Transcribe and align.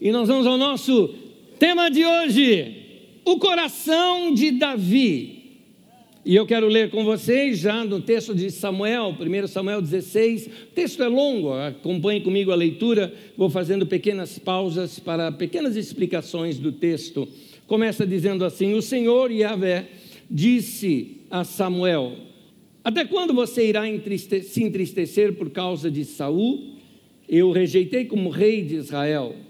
e 0.00 0.10
nós 0.12 0.28
vamos 0.28 0.46
ao 0.46 0.58
nosso 0.58 1.14
tema 1.58 1.90
de 1.90 2.04
hoje: 2.04 2.76
o 3.24 3.38
coração 3.38 4.32
de 4.32 4.50
Davi. 4.52 5.36
E 6.24 6.34
eu 6.34 6.44
quero 6.44 6.66
ler 6.66 6.90
com 6.90 7.04
vocês 7.04 7.60
já 7.60 7.84
no 7.84 8.00
texto 8.00 8.34
de 8.34 8.50
Samuel, 8.50 9.14
1 9.18 9.46
Samuel 9.46 9.80
16. 9.80 10.46
O 10.46 10.50
texto 10.74 11.00
é 11.00 11.06
longo, 11.06 11.52
acompanhe 11.52 12.20
comigo 12.20 12.50
a 12.50 12.56
leitura. 12.56 13.14
Vou 13.36 13.48
fazendo 13.48 13.86
pequenas 13.86 14.36
pausas 14.36 14.98
para 14.98 15.30
pequenas 15.30 15.76
explicações 15.76 16.58
do 16.58 16.72
texto. 16.72 17.28
Começa 17.66 18.04
dizendo 18.04 18.44
assim: 18.44 18.74
O 18.74 18.82
Senhor 18.82 19.30
Yahvé 19.30 19.86
disse 20.28 21.18
a 21.30 21.44
Samuel: 21.44 22.16
Até 22.82 23.04
quando 23.04 23.32
você 23.32 23.68
irá 23.68 23.88
entriste 23.88 24.42
se 24.42 24.64
entristecer 24.64 25.34
por 25.34 25.50
causa 25.50 25.90
de 25.90 26.04
Saul? 26.04 26.74
Eu 27.28 27.52
rejeitei 27.52 28.04
como 28.04 28.30
rei 28.30 28.62
de 28.62 28.74
Israel. 28.74 29.45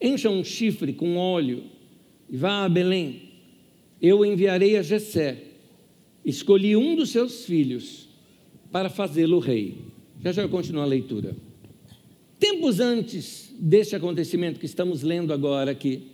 Encha 0.00 0.28
um 0.28 0.44
chifre 0.44 0.92
com 0.92 1.16
óleo 1.16 1.64
e 2.28 2.36
vá 2.36 2.64
a 2.64 2.68
Belém. 2.68 3.22
Eu 4.00 4.24
enviarei 4.24 4.76
a 4.76 4.82
Jessé. 4.82 5.44
Escolhi 6.24 6.76
um 6.76 6.96
dos 6.96 7.10
seus 7.10 7.44
filhos 7.44 8.08
para 8.70 8.90
fazê-lo 8.90 9.38
rei. 9.38 9.78
Já 10.22 10.32
já 10.32 10.42
eu 10.42 10.48
continuo 10.48 10.82
a 10.82 10.86
leitura. 10.86 11.36
Tempos 12.38 12.80
antes 12.80 13.54
deste 13.58 13.96
acontecimento 13.96 14.60
que 14.60 14.66
estamos 14.66 15.02
lendo 15.02 15.32
agora 15.32 15.70
aqui, 15.70 16.10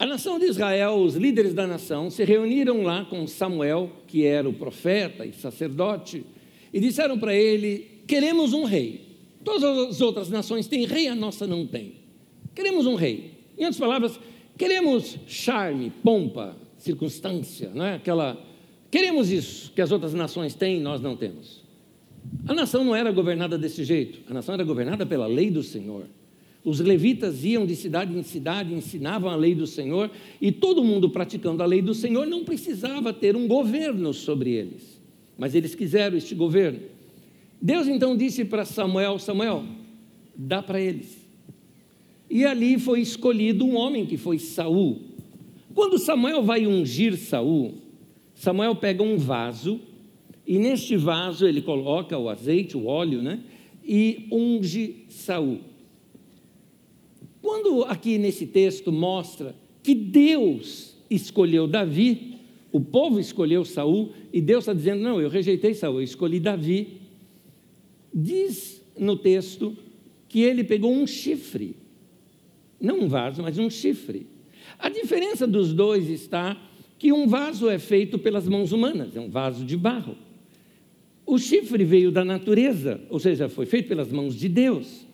a 0.00 0.06
nação 0.06 0.38
de 0.38 0.46
Israel, 0.46 0.94
os 0.94 1.14
líderes 1.14 1.52
da 1.52 1.66
nação, 1.66 2.08
se 2.08 2.24
reuniram 2.24 2.80
lá 2.82 3.04
com 3.04 3.26
Samuel, 3.26 3.92
que 4.06 4.24
era 4.24 4.48
o 4.48 4.54
profeta 4.54 5.26
e 5.26 5.32
sacerdote, 5.34 6.24
e 6.72 6.80
disseram 6.80 7.18
para 7.18 7.34
ele: 7.34 8.00
Queremos 8.06 8.54
um 8.54 8.64
rei. 8.64 9.09
Todas 9.44 9.62
as 9.64 10.00
outras 10.00 10.28
nações 10.28 10.66
têm 10.66 10.84
rei, 10.84 11.08
a 11.08 11.14
nossa 11.14 11.46
não 11.46 11.66
tem. 11.66 11.94
Queremos 12.54 12.86
um 12.86 12.94
rei. 12.94 13.32
Em 13.56 13.64
outras 13.64 13.80
palavras, 13.80 14.20
queremos 14.56 15.18
charme, 15.26 15.90
pompa, 16.02 16.56
circunstância, 16.76 17.70
não 17.74 17.84
é? 17.84 17.94
Aquela. 17.94 18.38
Queremos 18.90 19.30
isso 19.30 19.72
que 19.72 19.80
as 19.80 19.92
outras 19.92 20.12
nações 20.12 20.54
têm, 20.54 20.80
nós 20.80 21.00
não 21.00 21.16
temos. 21.16 21.62
A 22.46 22.52
nação 22.52 22.84
não 22.84 22.94
era 22.94 23.10
governada 23.12 23.56
desse 23.56 23.84
jeito. 23.84 24.20
A 24.28 24.34
nação 24.34 24.54
era 24.54 24.64
governada 24.64 25.06
pela 25.06 25.26
lei 25.26 25.50
do 25.50 25.62
Senhor. 25.62 26.04
Os 26.64 26.80
levitas 26.80 27.44
iam 27.44 27.64
de 27.64 27.74
cidade 27.74 28.14
em 28.14 28.22
cidade, 28.22 28.74
ensinavam 28.74 29.30
a 29.30 29.36
lei 29.36 29.54
do 29.54 29.66
Senhor, 29.66 30.10
e 30.40 30.52
todo 30.52 30.84
mundo 30.84 31.08
praticando 31.08 31.62
a 31.62 31.66
lei 31.66 31.80
do 31.80 31.94
Senhor 31.94 32.26
não 32.26 32.44
precisava 32.44 33.12
ter 33.12 33.34
um 33.34 33.48
governo 33.48 34.12
sobre 34.12 34.50
eles. 34.50 35.00
Mas 35.38 35.54
eles 35.54 35.74
quiseram 35.74 36.18
este 36.18 36.34
governo. 36.34 36.80
Deus 37.60 37.86
então 37.88 38.16
disse 38.16 38.44
para 38.44 38.64
Samuel: 38.64 39.18
Samuel, 39.18 39.64
dá 40.34 40.62
para 40.62 40.80
eles. 40.80 41.18
E 42.28 42.44
ali 42.44 42.78
foi 42.78 43.00
escolhido 43.00 43.64
um 43.64 43.76
homem 43.76 44.06
que 44.06 44.16
foi 44.16 44.38
Saul. 44.38 45.00
Quando 45.74 45.98
Samuel 45.98 46.42
vai 46.42 46.66
ungir 46.66 47.16
Saul, 47.16 47.74
Samuel 48.34 48.76
pega 48.76 49.02
um 49.02 49.16
vaso 49.16 49.80
e 50.46 50.58
neste 50.58 50.96
vaso 50.96 51.46
ele 51.46 51.60
coloca 51.60 52.16
o 52.16 52.28
azeite, 52.28 52.76
o 52.76 52.86
óleo, 52.86 53.20
né? 53.20 53.40
E 53.84 54.26
unge 54.32 55.04
Saul. 55.08 55.58
Quando 57.42 57.84
aqui 57.84 58.18
nesse 58.18 58.46
texto 58.46 58.92
mostra 58.92 59.54
que 59.82 59.94
Deus 59.94 60.96
escolheu 61.10 61.66
Davi, 61.66 62.36
o 62.72 62.80
povo 62.80 63.18
escolheu 63.18 63.64
Saul, 63.64 64.10
e 64.32 64.40
Deus 64.40 64.62
está 64.62 64.72
dizendo: 64.72 65.02
não, 65.02 65.20
eu 65.20 65.28
rejeitei 65.28 65.74
Saul, 65.74 65.96
eu 65.96 66.04
escolhi 66.04 66.38
Davi. 66.38 66.99
Diz 68.12 68.82
no 68.98 69.16
texto 69.16 69.76
que 70.28 70.40
ele 70.40 70.64
pegou 70.64 70.92
um 70.92 71.06
chifre, 71.06 71.76
não 72.80 73.00
um 73.00 73.08
vaso, 73.08 73.42
mas 73.42 73.58
um 73.58 73.68
chifre. 73.68 74.26
A 74.78 74.88
diferença 74.88 75.46
dos 75.46 75.72
dois 75.72 76.08
está 76.08 76.56
que 76.98 77.12
um 77.12 77.26
vaso 77.26 77.68
é 77.68 77.78
feito 77.78 78.18
pelas 78.18 78.46
mãos 78.46 78.72
humanas, 78.72 79.16
é 79.16 79.20
um 79.20 79.30
vaso 79.30 79.64
de 79.64 79.76
barro. 79.76 80.16
O 81.26 81.38
chifre 81.38 81.84
veio 81.84 82.10
da 82.10 82.24
natureza, 82.24 83.00
ou 83.08 83.18
seja, 83.18 83.48
foi 83.48 83.66
feito 83.66 83.88
pelas 83.88 84.12
mãos 84.12 84.34
de 84.34 84.48
Deus. 84.48 85.06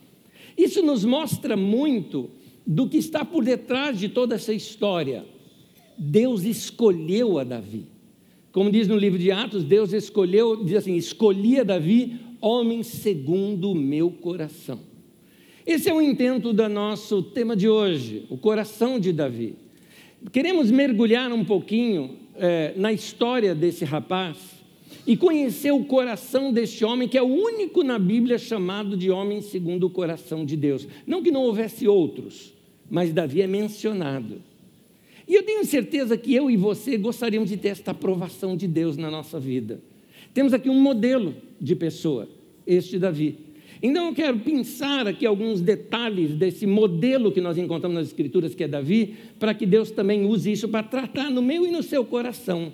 Isso 0.56 0.82
nos 0.82 1.04
mostra 1.04 1.56
muito 1.56 2.30
do 2.66 2.88
que 2.88 2.96
está 2.96 3.24
por 3.24 3.44
detrás 3.44 3.98
de 3.98 4.08
toda 4.08 4.34
essa 4.34 4.52
história. 4.52 5.24
Deus 5.96 6.44
escolheu 6.44 7.38
a 7.38 7.44
Davi. 7.44 7.86
Como 8.50 8.70
diz 8.70 8.88
no 8.88 8.96
livro 8.96 9.18
de 9.18 9.30
Atos, 9.30 9.62
Deus 9.64 9.92
escolheu, 9.92 10.64
diz 10.64 10.76
assim: 10.76 10.96
escolhi 10.96 11.60
a 11.60 11.62
Davi, 11.62 12.18
homem 12.46 12.82
segundo 12.82 13.72
o 13.72 13.74
meu 13.74 14.10
coração. 14.10 14.78
Esse 15.66 15.90
é 15.90 15.94
o 15.94 16.00
intento 16.00 16.52
do 16.52 16.68
nosso 16.68 17.20
tema 17.20 17.56
de 17.56 17.68
hoje, 17.68 18.24
o 18.30 18.36
coração 18.36 19.00
de 19.00 19.12
Davi. 19.12 19.56
Queremos 20.32 20.70
mergulhar 20.70 21.32
um 21.32 21.44
pouquinho 21.44 22.16
é, 22.36 22.72
na 22.76 22.92
história 22.92 23.52
desse 23.52 23.84
rapaz 23.84 24.38
e 25.04 25.16
conhecer 25.16 25.72
o 25.72 25.84
coração 25.84 26.52
deste 26.52 26.84
homem, 26.84 27.08
que 27.08 27.18
é 27.18 27.22
o 27.22 27.26
único 27.26 27.82
na 27.82 27.98
Bíblia 27.98 28.38
chamado 28.38 28.96
de 28.96 29.10
homem 29.10 29.40
segundo 29.40 29.84
o 29.84 29.90
coração 29.90 30.44
de 30.44 30.56
Deus. 30.56 30.86
Não 31.04 31.22
que 31.22 31.32
não 31.32 31.42
houvesse 31.42 31.88
outros, 31.88 32.54
mas 32.88 33.12
Davi 33.12 33.42
é 33.42 33.46
mencionado. 33.48 34.40
E 35.26 35.34
eu 35.34 35.42
tenho 35.42 35.64
certeza 35.64 36.16
que 36.16 36.32
eu 36.32 36.48
e 36.48 36.56
você 36.56 36.96
gostaríamos 36.96 37.48
de 37.48 37.56
ter 37.56 37.68
esta 37.68 37.90
aprovação 37.90 38.56
de 38.56 38.68
Deus 38.68 38.96
na 38.96 39.10
nossa 39.10 39.40
vida. 39.40 39.80
Temos 40.32 40.52
aqui 40.52 40.70
um 40.70 40.80
modelo 40.80 41.34
de 41.60 41.74
pessoa, 41.74 42.28
este 42.66 42.98
Davi. 42.98 43.38
Então 43.82 44.08
eu 44.08 44.14
quero 44.14 44.38
pensar 44.38 45.06
aqui 45.06 45.26
alguns 45.26 45.60
detalhes 45.60 46.34
desse 46.34 46.66
modelo 46.66 47.30
que 47.30 47.40
nós 47.40 47.58
encontramos 47.58 47.96
nas 47.96 48.06
Escrituras, 48.06 48.54
que 48.54 48.64
é 48.64 48.68
Davi, 48.68 49.14
para 49.38 49.52
que 49.52 49.66
Deus 49.66 49.90
também 49.90 50.24
use 50.24 50.50
isso 50.50 50.68
para 50.68 50.82
tratar 50.82 51.30
no 51.30 51.42
meu 51.42 51.66
e 51.66 51.70
no 51.70 51.82
seu 51.82 52.04
coração 52.04 52.72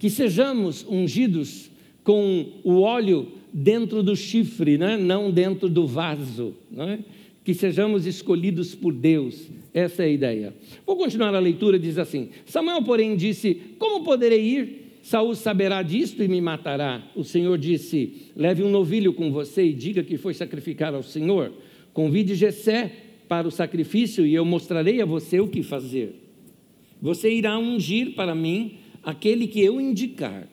que 0.00 0.08
sejamos 0.08 0.84
ungidos 0.88 1.70
com 2.02 2.46
o 2.64 2.80
óleo 2.80 3.28
dentro 3.52 4.02
do 4.02 4.16
chifre, 4.16 4.78
né? 4.78 4.96
não 4.96 5.30
dentro 5.30 5.68
do 5.68 5.86
vaso, 5.86 6.54
né? 6.70 7.00
que 7.44 7.52
sejamos 7.52 8.06
escolhidos 8.06 8.74
por 8.74 8.94
Deus. 8.94 9.48
Essa 9.74 10.02
é 10.02 10.06
a 10.06 10.08
ideia. 10.08 10.54
Vou 10.86 10.96
continuar 10.96 11.34
a 11.34 11.38
leitura, 11.38 11.78
diz 11.78 11.98
assim: 11.98 12.30
Samuel, 12.46 12.82
porém, 12.82 13.14
disse: 13.14 13.54
Como 13.78 14.02
poderei 14.02 14.42
ir? 14.42 14.79
Saul 15.02 15.34
saberá 15.34 15.82
disto 15.82 16.22
e 16.22 16.28
me 16.28 16.40
matará. 16.40 17.02
O 17.16 17.24
Senhor 17.24 17.56
disse: 17.56 18.30
Leve 18.36 18.62
um 18.62 18.70
novilho 18.70 19.12
com 19.12 19.32
você 19.32 19.64
e 19.64 19.72
diga 19.72 20.02
que 20.02 20.16
foi 20.16 20.34
sacrificar 20.34 20.94
ao 20.94 21.02
Senhor. 21.02 21.52
Convide 21.92 22.34
Jessé 22.34 22.92
para 23.28 23.48
o 23.48 23.50
sacrifício 23.50 24.26
e 24.26 24.34
eu 24.34 24.44
mostrarei 24.44 25.00
a 25.00 25.06
você 25.06 25.40
o 25.40 25.48
que 25.48 25.62
fazer. 25.62 26.14
Você 27.00 27.32
irá 27.32 27.58
ungir 27.58 28.14
para 28.14 28.34
mim 28.34 28.78
aquele 29.02 29.46
que 29.46 29.60
eu 29.60 29.80
indicar. 29.80 30.46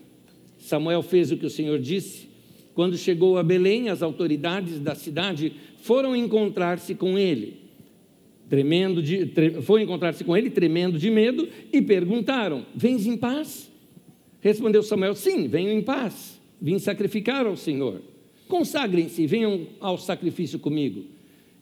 Samuel 0.57 1.01
fez 1.01 1.31
o 1.31 1.37
que 1.37 1.45
o 1.45 1.49
Senhor 1.49 1.79
disse. 1.79 2.27
Quando 2.73 2.97
chegou 2.97 3.37
a 3.37 3.43
Belém, 3.43 3.89
as 3.89 4.03
autoridades 4.03 4.79
da 4.79 4.93
cidade 4.95 5.53
foram 5.77 6.15
encontrar-se 6.15 6.93
com 6.93 7.17
ele. 7.17 7.57
Tremendo 8.49 9.01
de, 9.01 9.25
tre, 9.25 9.61
foi 9.61 9.81
encontrar-se 9.81 10.23
com 10.23 10.37
ele, 10.37 10.49
tremendo 10.49 10.97
de 10.97 11.09
medo, 11.09 11.49
e 11.73 11.81
perguntaram: 11.81 12.65
Vens 12.73 13.05
em 13.05 13.17
paz? 13.17 13.69
Respondeu 14.41 14.83
Samuel: 14.83 15.15
Sim, 15.15 15.47
venho 15.47 15.71
em 15.71 15.81
paz. 15.81 16.39
Vim 16.61 16.79
sacrificar 16.79 17.45
ao 17.45 17.55
Senhor. 17.55 18.01
Consagrem-se 18.47 19.27
venham 19.27 19.67
ao 19.79 19.97
sacrifício 19.97 20.57
comigo. 20.57 21.05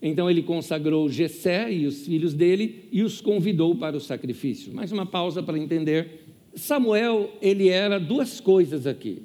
Então 0.02 0.30
ele 0.30 0.44
consagrou 0.44 1.10
Jessé 1.10 1.72
e 1.72 1.86
os 1.86 2.06
filhos 2.06 2.34
dele 2.34 2.88
e 2.92 3.02
os 3.02 3.22
convidou 3.22 3.76
para 3.76 3.98
o 3.98 4.00
sacrifício. 4.00 4.74
Mais 4.74 4.92
uma 4.92 5.06
pausa 5.06 5.42
para 5.42 5.58
entender 5.58 6.26
Samuel, 6.56 7.32
ele 7.42 7.70
era 7.70 8.00
duas 8.00 8.40
coisas 8.40 8.88
aqui: 8.88 9.24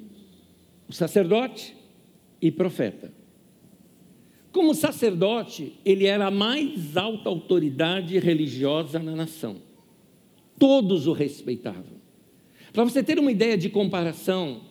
sacerdote 0.89 1.75
e 2.41 2.51
profeta. 2.51 3.13
Como 4.51 4.73
sacerdote, 4.73 5.73
ele 5.85 6.05
era 6.05 6.27
a 6.27 6.31
mais 6.31 6.97
alta 6.97 7.29
autoridade 7.29 8.19
religiosa 8.19 8.99
na 8.99 9.15
nação. 9.15 9.57
Todos 10.59 11.07
o 11.07 11.13
respeitavam. 11.13 12.00
Para 12.73 12.83
você 12.83 13.03
ter 13.03 13.19
uma 13.19 13.31
ideia 13.31 13.57
de 13.57 13.69
comparação, 13.69 14.61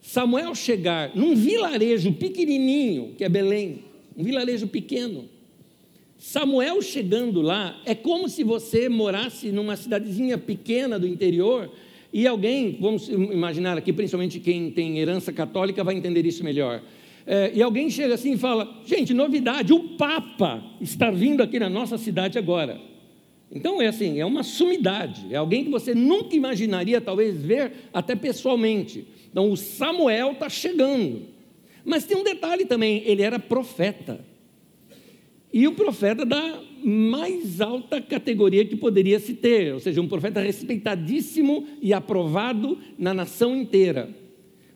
Samuel 0.00 0.54
chegar 0.54 1.14
num 1.14 1.34
vilarejo 1.34 2.12
pequenininho, 2.12 3.14
que 3.16 3.24
é 3.24 3.28
Belém, 3.28 3.84
um 4.16 4.24
vilarejo 4.24 4.66
pequeno, 4.66 5.28
Samuel 6.18 6.80
chegando 6.80 7.42
lá 7.42 7.78
é 7.84 7.94
como 7.94 8.28
se 8.28 8.42
você 8.42 8.88
morasse 8.88 9.52
numa 9.52 9.76
cidadezinha 9.76 10.38
pequena 10.38 10.98
do 10.98 11.06
interior 11.06 11.70
e 12.12 12.26
alguém, 12.26 12.78
vamos 12.80 13.08
imaginar 13.08 13.76
aqui, 13.76 13.92
principalmente 13.92 14.40
quem 14.40 14.70
tem 14.70 14.98
herança 14.98 15.32
católica 15.32 15.84
vai 15.84 15.94
entender 15.94 16.24
isso 16.24 16.42
melhor. 16.42 16.82
É, 17.26 17.50
e 17.54 17.62
alguém 17.62 17.90
chega 17.90 18.14
assim 18.14 18.32
e 18.32 18.38
fala: 18.38 18.80
gente, 18.86 19.12
novidade, 19.12 19.72
o 19.72 19.96
Papa 19.96 20.62
está 20.80 21.10
vindo 21.10 21.42
aqui 21.42 21.58
na 21.58 21.68
nossa 21.68 21.98
cidade 21.98 22.38
agora. 22.38 22.80
Então 23.50 23.80
é 23.80 23.86
assim, 23.86 24.18
é 24.18 24.26
uma 24.26 24.42
sumidade, 24.42 25.26
é 25.30 25.36
alguém 25.36 25.64
que 25.64 25.70
você 25.70 25.94
nunca 25.94 26.34
imaginaria 26.34 27.00
talvez 27.00 27.40
ver 27.40 27.72
até 27.92 28.16
pessoalmente. 28.16 29.06
Então 29.30 29.50
o 29.50 29.56
Samuel 29.56 30.32
está 30.32 30.48
chegando. 30.48 31.22
Mas 31.84 32.04
tem 32.04 32.16
um 32.16 32.24
detalhe 32.24 32.64
também, 32.64 33.02
ele 33.06 33.22
era 33.22 33.38
profeta. 33.38 34.24
e 35.52 35.66
o 35.66 35.72
profeta 35.72 36.24
da 36.24 36.60
mais 36.84 37.60
alta 37.60 38.00
categoria 38.00 38.64
que 38.64 38.76
poderia 38.76 39.18
se 39.18 39.34
ter, 39.34 39.72
ou 39.74 39.80
seja, 39.80 40.00
um 40.00 40.08
profeta 40.08 40.40
respeitadíssimo 40.40 41.66
e 41.80 41.92
aprovado 41.92 42.78
na 42.98 43.14
nação 43.14 43.56
inteira. 43.56 44.10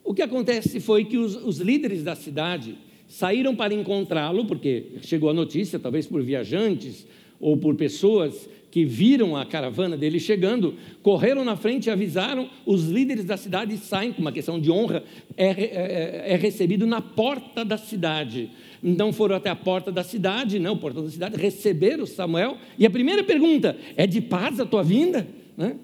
O 0.03 0.15
que 0.15 0.23
acontece 0.23 0.81
foi 0.81 1.05
que 1.05 1.17
os, 1.17 1.37
os 1.37 1.59
líderes 1.59 2.03
da 2.03 2.17
cidade 2.17 2.77
saíram 3.07 3.55
para 3.55 3.75
encontrá-lo, 3.75 4.45
porque 4.47 4.93
chegou 5.03 5.29
a 5.31 5.35
notícia, 5.35 5.79
talvez 5.79 6.07
por 6.07 6.23
viajantes 6.23 7.07
ou 7.39 7.57
por 7.57 7.75
pessoas 7.75 8.49
que 8.71 8.85
viram 8.85 9.37
a 9.37 9.45
caravana 9.45 9.97
dele 9.97 10.21
chegando, 10.21 10.75
correram 11.03 11.45
na 11.45 11.57
frente 11.57 11.87
e 11.87 11.91
avisaram, 11.91 12.49
os 12.65 12.87
líderes 12.87 13.25
da 13.25 13.37
cidade 13.37 13.77
saem, 13.77 14.13
com 14.13 14.21
uma 14.21 14.33
questão 14.33 14.61
de 14.61 14.71
honra, 14.71 15.03
é, 15.37 15.49
é, 15.49 16.33
é 16.33 16.37
recebido 16.37 16.87
na 16.87 17.01
porta 17.01 17.65
da 17.65 17.77
cidade. 17.77 18.51
Então 18.83 19.13
foram 19.13 19.37
até 19.37 19.51
a 19.51 19.57
porta 19.57 19.91
da 19.91 20.05
cidade, 20.05 20.59
não, 20.59 20.75
né, 20.75 20.81
porta 20.81 21.03
da 21.03 21.11
cidade, 21.11 21.37
receberam 21.37 22.07
Samuel, 22.07 22.57
e 22.79 22.87
a 22.87 22.91
primeira 22.91 23.25
pergunta, 23.25 23.77
é 23.97 24.07
de 24.07 24.21
paz 24.21 24.61
a 24.61 24.67
tua 24.67 24.83
vinda? 24.83 25.27
O 25.59 25.63
né? 25.63 25.77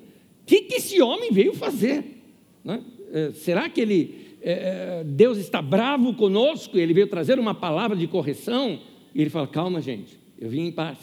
que, 0.47 0.63
que 0.63 0.77
esse 0.77 1.03
homem 1.03 1.33
veio 1.33 1.55
fazer? 1.55 2.23
Né? 2.65 2.81
É, 3.13 3.33
será 3.33 3.69
que 3.69 3.81
ele, 3.81 4.37
é, 4.41 4.53
é, 4.53 5.05
Deus 5.05 5.39
está 5.39 5.61
bravo 5.61 6.15
conosco, 6.15 6.79
ele 6.79 6.95
veio 6.95 7.09
trazer 7.09 7.39
uma 7.39 7.55
palavra 7.55 7.97
de 7.97 8.07
correção? 8.07 8.81
E 9.15 9.21
ele 9.21 9.31
fala, 9.31 9.47
calma 9.47 9.81
gente, 9.81 10.19
eu 10.39 10.49
vim 10.49 10.67
em 10.67 10.73
paz, 10.73 10.99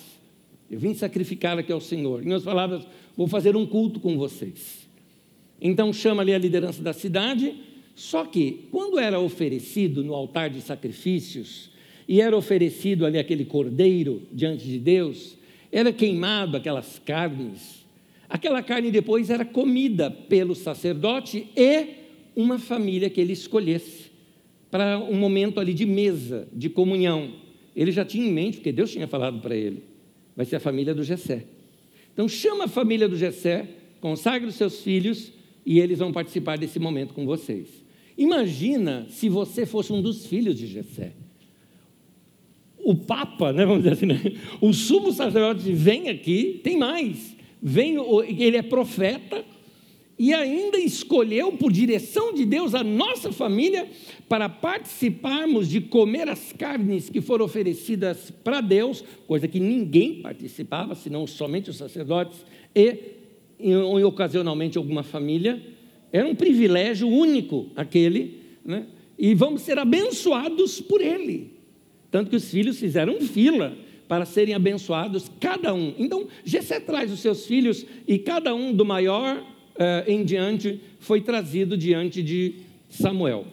eu 0.74 0.80
vim 0.80 0.96
sacrificar 0.96 1.58
aqui 1.60 1.72
ao 1.72 1.80
Senhor. 1.80 2.22
Em 2.22 2.34
outras 2.34 2.44
palavras, 2.44 2.88
vou 3.16 3.28
fazer 3.28 3.56
um 3.56 3.64
culto 3.64 4.00
com 4.00 4.18
vocês. 4.18 4.88
Então 5.62 5.94
chama 5.94 6.24
ali 6.24 6.34
a 6.34 6.38
liderança 6.38 6.82
da 6.82 6.94
cidade. 6.94 7.54
Só 7.94 8.26
que, 8.26 8.66
quando 8.72 8.98
era 8.98 9.20
oferecido 9.20 10.04
no 10.04 10.16
altar 10.16 10.50
de 10.50 10.62
sacrifícios, 10.62 11.70
e 12.08 12.20
era 12.20 12.36
oferecido 12.36 13.06
ali 13.06 13.20
aquele 13.20 13.46
cordeiro 13.46 14.24
diante 14.32 14.66
de 14.66 14.80
Deus, 14.80 15.38
era 15.72 15.94
queimado 15.94 16.58
aquelas 16.58 16.98
carnes. 16.98 17.86
Aquela 18.28 18.64
carne 18.64 18.90
depois 18.90 19.30
era 19.30 19.46
comida 19.46 20.10
pelo 20.10 20.56
sacerdote 20.56 21.48
e 21.56 21.86
uma 22.36 22.58
família 22.58 23.12
que 23.12 23.22
ele 23.22 23.34
escolhesse 23.34 24.12
para 24.72 24.98
um 24.98 25.16
momento 25.16 25.60
ali 25.60 25.72
de 25.72 25.86
mesa, 25.86 26.48
de 26.52 26.68
comunhão. 26.68 27.32
Ele 27.76 27.92
já 27.92 28.04
tinha 28.04 28.28
em 28.28 28.34
mente, 28.34 28.58
porque 28.58 28.72
Deus 28.72 28.92
tinha 28.92 29.08
falado 29.08 29.40
para 29.40 29.56
ele 29.56 29.93
vai 30.36 30.46
ser 30.46 30.58
a 30.58 30.60
família 30.60 30.94
do 30.94 31.04
Gessé. 31.04 31.46
Então 32.14 32.28
chama 32.28 32.66
a 32.66 32.68
família 32.68 33.08
do 33.08 33.18
Gessé, 33.18 33.68
consagre 34.00 34.48
os 34.48 34.56
seus 34.56 34.82
filhos 34.82 35.32
e 35.66 35.80
eles 35.80 36.00
vão 36.00 36.12
participar 36.12 36.58
desse 36.58 36.80
momento 36.80 37.14
com 37.14 37.26
vocês. 37.26 37.84
Imagina 38.18 39.08
se 39.10 39.30
você 39.30 39.66
fosse 39.66 39.92
um 39.92 40.02
dos 40.02 40.26
filhos 40.26 40.58
de 40.58 40.68
Gessé. 40.68 41.14
O 42.78 42.96
Papa, 42.96 43.54
né, 43.54 43.66
vamos 43.66 43.84
dizer 43.84 43.94
assim, 43.94 44.06
né? 44.06 44.20
o 44.62 44.74
sumo 44.74 45.12
sacerdote 45.12 45.72
vem 45.72 46.10
aqui, 46.10 46.60
tem 46.64 46.78
mais, 46.78 47.36
vem, 47.62 47.96
ele 48.38 48.58
é 48.58 48.62
profeta, 48.62 49.44
e 50.24 50.34
ainda 50.34 50.78
escolheu, 50.78 51.52
por 51.52 51.70
direção 51.70 52.34
de 52.34 52.46
Deus, 52.46 52.74
a 52.74 52.82
nossa 52.82 53.30
família 53.30 53.90
para 54.30 54.48
participarmos 54.48 55.68
de 55.68 55.82
comer 55.82 56.30
as 56.30 56.54
carnes 56.54 57.10
que 57.10 57.20
foram 57.20 57.44
oferecidas 57.44 58.32
para 58.32 58.62
Deus, 58.62 59.04
coisa 59.28 59.50
que 59.50 59.60
ninguém 59.60 60.22
participava, 60.22 60.96
senão 60.96 61.28
somente 61.28 61.70
os 61.70 61.76
sacerdotes 61.76 62.46
e, 62.74 63.00
e 63.60 63.76
ocasionalmente 63.76 64.78
alguma 64.78 65.04
família. 65.04 65.62
Era 66.10 66.26
um 66.26 66.36
privilégio 66.36 67.10
único 67.10 67.68
aquele, 67.76 68.40
né? 68.64 68.86
e 69.20 69.36
vamos 69.36 69.64
ser 69.64 69.78
abençoados 69.78 70.80
por 70.80 71.02
ele. 71.02 71.52
Tanto 72.10 72.30
que 72.30 72.38
os 72.38 72.50
filhos 72.50 72.80
fizeram 72.80 73.20
fila 73.20 73.78
para 74.08 74.24
serem 74.24 74.56
abençoados, 74.56 75.30
cada 75.42 75.74
um. 75.74 75.94
Então, 75.98 76.30
Jessé 76.46 76.80
traz 76.80 77.12
os 77.12 77.20
seus 77.20 77.46
filhos 77.46 77.86
e 78.08 78.18
cada 78.18 78.56
um 78.56 78.74
do 78.74 78.86
maior 78.86 79.52
em 80.08 80.24
diante 80.24 80.80
foi 81.00 81.22
trazido 81.22 81.76
diante 81.78 82.22
de 82.22 82.56
Samuel. 82.90 83.46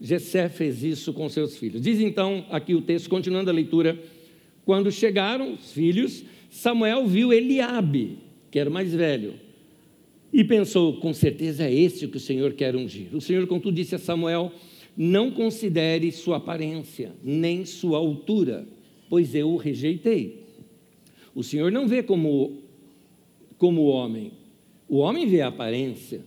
Jessé 0.00 0.48
fez 0.48 0.82
isso 0.82 1.12
com 1.12 1.28
seus 1.28 1.56
filhos. 1.56 1.80
Diz 1.80 2.00
então 2.00 2.44
aqui 2.50 2.74
o 2.74 2.82
texto, 2.82 3.08
continuando 3.08 3.50
a 3.50 3.52
leitura, 3.52 3.98
quando 4.64 4.90
chegaram 4.90 5.54
os 5.54 5.72
filhos, 5.72 6.24
Samuel 6.50 7.06
viu 7.06 7.32
Eliabe, 7.32 8.18
que 8.50 8.58
era 8.58 8.68
mais 8.68 8.92
velho, 8.92 9.34
e 10.32 10.44
pensou, 10.44 10.94
com 10.94 11.14
certeza 11.14 11.64
é 11.64 11.74
esse 11.74 12.08
que 12.08 12.16
o 12.16 12.20
Senhor 12.20 12.52
quer 12.52 12.74
ungir. 12.76 13.14
O 13.14 13.20
Senhor, 13.20 13.46
contudo, 13.46 13.74
disse 13.74 13.94
a 13.94 13.98
Samuel: 13.98 14.52
Não 14.96 15.30
considere 15.30 16.10
sua 16.12 16.38
aparência, 16.38 17.12
nem 17.22 17.64
sua 17.64 17.98
altura, 17.98 18.66
pois 19.08 19.34
eu 19.34 19.50
o 19.50 19.56
rejeitei. 19.56 20.44
O 21.34 21.42
Senhor 21.42 21.70
não 21.70 21.86
vê 21.86 22.02
como, 22.02 22.62
como 23.56 23.84
homem, 23.84 24.32
o 24.88 24.98
homem 24.98 25.26
vê 25.26 25.40
a 25.40 25.48
aparência, 25.48 26.24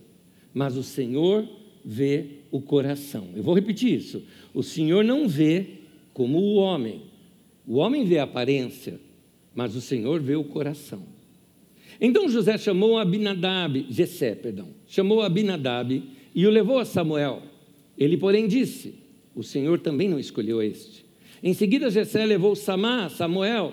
mas 0.52 0.76
o 0.76 0.82
Senhor 0.82 1.48
vê 1.84 2.40
o 2.50 2.60
coração. 2.60 3.28
Eu 3.34 3.42
vou 3.42 3.54
repetir 3.54 3.94
isso. 3.94 4.22
O 4.52 4.62
Senhor 4.62 5.04
não 5.04 5.28
vê 5.28 5.66
como 6.12 6.38
o 6.38 6.54
homem. 6.56 7.02
O 7.66 7.76
homem 7.76 8.04
vê 8.04 8.18
a 8.18 8.24
aparência, 8.24 9.00
mas 9.54 9.74
o 9.76 9.80
Senhor 9.80 10.20
vê 10.20 10.34
o 10.34 10.44
coração. 10.44 11.02
Então 12.00 12.28
José 12.28 12.56
chamou 12.58 12.98
Abinadab, 12.98 13.86
Jessé, 13.90 14.34
perdão, 14.34 14.68
chamou 14.86 15.22
Abinadab 15.22 16.02
e 16.34 16.46
o 16.46 16.50
levou 16.50 16.78
a 16.78 16.84
Samuel. 16.84 17.42
Ele, 17.96 18.16
porém, 18.16 18.48
disse: 18.48 18.94
O 19.34 19.42
Senhor 19.42 19.78
também 19.78 20.08
não 20.08 20.18
escolheu 20.18 20.62
este. 20.62 21.04
Em 21.42 21.52
seguida, 21.54 21.90
Jessé 21.90 22.24
levou 22.24 22.54
Samá, 22.54 23.08
Samuel, 23.08 23.72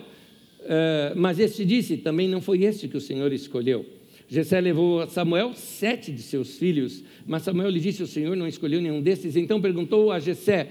uh, 0.61 1.13
mas 1.15 1.39
este 1.39 1.63
disse: 1.63 1.97
Também 1.97 2.27
não 2.27 2.41
foi 2.41 2.63
este 2.63 2.87
que 2.87 2.97
o 2.97 3.01
Senhor 3.01 3.31
escolheu. 3.31 3.96
Jessé 4.27 4.59
levou 4.59 5.01
a 5.01 5.07
Samuel 5.07 5.53
sete 5.53 6.11
de 6.11 6.21
seus 6.21 6.57
filhos, 6.57 7.03
mas 7.25 7.43
Samuel 7.43 7.69
lhe 7.69 7.79
disse: 7.79 8.03
O 8.03 8.07
Senhor 8.07 8.35
não 8.35 8.47
escolheu 8.47 8.81
nenhum 8.81 9.01
desses. 9.01 9.35
Então 9.37 9.61
perguntou 9.61 10.11
a 10.11 10.19
Jessé: 10.19 10.69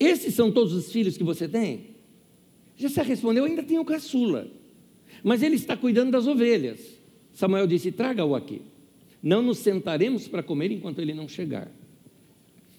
Esses 0.00 0.34
são 0.34 0.50
todos 0.50 0.72
os 0.72 0.90
filhos 0.90 1.16
que 1.16 1.24
você 1.24 1.46
tem? 1.46 1.88
Jessé 2.76 3.02
respondeu: 3.02 3.44
Ainda 3.44 3.62
tenho 3.62 3.84
caçula, 3.84 4.48
mas 5.22 5.42
ele 5.42 5.56
está 5.56 5.76
cuidando 5.76 6.12
das 6.12 6.26
ovelhas. 6.26 6.80
Samuel 7.34 7.66
disse: 7.66 7.92
Traga-o 7.92 8.34
aqui. 8.34 8.62
Não 9.22 9.42
nos 9.42 9.58
sentaremos 9.58 10.26
para 10.26 10.42
comer 10.42 10.70
enquanto 10.70 11.00
ele 11.00 11.14
não 11.14 11.28
chegar. 11.28 11.70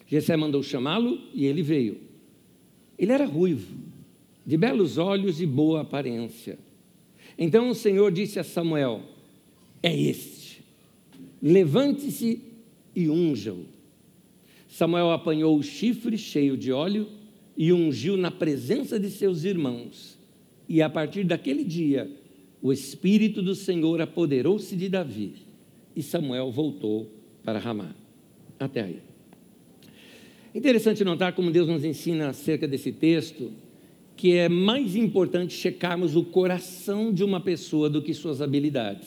Jessé 0.06 0.36
mandou 0.36 0.62
chamá-lo 0.62 1.20
e 1.32 1.44
ele 1.44 1.62
veio. 1.62 1.98
Ele 2.98 3.12
era 3.12 3.24
ruivo, 3.24 3.76
de 4.44 4.56
belos 4.56 4.98
olhos 4.98 5.40
e 5.40 5.46
boa 5.46 5.82
aparência. 5.82 6.58
Então 7.38 7.68
o 7.68 7.74
Senhor 7.74 8.10
disse 8.10 8.38
a 8.38 8.44
Samuel: 8.44 9.15
é 9.82 9.94
este. 9.94 10.64
Levante-se 11.42 12.42
e 12.94 13.08
unja-o. 13.08 13.66
Samuel 14.68 15.10
apanhou 15.10 15.56
o 15.56 15.62
chifre 15.62 16.18
cheio 16.18 16.56
de 16.56 16.72
óleo 16.72 17.08
e 17.56 17.72
ungiu 17.72 18.16
na 18.16 18.30
presença 18.30 18.98
de 18.98 19.10
seus 19.10 19.44
irmãos. 19.44 20.18
E 20.68 20.82
a 20.82 20.90
partir 20.90 21.24
daquele 21.24 21.64
dia, 21.64 22.10
o 22.60 22.72
Espírito 22.72 23.40
do 23.42 23.54
Senhor 23.54 24.00
apoderou-se 24.00 24.74
de 24.76 24.88
Davi 24.88 25.34
e 25.94 26.02
Samuel 26.02 26.50
voltou 26.50 27.10
para 27.42 27.58
Ramá. 27.58 27.94
Até 28.58 28.82
aí. 28.82 29.00
Interessante 30.54 31.04
notar 31.04 31.34
como 31.34 31.50
Deus 31.50 31.68
nos 31.68 31.84
ensina 31.84 32.28
acerca 32.28 32.66
desse 32.66 32.90
texto, 32.90 33.52
que 34.16 34.32
é 34.32 34.48
mais 34.48 34.96
importante 34.96 35.54
checarmos 35.54 36.16
o 36.16 36.24
coração 36.24 37.12
de 37.12 37.22
uma 37.22 37.40
pessoa 37.40 37.90
do 37.90 38.02
que 38.02 38.14
suas 38.14 38.40
habilidades. 38.40 39.06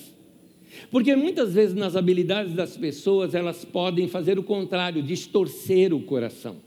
Porque 0.91 1.15
muitas 1.15 1.53
vezes 1.53 1.75
nas 1.75 1.95
habilidades 1.95 2.53
das 2.53 2.77
pessoas 2.77 3.33
elas 3.33 3.65
podem 3.65 4.07
fazer 4.07 4.37
o 4.37 4.43
contrário, 4.43 5.01
distorcer 5.03 5.93
o 5.93 6.01
coração. 6.01 6.57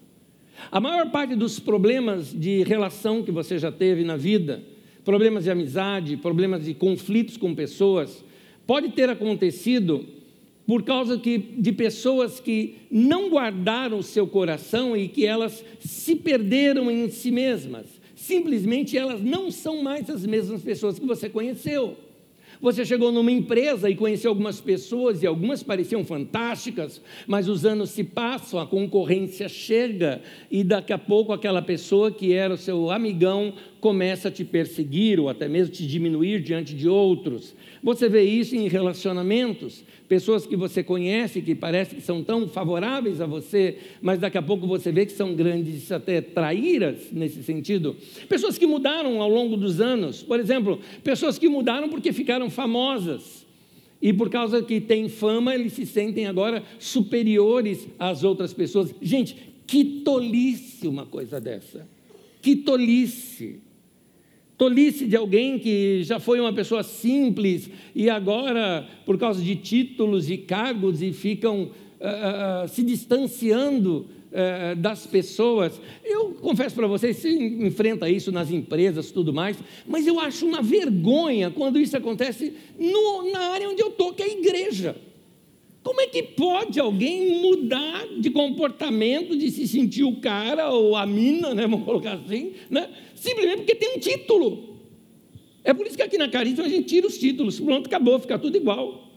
A 0.71 0.81
maior 0.81 1.11
parte 1.11 1.35
dos 1.35 1.59
problemas 1.59 2.33
de 2.33 2.63
relação 2.63 3.23
que 3.23 3.33
você 3.33 3.59
já 3.59 3.73
teve 3.73 4.05
na 4.05 4.17
vida, 4.17 4.63
problemas 5.05 5.45
de 5.45 5.51
amizade, 5.51 6.17
problemas 6.17 6.65
de 6.65 6.75
conflitos 6.75 7.37
com 7.37 7.55
pessoas, 7.55 8.25
pode 8.67 8.91
ter 8.91 9.09
acontecido 9.09 10.07
por 10.67 10.85
causa 10.85 11.19
que, 11.19 11.39
de 11.39 11.73
pessoas 11.73 12.39
que 12.39 12.77
não 12.91 13.29
guardaram 13.29 13.99
o 13.99 14.03
seu 14.03 14.27
coração 14.27 14.97
e 14.97 15.09
que 15.09 15.27
elas 15.27 15.65
se 15.81 16.15
perderam 16.15 16.91
em 16.91 17.09
si 17.11 17.31
mesmas. 17.31 17.87
Simplesmente 18.15 18.97
elas 18.97 19.21
não 19.21 19.51
são 19.51 19.83
mais 19.83 20.09
as 20.09 20.25
mesmas 20.25 20.63
pessoas 20.63 20.99
que 20.99 21.07
você 21.07 21.29
conheceu. 21.29 21.97
Você 22.63 22.85
chegou 22.85 23.11
numa 23.11 23.33
empresa 23.33 23.91
e 23.91 23.97
conheceu 23.97 24.31
algumas 24.31 24.61
pessoas 24.61 25.21
e 25.21 25.27
algumas 25.27 25.65
pareciam 25.65 26.05
fantásticas, 26.05 27.03
mas 27.27 27.49
os 27.49 27.67
anos 27.67 27.91
se 27.91 28.05
passam, 28.05 28.61
a 28.61 28.67
concorrência 28.67 29.49
chega 29.49 30.23
e 30.49 30.63
daqui 30.63 30.93
a 30.93 30.99
pouco 30.99 31.33
aquela 31.33 31.61
pessoa 31.61 32.13
que 32.13 32.33
era 32.33 32.55
o 32.55 32.57
seu 32.57 32.89
amigão 32.93 33.53
começa 33.83 34.29
a 34.29 34.31
te 34.31 34.45
perseguir 34.45 35.19
ou 35.19 35.29
até 35.29 35.49
mesmo 35.49 35.75
te 35.75 35.85
diminuir 35.85 36.41
diante 36.41 36.73
de 36.73 36.89
outros. 36.89 37.53
Você 37.83 38.09
vê 38.09 38.23
isso 38.23 38.55
em 38.55 38.69
relacionamentos, 38.69 39.83
pessoas 40.09 40.47
que 40.47 40.55
você 40.55 40.85
conhece 40.85 41.43
que 41.43 41.53
parece 41.53 41.97
que 41.97 42.01
são 42.01 42.23
tão 42.23 42.47
favoráveis 42.47 43.21
a 43.21 43.27
você, 43.27 43.79
mas 44.01 44.21
daqui 44.21 44.39
a 44.39 44.43
pouco 44.43 44.69
você 44.69 44.93
vê 44.93 45.05
que 45.05 45.11
são 45.11 45.35
grandes 45.35 45.91
até 45.91 46.21
traíras 46.21 47.11
nesse 47.11 47.43
sentido. 47.43 47.97
Pessoas 48.29 48.57
que 48.57 48.69
mudaram 48.69 49.21
ao 49.21 49.29
longo 49.29 49.57
dos 49.57 49.81
anos, 49.81 50.23
por 50.23 50.39
exemplo, 50.39 50.79
pessoas 51.03 51.37
que 51.37 51.49
mudaram 51.49 51.89
porque 51.89 52.13
ficaram 52.13 52.49
famosas. 52.49 53.45
E 54.01 54.13
por 54.13 54.31
causa 54.31 54.63
que 54.63 54.81
têm 54.81 55.09
fama, 55.09 55.57
eles 55.57 55.73
se 55.73 55.87
sentem 55.87 56.27
agora 56.27 56.63
superiores 56.79 57.89
às 57.99 58.23
outras 58.23 58.53
pessoas. 58.55 58.95
Gente, 59.03 59.37
que 59.67 59.85
tolice 60.05 60.87
uma 60.87 61.05
coisa 61.05 61.41
dessa. 61.41 61.89
Que 62.41 62.55
tolice. 62.55 63.61
Tolice 64.63 65.07
de 65.07 65.17
alguém 65.17 65.59
que 65.59 66.05
já 66.05 66.21
foi 66.21 66.39
uma 66.39 66.53
pessoa 66.53 66.85
simples 66.85 67.69
e 67.97 68.09
agora, 68.09 68.87
por 69.05 69.19
causa 69.19 69.43
de 69.43 69.57
títulos 69.57 70.31
e 70.31 70.39
cargos, 70.39 71.03
e 71.03 71.13
ficam 71.13 71.63
uh, 71.63 72.65
uh, 72.65 72.69
se 72.69 72.85
distanciando 72.85 74.07
uh, 74.31 74.77
das 74.77 75.05
pessoas. 75.05 75.81
Eu 76.05 76.35
confesso 76.41 76.77
para 76.77 76.87
vocês, 76.87 77.17
se 77.17 77.29
enfrenta 77.29 78.09
isso 78.09 78.31
nas 78.31 78.53
empresas 78.53 79.11
tudo 79.11 79.33
mais, 79.33 79.59
mas 79.85 80.07
eu 80.07 80.21
acho 80.21 80.47
uma 80.47 80.63
vergonha 80.63 81.51
quando 81.51 81.81
isso 81.81 81.97
acontece 81.97 82.55
no, 82.79 83.33
na 83.33 83.41
área 83.49 83.69
onde 83.69 83.83
eu 83.83 83.89
estou, 83.89 84.13
que 84.13 84.23
é 84.23 84.27
a 84.27 84.29
igreja. 84.29 84.95
Como 85.83 86.01
é 86.01 86.07
que 86.07 86.23
pode 86.23 86.79
alguém 86.79 87.41
mudar 87.41 88.07
de 88.19 88.31
comportamento, 88.31 89.37
de 89.37 89.51
se 89.51 89.67
sentir 89.67 90.05
o 90.05 90.17
cara 90.17 90.71
ou 90.71 90.95
a 90.95 91.05
mina, 91.05 91.55
né, 91.55 91.63
vamos 91.63 91.85
colocar 91.85 92.15
assim, 92.15 92.53
né, 92.71 92.89
simplesmente 93.15 93.59
porque 93.59 93.75
tem 93.75 93.97
um 93.97 93.99
título? 93.99 94.79
É 95.65 95.75
por 95.75 95.87
isso 95.87 95.97
que 95.97 96.03
aqui 96.03 96.19
na 96.19 96.29
Caríssima 96.29 96.67
a 96.67 96.69
gente 96.69 96.87
tira 96.87 97.07
os 97.07 97.19
títulos, 97.19 97.59
pronto, 97.59 97.87
acabou, 97.87 98.19
fica 98.19 98.39
tudo 98.39 98.57
igual. 98.57 99.11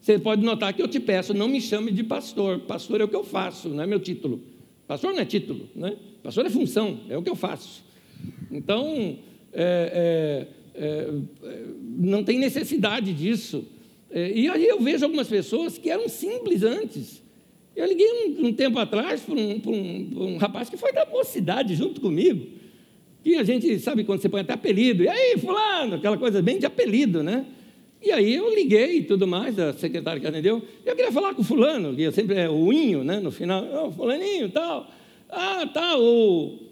Você 0.00 0.18
pode 0.18 0.42
notar 0.42 0.72
que 0.74 0.82
eu 0.82 0.88
te 0.88 0.98
peço, 0.98 1.32
não 1.32 1.48
me 1.48 1.60
chame 1.60 1.92
de 1.92 2.02
pastor, 2.02 2.60
pastor 2.60 3.00
é 3.00 3.04
o 3.04 3.08
que 3.08 3.16
eu 3.16 3.24
faço, 3.24 3.68
não 3.68 3.82
é 3.82 3.86
meu 3.86 4.00
título. 4.00 4.40
Pastor 4.86 5.12
não 5.12 5.20
é 5.20 5.24
título, 5.24 5.68
né? 5.74 5.96
pastor 6.22 6.44
é 6.44 6.50
função, 6.50 7.00
é 7.08 7.16
o 7.16 7.22
que 7.22 7.30
eu 7.30 7.36
faço. 7.36 7.84
Então, 8.50 9.16
é, 9.52 10.46
é, 10.74 10.82
é, 10.82 11.64
não 11.98 12.24
tem 12.24 12.38
necessidade 12.38 13.12
disso. 13.12 13.64
É, 14.12 14.30
e 14.30 14.48
aí 14.48 14.66
eu 14.66 14.78
vejo 14.78 15.04
algumas 15.04 15.26
pessoas 15.26 15.78
que 15.78 15.90
eram 15.90 16.08
simples 16.08 16.62
antes. 16.62 17.22
Eu 17.74 17.86
liguei 17.86 18.06
um, 18.06 18.48
um 18.48 18.52
tempo 18.52 18.78
atrás 18.78 19.22
para 19.22 19.34
um, 19.34 19.60
um, 19.66 20.24
um, 20.24 20.36
rapaz 20.36 20.68
que 20.68 20.76
foi 20.76 20.92
da 20.92 21.06
mocidade 21.06 21.74
junto 21.74 22.00
comigo. 22.00 22.46
E 23.24 23.36
a 23.36 23.42
gente 23.42 23.78
sabe 23.78 24.04
quando 24.04 24.20
você 24.20 24.28
põe 24.28 24.42
até 24.42 24.52
apelido. 24.52 25.02
E 25.02 25.08
aí, 25.08 25.38
fulano, 25.38 25.94
aquela 25.94 26.18
coisa 26.18 26.42
bem 26.42 26.58
de 26.58 26.66
apelido, 26.66 27.22
né? 27.22 27.46
E 28.02 28.10
aí 28.10 28.34
eu 28.34 28.52
liguei 28.52 28.98
e 28.98 29.04
tudo 29.04 29.26
mais, 29.26 29.58
a 29.58 29.72
secretária 29.72 30.20
que 30.20 30.26
atendeu. 30.26 30.60
Eu 30.84 30.94
queria 30.94 31.12
falar 31.12 31.34
com 31.34 31.42
fulano, 31.42 31.94
que 31.94 32.10
sempre 32.12 32.36
é 32.36 32.50
o 32.50 32.72
inho, 32.72 33.02
né? 33.02 33.20
No 33.20 33.30
final, 33.30 33.64
oh, 33.86 33.92
fulaninho 33.92 34.50
tal. 34.50 34.90
Ah, 35.30 35.66
tá, 35.72 35.96
o 35.96 36.71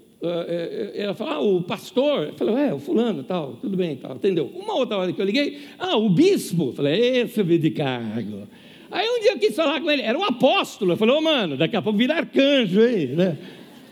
ela 0.95 1.15
falou, 1.15 1.33
ah, 1.33 1.41
o 1.41 1.63
pastor. 1.63 2.29
Eu 2.29 2.35
falei, 2.35 2.55
é, 2.55 2.75
o 2.75 2.79
fulano, 2.79 3.23
tal, 3.23 3.57
tudo 3.61 3.77
bem, 3.77 3.97
tal, 3.97 4.17
entendeu? 4.17 4.51
Uma 4.55 4.75
outra 4.75 4.99
hora 4.99 5.13
que 5.13 5.21
eu 5.21 5.25
liguei, 5.25 5.59
ah, 5.79 5.97
o 5.97 6.11
bispo. 6.11 6.69
Eu 6.69 6.73
falei, 6.75 7.21
esse 7.21 7.41
é 7.41 7.45
de 7.45 7.71
cargo. 7.71 8.47
Aí 8.91 9.09
um 9.09 9.21
dia 9.21 9.33
eu 9.33 9.39
quis 9.39 9.55
falar 9.55 9.81
com 9.81 9.91
ele, 9.91 10.03
era 10.03 10.19
um 10.19 10.25
apóstolo. 10.25 10.93
Eu 10.93 10.97
falei, 10.97 11.15
ô 11.15 11.19
oh, 11.19 11.23
mano, 11.23 11.57
daqui 11.57 11.77
a 11.77 11.83
pouco 11.83 11.99
vira 11.99 12.17
arcanjo 12.17 12.81
aí, 12.83 13.07
né? 13.09 13.39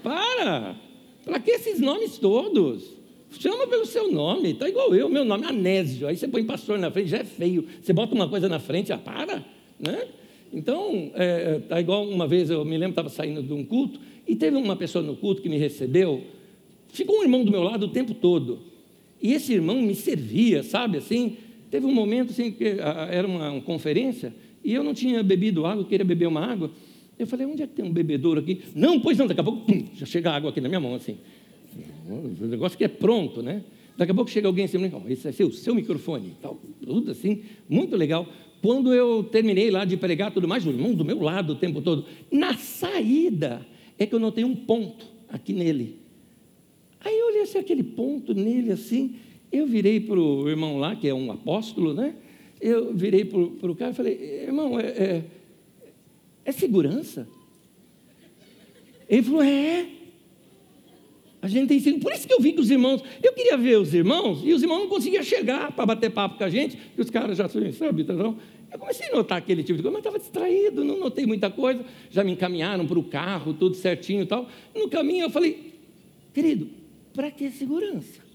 Para! 0.03 0.77
Para 1.25 1.41
que 1.41 1.51
esses 1.51 1.81
nomes 1.81 2.19
todos? 2.19 2.97
Chama 3.31 3.67
pelo 3.67 3.85
seu 3.85 4.11
nome, 4.11 4.55
tá 4.55 4.69
igual 4.69 4.95
eu, 4.95 5.09
meu 5.09 5.25
nome 5.25 5.45
é 5.45 5.49
Anésio. 5.49 6.09
Aí 6.09 6.17
você 6.17 6.27
põe 6.27 6.45
pastor 6.45 6.79
na 6.79 6.91
frente, 6.91 7.11
já 7.11 7.19
é 7.19 7.25
feio. 7.25 7.67
Você 7.81 7.93
bota 7.93 8.15
uma 8.15 8.29
coisa 8.29 8.49
na 8.49 8.59
frente, 8.59 8.93
ah, 8.93 8.99
para, 8.99 9.45
né? 9.79 10.09
Então, 10.53 11.11
é, 11.15 11.59
tá 11.69 11.79
igual 11.79 12.09
uma 12.09 12.27
vez, 12.27 12.49
eu 12.49 12.65
me 12.65 12.77
lembro, 12.77 12.91
estava 12.91 13.11
saindo 13.11 13.43
de 13.43 13.53
um 13.53 13.63
culto, 13.65 14.01
e 14.29 14.37
teve 14.37 14.57
uma 14.57 14.77
pessoa 14.77 15.03
no 15.03 15.17
culto 15.17 15.41
que 15.41 15.49
me 15.49 15.57
recebeu, 15.57 16.23
ficou 16.89 17.21
um 17.21 17.23
irmão 17.23 17.43
do 17.43 17.51
meu 17.51 17.63
lado 17.63 17.87
o 17.87 17.89
tempo 17.89 18.13
todo. 18.13 18.61
E 19.23 19.33
esse 19.33 19.55
irmão 19.55 19.81
me 19.81 19.95
servia, 19.95 20.63
sabe 20.63 20.99
assim? 20.99 21.39
Teve 21.71 21.87
um 21.87 21.95
momento 21.95 22.31
assim 22.31 22.53
que 22.53 22.77
era 23.11 23.27
uma, 23.27 23.51
uma 23.51 23.63
conferência 23.63 24.35
e 24.63 24.75
eu 24.75 24.85
não 24.85 24.93
tinha 24.93 25.23
bebido 25.23 25.65
água, 25.65 25.85
queria 25.85 26.05
beber 26.05 26.27
uma 26.27 26.45
água. 26.45 26.71
Eu 27.19 27.27
falei, 27.27 27.47
onde 27.47 27.63
é 27.63 27.67
que 27.67 27.75
tem 27.75 27.85
um 27.85 27.93
bebedouro 27.93 28.39
aqui? 28.39 28.61
Não, 28.75 29.01
pois 29.01 29.17
não, 29.17 29.27
daqui 29.27 29.41
a 29.41 29.45
pouco 29.45 29.65
pum, 29.65 29.87
já 29.95 30.07
chega 30.07 30.31
água 30.31 30.51
aqui 30.51 30.61
na 30.61 30.69
minha 30.69 30.81
mão 30.81 30.95
assim. 30.95 31.17
O 32.07 32.47
negócio 32.47 32.77
que 32.77 32.85
é 32.85 32.89
pronto, 32.89 33.43
né? 33.43 33.65
Daqui 33.97 34.13
a 34.13 34.15
pouco 34.15 34.31
chega 34.31 34.47
alguém 34.47 34.67
assim, 34.67 34.79
esse 35.09 35.27
é 35.27 35.33
seu, 35.33 35.51
seu 35.51 35.75
microfone, 35.75 36.37
tal, 36.41 36.61
tudo 36.85 37.11
assim, 37.11 37.43
muito 37.69 37.97
legal. 37.97 38.27
Quando 38.63 38.95
eu 38.95 39.25
terminei 39.25 39.71
lá 39.71 39.85
de 39.85 39.97
pregar 39.97 40.31
tudo 40.33 40.47
mais, 40.47 40.65
o 40.67 40.71
irmão 40.71 40.95
do 40.95 41.05
meu 41.05 41.21
lado 41.21 41.55
o 41.55 41.57
tempo 41.57 41.81
todo, 41.81 42.05
na 42.31 42.55
saída, 42.55 43.67
é 43.99 44.07
que 44.07 44.15
eu 44.15 44.21
notei 44.21 44.45
um 44.45 44.55
ponto 44.55 45.07
aqui 45.29 45.53
nele. 45.53 45.97
Aí 47.01 47.19
eu 47.19 47.27
olhei 47.27 47.43
assim, 47.43 47.59
aquele 47.59 47.83
ponto 47.83 48.35
nele 48.35 48.73
assim, 48.73 49.17
eu 49.51 49.67
virei 49.67 50.01
para 50.01 50.19
o 50.19 50.49
irmão 50.49 50.79
lá, 50.79 50.95
que 50.97 51.09
é 51.09 51.15
um 51.15 51.31
apóstolo, 51.31 51.95
né? 51.95 52.15
Eu 52.61 52.93
virei 52.93 53.25
para 53.25 53.39
o 53.39 53.77
cara 53.77 53.93
e 53.93 53.95
falei, 53.95 54.15
irmão, 54.47 54.79
é, 54.79 54.87
é, 54.87 55.25
é 56.45 56.53
segurança? 56.53 57.29
Ele 59.09 59.23
falou, 59.23 59.43
é. 59.43 59.87
A 61.41 61.47
gente 61.47 61.69
tem 61.69 61.79
sido. 61.79 62.01
Por 62.01 62.13
isso 62.13 62.27
que 62.27 62.35
eu 62.35 62.41
vi 62.41 62.53
que 62.53 62.61
os 62.61 62.71
irmãos. 62.71 63.03
Eu 63.23 63.33
queria 63.33 63.57
ver 63.57 63.79
os 63.79 63.95
irmãos, 63.95 64.43
e 64.45 64.53
os 64.53 64.61
irmãos 64.61 64.81
não 64.81 64.89
conseguiam 64.89 65.23
chegar 65.23 65.73
para 65.73 65.87
bater 65.87 66.11
papo 66.11 66.37
com 66.37 66.45
a 66.45 66.51
gente, 66.51 66.77
e 66.97 67.01
os 67.01 67.09
caras 67.11 67.39
já 67.39 67.49
sabe, 67.49 68.03
então, 68.03 68.37
eu 68.71 68.79
comecei 68.79 69.09
a 69.09 69.17
notar 69.17 69.39
aquele 69.39 69.63
tipo 69.63 69.77
de 69.77 69.83
coisa, 69.83 69.91
mas 69.91 70.01
estava 70.01 70.19
distraído, 70.19 70.85
não 70.85 70.99
notei 70.99 71.25
muita 71.25 71.51
coisa. 71.51 71.85
Já 72.11 72.23
me 72.23 72.33
encaminharam 72.33 72.87
para 72.87 72.99
o 72.99 73.05
carro, 73.05 73.55
tudo 73.55 73.75
certinho 73.75 74.23
e 74.23 74.27
tal. 74.27 74.49
No 74.75 74.89
caminho 74.89 75.25
eu 75.25 75.31
falei, 75.31 75.75
querido, 76.35 76.69
para 77.15 77.31
que 77.31 77.51
segurança? 77.51 78.29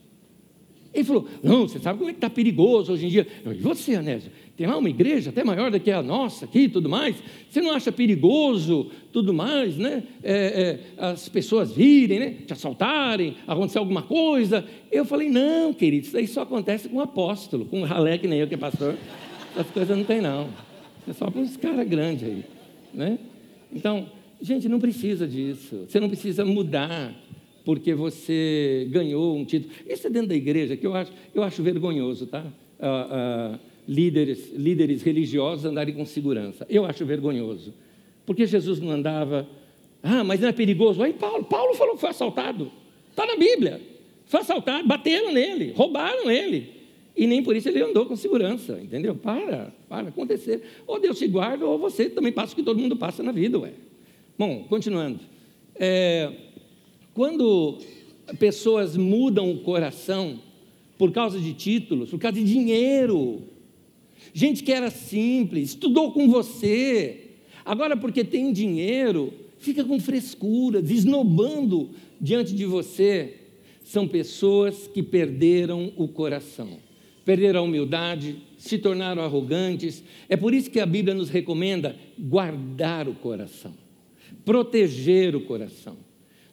Ele 0.93 1.03
falou, 1.03 1.27
não, 1.41 1.67
você 1.67 1.79
sabe 1.79 1.97
como 1.97 2.09
é 2.09 2.13
que 2.13 2.17
está 2.17 2.29
perigoso 2.29 2.93
hoje 2.93 3.07
em 3.07 3.09
dia. 3.09 3.27
Eu, 3.43 3.51
e 3.51 3.57
você, 3.57 3.95
Anésio? 3.95 4.31
Tem 4.55 4.67
lá 4.67 4.77
uma 4.77 4.89
igreja 4.89 5.31
até 5.31 5.43
maior 5.43 5.71
do 5.71 5.79
que 5.79 5.89
a 5.89 6.03
nossa 6.03 6.45
aqui 6.45 6.61
e 6.61 6.69
tudo 6.69 6.87
mais. 6.87 7.15
Você 7.49 7.59
não 7.59 7.71
acha 7.71 7.91
perigoso 7.91 8.91
tudo 9.11 9.33
mais, 9.33 9.75
né? 9.75 10.03
É, 10.21 10.79
é, 10.99 11.03
as 11.03 11.27
pessoas 11.27 11.71
virem, 11.71 12.19
né? 12.19 12.35
Te 12.45 12.53
assaltarem, 12.53 13.35
acontecer 13.47 13.79
alguma 13.79 14.03
coisa. 14.03 14.63
Eu 14.91 15.05
falei, 15.05 15.29
não, 15.29 15.73
querido, 15.73 16.05
isso 16.05 16.15
aí 16.15 16.27
só 16.27 16.41
acontece 16.41 16.87
com 16.87 16.97
um 16.97 17.01
apóstolo, 17.01 17.65
com 17.65 17.81
um 17.81 17.85
ralé 17.85 18.19
que 18.19 18.27
nem 18.27 18.39
eu 18.39 18.47
que 18.47 18.53
é 18.53 18.57
pastor. 18.57 18.95
Essas 19.55 19.71
coisas 19.71 19.95
não 19.95 20.03
tem, 20.03 20.19
não. 20.19 20.49
É 21.07 21.13
só 21.13 21.29
para 21.29 21.41
uns 21.41 21.55
caras 21.57 21.87
grandes 21.87 22.27
aí. 22.27 22.43
Né? 22.93 23.19
Então, 23.71 24.09
gente, 24.41 24.67
não 24.67 24.79
precisa 24.79 25.27
disso. 25.27 25.85
Você 25.87 25.99
não 25.99 26.09
precisa 26.09 26.43
mudar 26.43 27.13
porque 27.63 27.93
você 27.93 28.87
ganhou 28.89 29.37
um 29.37 29.45
título. 29.45 29.71
Isso 29.87 30.07
é 30.07 30.09
dentro 30.09 30.29
da 30.29 30.35
igreja 30.35 30.75
que 30.75 30.85
eu 30.85 30.95
acho, 30.95 31.11
eu 31.33 31.43
acho 31.43 31.61
vergonhoso, 31.61 32.25
tá? 32.27 32.45
Ah, 32.79 33.07
ah, 33.11 33.59
líderes, 33.87 34.51
líderes 34.53 35.03
religiosos 35.03 35.65
andarem 35.65 35.93
com 35.93 36.05
segurança. 36.05 36.65
Eu 36.69 36.85
acho 36.85 37.05
vergonhoso. 37.05 37.73
Porque 38.25 38.45
Jesus 38.45 38.79
não 38.79 38.91
andava. 38.91 39.47
Ah, 40.01 40.23
mas 40.23 40.39
não 40.39 40.49
é 40.49 40.51
perigoso. 40.51 41.01
Aí 41.03 41.13
Paulo, 41.13 41.43
Paulo 41.45 41.73
falou 41.75 41.93
que 41.95 42.01
foi 42.01 42.09
assaltado. 42.09 42.71
Está 43.09 43.25
na 43.25 43.35
Bíblia. 43.35 43.79
Foi 44.25 44.39
assaltado, 44.41 44.87
bateram 44.87 45.31
nele, 45.31 45.73
roubaram 45.75 46.31
ele. 46.31 46.82
E 47.15 47.27
nem 47.27 47.43
por 47.43 47.55
isso 47.55 47.69
ele 47.69 47.81
andou 47.81 48.05
com 48.05 48.15
segurança, 48.15 48.79
entendeu? 48.81 49.15
Para, 49.15 49.71
para 49.87 50.09
acontecer. 50.09 50.63
Ou 50.87 50.99
Deus 50.99 51.19
te 51.19 51.27
guarda, 51.27 51.65
ou 51.65 51.77
você 51.77 52.09
também 52.09 52.31
passa 52.31 52.53
o 52.53 52.55
que 52.55 52.63
todo 52.63 52.79
mundo 52.79 52.95
passa 52.95 53.21
na 53.21 53.31
vida, 53.31 53.59
ué. 53.59 53.71
Bom, 54.37 54.65
continuando. 54.67 55.19
É, 55.75 56.31
quando 57.13 57.77
pessoas 58.39 58.97
mudam 58.97 59.51
o 59.51 59.59
coração 59.59 60.39
por 60.97 61.11
causa 61.11 61.39
de 61.39 61.53
títulos, 61.53 62.09
por 62.09 62.19
causa 62.19 62.39
de 62.39 62.45
dinheiro, 62.45 63.43
gente 64.33 64.63
que 64.63 64.71
era 64.71 64.89
simples, 64.89 65.69
estudou 65.69 66.11
com 66.11 66.27
você, 66.27 67.29
agora 67.63 67.95
porque 67.95 68.23
tem 68.23 68.51
dinheiro, 68.51 69.31
fica 69.59 69.83
com 69.83 69.99
frescura, 69.99 70.81
desnobando 70.81 71.91
diante 72.19 72.55
de 72.55 72.65
você, 72.65 73.35
são 73.83 74.07
pessoas 74.07 74.87
que 74.87 75.03
perderam 75.03 75.93
o 75.95 76.07
coração 76.07 76.79
perderam 77.25 77.61
a 77.61 77.63
humildade, 77.63 78.37
se 78.57 78.77
tornaram 78.77 79.21
arrogantes. 79.21 80.03
É 80.27 80.35
por 80.35 80.53
isso 80.53 80.69
que 80.69 80.79
a 80.79 80.85
Bíblia 80.85 81.13
nos 81.13 81.29
recomenda 81.29 81.95
guardar 82.17 83.07
o 83.07 83.13
coração, 83.13 83.73
proteger 84.45 85.35
o 85.35 85.41
coração. 85.41 85.97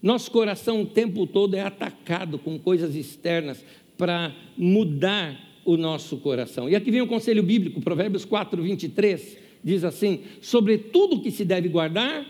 Nosso 0.03 0.31
coração 0.31 0.83
o 0.83 0.87
tempo 0.87 1.27
todo 1.27 1.55
é 1.55 1.61
atacado 1.61 2.39
com 2.39 2.59
coisas 2.59 2.95
externas 2.95 3.65
para 3.99 4.35
mudar 4.57 5.39
o 5.65 5.77
nosso 5.77 6.17
coração. 6.19 6.69
E 6.69 6.75
aqui 6.75 6.91
vem 6.91 7.03
o 7.03 7.07
conselho 7.07 7.43
bíblico, 7.43 7.81
Provérbios 7.81 8.25
4, 8.25 8.63
23, 8.63 9.39
diz 9.63 9.85
assim: 9.85 10.21
sobre 10.41 10.79
tudo 10.79 11.21
que 11.21 11.31
se 11.31 11.45
deve 11.45 11.69
guardar, 11.69 12.27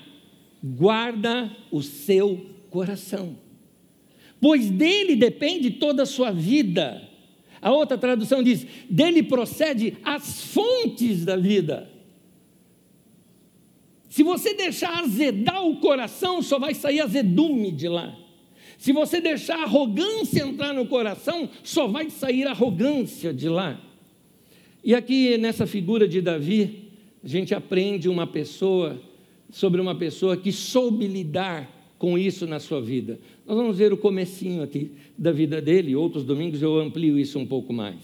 guarda 0.62 1.54
o 1.70 1.80
seu 1.80 2.44
coração 2.70 3.36
pois 4.40 4.70
dele 4.70 5.14
depende 5.14 5.70
toda 5.72 6.02
a 6.02 6.06
sua 6.06 6.30
vida. 6.30 7.02
A 7.62 7.72
outra 7.72 7.98
tradução 7.98 8.42
diz: 8.42 8.66
dele 8.88 9.22
procede 9.22 9.96
as 10.04 10.44
fontes 10.44 11.24
da 11.24 11.36
vida. 11.36 11.90
Se 14.08 14.22
você 14.22 14.54
deixar 14.54 15.04
azedar 15.04 15.64
o 15.64 15.76
coração, 15.76 16.42
só 16.42 16.58
vai 16.58 16.74
sair 16.74 17.00
azedume 17.00 17.70
de 17.70 17.88
lá. 17.88 18.16
Se 18.76 18.92
você 18.92 19.20
deixar 19.20 19.62
arrogância 19.62 20.42
entrar 20.42 20.72
no 20.72 20.86
coração, 20.86 21.48
só 21.62 21.86
vai 21.86 22.10
sair 22.10 22.46
arrogância 22.46 23.32
de 23.32 23.48
lá. 23.48 23.80
E 24.82 24.94
aqui 24.94 25.36
nessa 25.36 25.66
figura 25.66 26.08
de 26.08 26.20
Davi, 26.20 26.90
a 27.22 27.28
gente 27.28 27.54
aprende 27.54 28.08
uma 28.08 28.26
pessoa 28.26 29.00
sobre 29.50 29.80
uma 29.80 29.94
pessoa 29.94 30.36
que 30.36 30.50
soube 30.50 31.06
lidar 31.06 31.79
com 32.00 32.16
isso 32.16 32.46
na 32.46 32.58
sua 32.58 32.80
vida. 32.80 33.20
Nós 33.46 33.58
vamos 33.58 33.76
ver 33.76 33.92
o 33.92 33.96
comecinho 33.96 34.62
aqui 34.62 34.90
da 35.18 35.30
vida 35.30 35.60
dele, 35.60 35.94
outros 35.94 36.24
domingos 36.24 36.62
eu 36.62 36.80
amplio 36.80 37.18
isso 37.18 37.38
um 37.38 37.44
pouco 37.44 37.74
mais. 37.74 37.98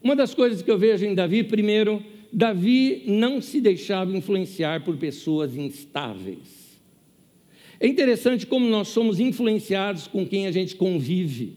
Uma 0.00 0.14
das 0.14 0.32
coisas 0.32 0.62
que 0.62 0.70
eu 0.70 0.78
vejo 0.78 1.04
em 1.04 1.12
Davi, 1.12 1.42
primeiro, 1.42 2.00
Davi 2.32 3.02
não 3.04 3.40
se 3.40 3.60
deixava 3.60 4.16
influenciar 4.16 4.84
por 4.84 4.96
pessoas 4.96 5.56
instáveis. 5.56 6.78
É 7.80 7.88
interessante 7.88 8.46
como 8.46 8.64
nós 8.68 8.86
somos 8.88 9.18
influenciados 9.18 10.06
com 10.06 10.24
quem 10.24 10.46
a 10.46 10.52
gente 10.52 10.76
convive. 10.76 11.56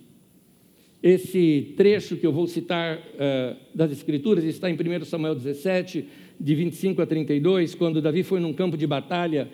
Esse 1.04 1.76
trecho 1.78 2.18
que 2.18 2.26
eu 2.26 2.34
vou 2.34 2.48
citar 2.48 2.98
uh, 2.98 3.56
das 3.76 3.92
Escrituras 3.92 4.44
está 4.44 4.72
em 4.72 4.74
1 4.74 5.06
Samuel 5.06 5.36
17, 5.36 6.04
de 6.40 6.56
25 6.56 7.00
a 7.00 7.06
32, 7.06 7.76
quando 7.76 8.02
Davi 8.02 8.24
foi 8.24 8.40
num 8.40 8.54
campo 8.54 8.76
de 8.76 8.88
batalha 8.88 9.52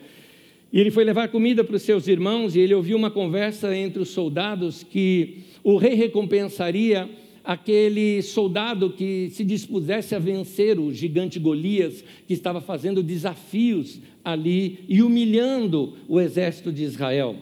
e 0.71 0.79
ele 0.79 0.91
foi 0.91 1.03
levar 1.03 1.27
comida 1.27 1.63
para 1.63 1.75
os 1.75 1.81
seus 1.81 2.07
irmãos 2.07 2.55
e 2.55 2.59
ele 2.59 2.73
ouviu 2.73 2.97
uma 2.97 3.11
conversa 3.11 3.75
entre 3.75 4.01
os 4.01 4.09
soldados 4.09 4.83
que 4.83 5.39
o 5.63 5.75
rei 5.75 5.95
recompensaria 5.95 7.09
aquele 7.43 8.21
soldado 8.21 8.91
que 8.91 9.29
se 9.31 9.43
dispusesse 9.43 10.15
a 10.15 10.19
vencer 10.19 10.79
o 10.79 10.93
gigante 10.93 11.39
Golias, 11.39 12.03
que 12.27 12.33
estava 12.33 12.61
fazendo 12.61 13.03
desafios 13.03 13.99
ali 14.23 14.79
e 14.87 15.01
humilhando 15.01 15.93
o 16.07 16.21
exército 16.21 16.71
de 16.71 16.83
Israel. 16.83 17.35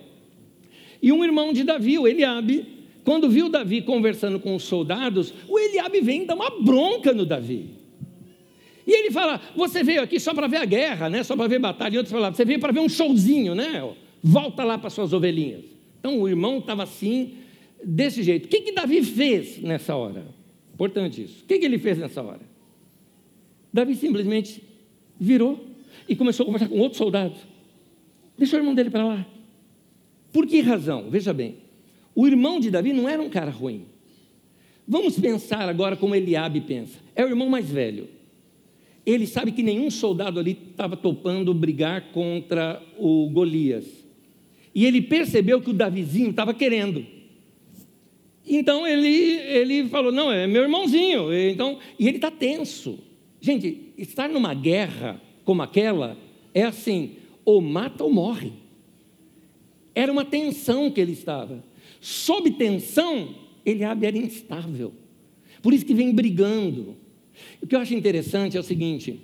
E 1.01 1.11
um 1.11 1.23
irmão 1.23 1.53
de 1.53 1.63
Davi, 1.63 1.99
o 1.99 2.07
Eliabe, 2.07 2.65
quando 3.03 3.29
viu 3.29 3.49
Davi 3.49 3.81
conversando 3.81 4.39
com 4.39 4.55
os 4.55 4.63
soldados, 4.63 5.33
o 5.47 5.59
Eliabe 5.59 6.01
vem 6.01 6.25
dar 6.25 6.35
uma 6.35 6.49
bronca 6.49 7.13
no 7.13 7.25
Davi. 7.25 7.78
E 8.89 8.91
ele 8.91 9.11
fala: 9.11 9.39
Você 9.55 9.83
veio 9.83 10.01
aqui 10.01 10.19
só 10.19 10.33
para 10.33 10.47
ver 10.47 10.57
a 10.57 10.65
guerra, 10.65 11.11
né? 11.11 11.21
só 11.21 11.35
para 11.37 11.47
ver 11.47 11.59
batalha. 11.59 11.93
E 11.93 11.97
outros 11.97 12.11
falavam: 12.11 12.35
Você 12.35 12.43
veio 12.43 12.59
para 12.59 12.73
ver 12.73 12.79
um 12.79 12.89
showzinho, 12.89 13.53
né? 13.53 13.87
Volta 14.23 14.63
lá 14.63 14.79
para 14.79 14.89
suas 14.89 15.13
ovelhinhas. 15.13 15.63
Então 15.99 16.19
o 16.19 16.27
irmão 16.27 16.57
estava 16.57 16.81
assim, 16.81 17.35
desse 17.85 18.23
jeito. 18.23 18.45
O 18.45 18.47
que, 18.47 18.61
que 18.61 18.71
Davi 18.71 19.03
fez 19.03 19.61
nessa 19.61 19.95
hora? 19.95 20.25
Importante 20.73 21.21
isso. 21.21 21.43
O 21.43 21.45
que, 21.45 21.59
que 21.59 21.65
ele 21.65 21.77
fez 21.77 21.99
nessa 21.99 22.23
hora? 22.23 22.41
Davi 23.71 23.95
simplesmente 23.95 24.63
virou 25.19 25.63
e 26.07 26.15
começou 26.15 26.45
a 26.45 26.47
conversar 26.47 26.67
com 26.67 26.79
outro 26.79 26.97
soldado. 26.97 27.35
Deixou 28.39 28.57
o 28.57 28.61
irmão 28.61 28.73
dele 28.73 28.89
para 28.89 29.05
lá. 29.05 29.27
Por 30.33 30.47
que 30.47 30.61
razão? 30.61 31.11
Veja 31.11 31.31
bem. 31.31 31.57
O 32.15 32.25
irmão 32.25 32.59
de 32.59 32.71
Davi 32.71 32.91
não 32.91 33.07
era 33.07 33.21
um 33.21 33.29
cara 33.29 33.51
ruim. 33.51 33.85
Vamos 34.87 35.19
pensar 35.19 35.69
agora 35.69 35.95
como 35.95 36.15
Eliabe 36.15 36.61
pensa. 36.61 36.97
É 37.15 37.23
o 37.23 37.27
irmão 37.27 37.49
mais 37.49 37.69
velho 37.69 38.17
ele 39.11 39.25
sabe 39.25 39.51
que 39.51 39.63
nenhum 39.63 39.89
soldado 39.89 40.39
ali 40.39 40.57
estava 40.71 40.97
topando 40.97 41.53
brigar 41.53 42.11
contra 42.11 42.81
o 42.97 43.29
Golias. 43.29 43.85
E 44.73 44.85
ele 44.85 45.01
percebeu 45.01 45.61
que 45.61 45.69
o 45.69 45.73
Davizinho 45.73 46.29
estava 46.29 46.53
querendo. 46.53 47.05
Então 48.45 48.87
ele, 48.87 49.07
ele 49.07 49.87
falou: 49.89 50.11
Não, 50.11 50.31
é 50.31 50.47
meu 50.47 50.63
irmãozinho. 50.63 51.33
Então, 51.33 51.79
e 51.97 52.07
ele 52.07 52.17
está 52.17 52.31
tenso. 52.31 52.99
Gente, 53.41 53.93
estar 53.97 54.27
numa 54.27 54.53
guerra 54.53 55.21
como 55.43 55.61
aquela 55.61 56.17
é 56.53 56.63
assim: 56.63 57.13
ou 57.45 57.61
mata 57.61 58.03
ou 58.03 58.11
morre. 58.11 58.53
Era 59.93 60.11
uma 60.11 60.25
tensão 60.25 60.91
que 60.91 61.01
ele 61.01 61.13
estava. 61.13 61.63
Sob 61.99 62.51
tensão, 62.51 63.35
ele 63.65 63.83
era 63.83 64.17
instável. 64.17 64.93
Por 65.61 65.73
isso 65.73 65.85
que 65.85 65.93
vem 65.93 66.13
brigando. 66.13 66.95
O 67.61 67.67
que 67.67 67.75
eu 67.75 67.79
acho 67.79 67.93
interessante 67.93 68.57
é 68.57 68.59
o 68.59 68.63
seguinte, 68.63 69.19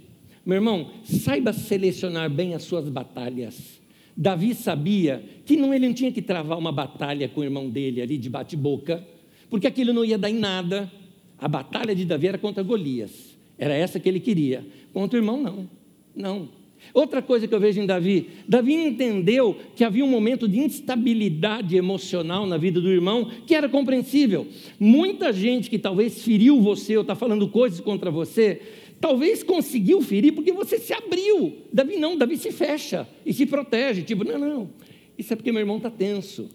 meu 0.46 0.56
irmão, 0.56 0.92
saiba 1.04 1.52
selecionar 1.52 2.30
bem 2.30 2.54
as 2.54 2.64
suas 2.64 2.88
batalhas. 2.90 3.82
Davi 4.16 4.54
sabia 4.54 5.24
que 5.46 5.58
não, 5.58 5.74
ele 5.74 5.88
não 5.88 5.94
tinha 5.94 6.12
que 6.12 6.22
travar 6.22 6.58
uma 6.58 6.72
batalha 6.72 7.28
com 7.28 7.42
o 7.42 7.44
irmão 7.44 7.70
dele 7.70 8.02
ali 8.02 8.18
de 8.18 8.30
bate-boca, 8.30 9.06
porque 9.50 9.68
aquilo 9.68 9.92
não 9.92 10.06
ia 10.06 10.18
dar 10.18 10.30
em 10.30 10.38
nada. 10.38 10.92
A 11.38 11.48
batalha 11.48 11.94
de 11.94 12.06
Davi 12.06 12.28
era 12.28 12.38
contra 12.38 12.64
Golias, 12.64 13.36
era 13.58 13.74
essa 13.74 14.00
que 14.00 14.08
ele 14.08 14.20
queria. 14.20 14.66
Contra 14.94 15.20
o 15.20 15.22
irmão, 15.22 15.42
não. 15.42 15.70
Não. 16.16 16.50
Outra 16.94 17.22
coisa 17.22 17.48
que 17.48 17.54
eu 17.54 17.60
vejo 17.60 17.82
em 17.82 17.86
Davi, 17.86 18.30
Davi 18.48 18.74
entendeu 18.74 19.58
que 19.76 19.84
havia 19.84 20.04
um 20.04 20.10
momento 20.10 20.48
de 20.48 20.60
instabilidade 20.60 21.76
emocional 21.76 22.46
na 22.46 22.58
vida 22.58 22.80
do 22.80 22.92
irmão, 22.92 23.30
que 23.46 23.54
era 23.54 23.68
compreensível. 23.68 24.48
Muita 24.80 25.34
gente 25.34 25.70
que 25.70 25.78
talvez 25.78 26.24
feriu 26.24 26.62
você 26.62 26.96
ou 26.96 27.02
está 27.02 27.16
falando 27.16 27.48
coisas 27.48 27.80
contra 27.80 28.10
você, 28.10 28.62
talvez 29.00 29.44
conseguiu 29.44 30.02
ferir 30.02 30.34
porque 30.34 30.52
você 30.52 30.78
se 30.80 30.94
abriu. 30.94 31.58
Davi 31.72 31.98
não, 31.98 32.18
Davi 32.18 32.38
se 32.38 32.52
fecha 32.52 33.08
e 33.26 33.34
se 33.34 33.46
protege. 33.46 34.02
Tipo, 34.04 34.24
não, 34.24 34.38
não, 34.38 34.70
isso 35.18 35.34
é 35.34 35.36
porque 35.36 35.52
meu 35.52 35.62
irmão 35.62 35.78
está 35.78 35.90
tenso. 35.90 36.50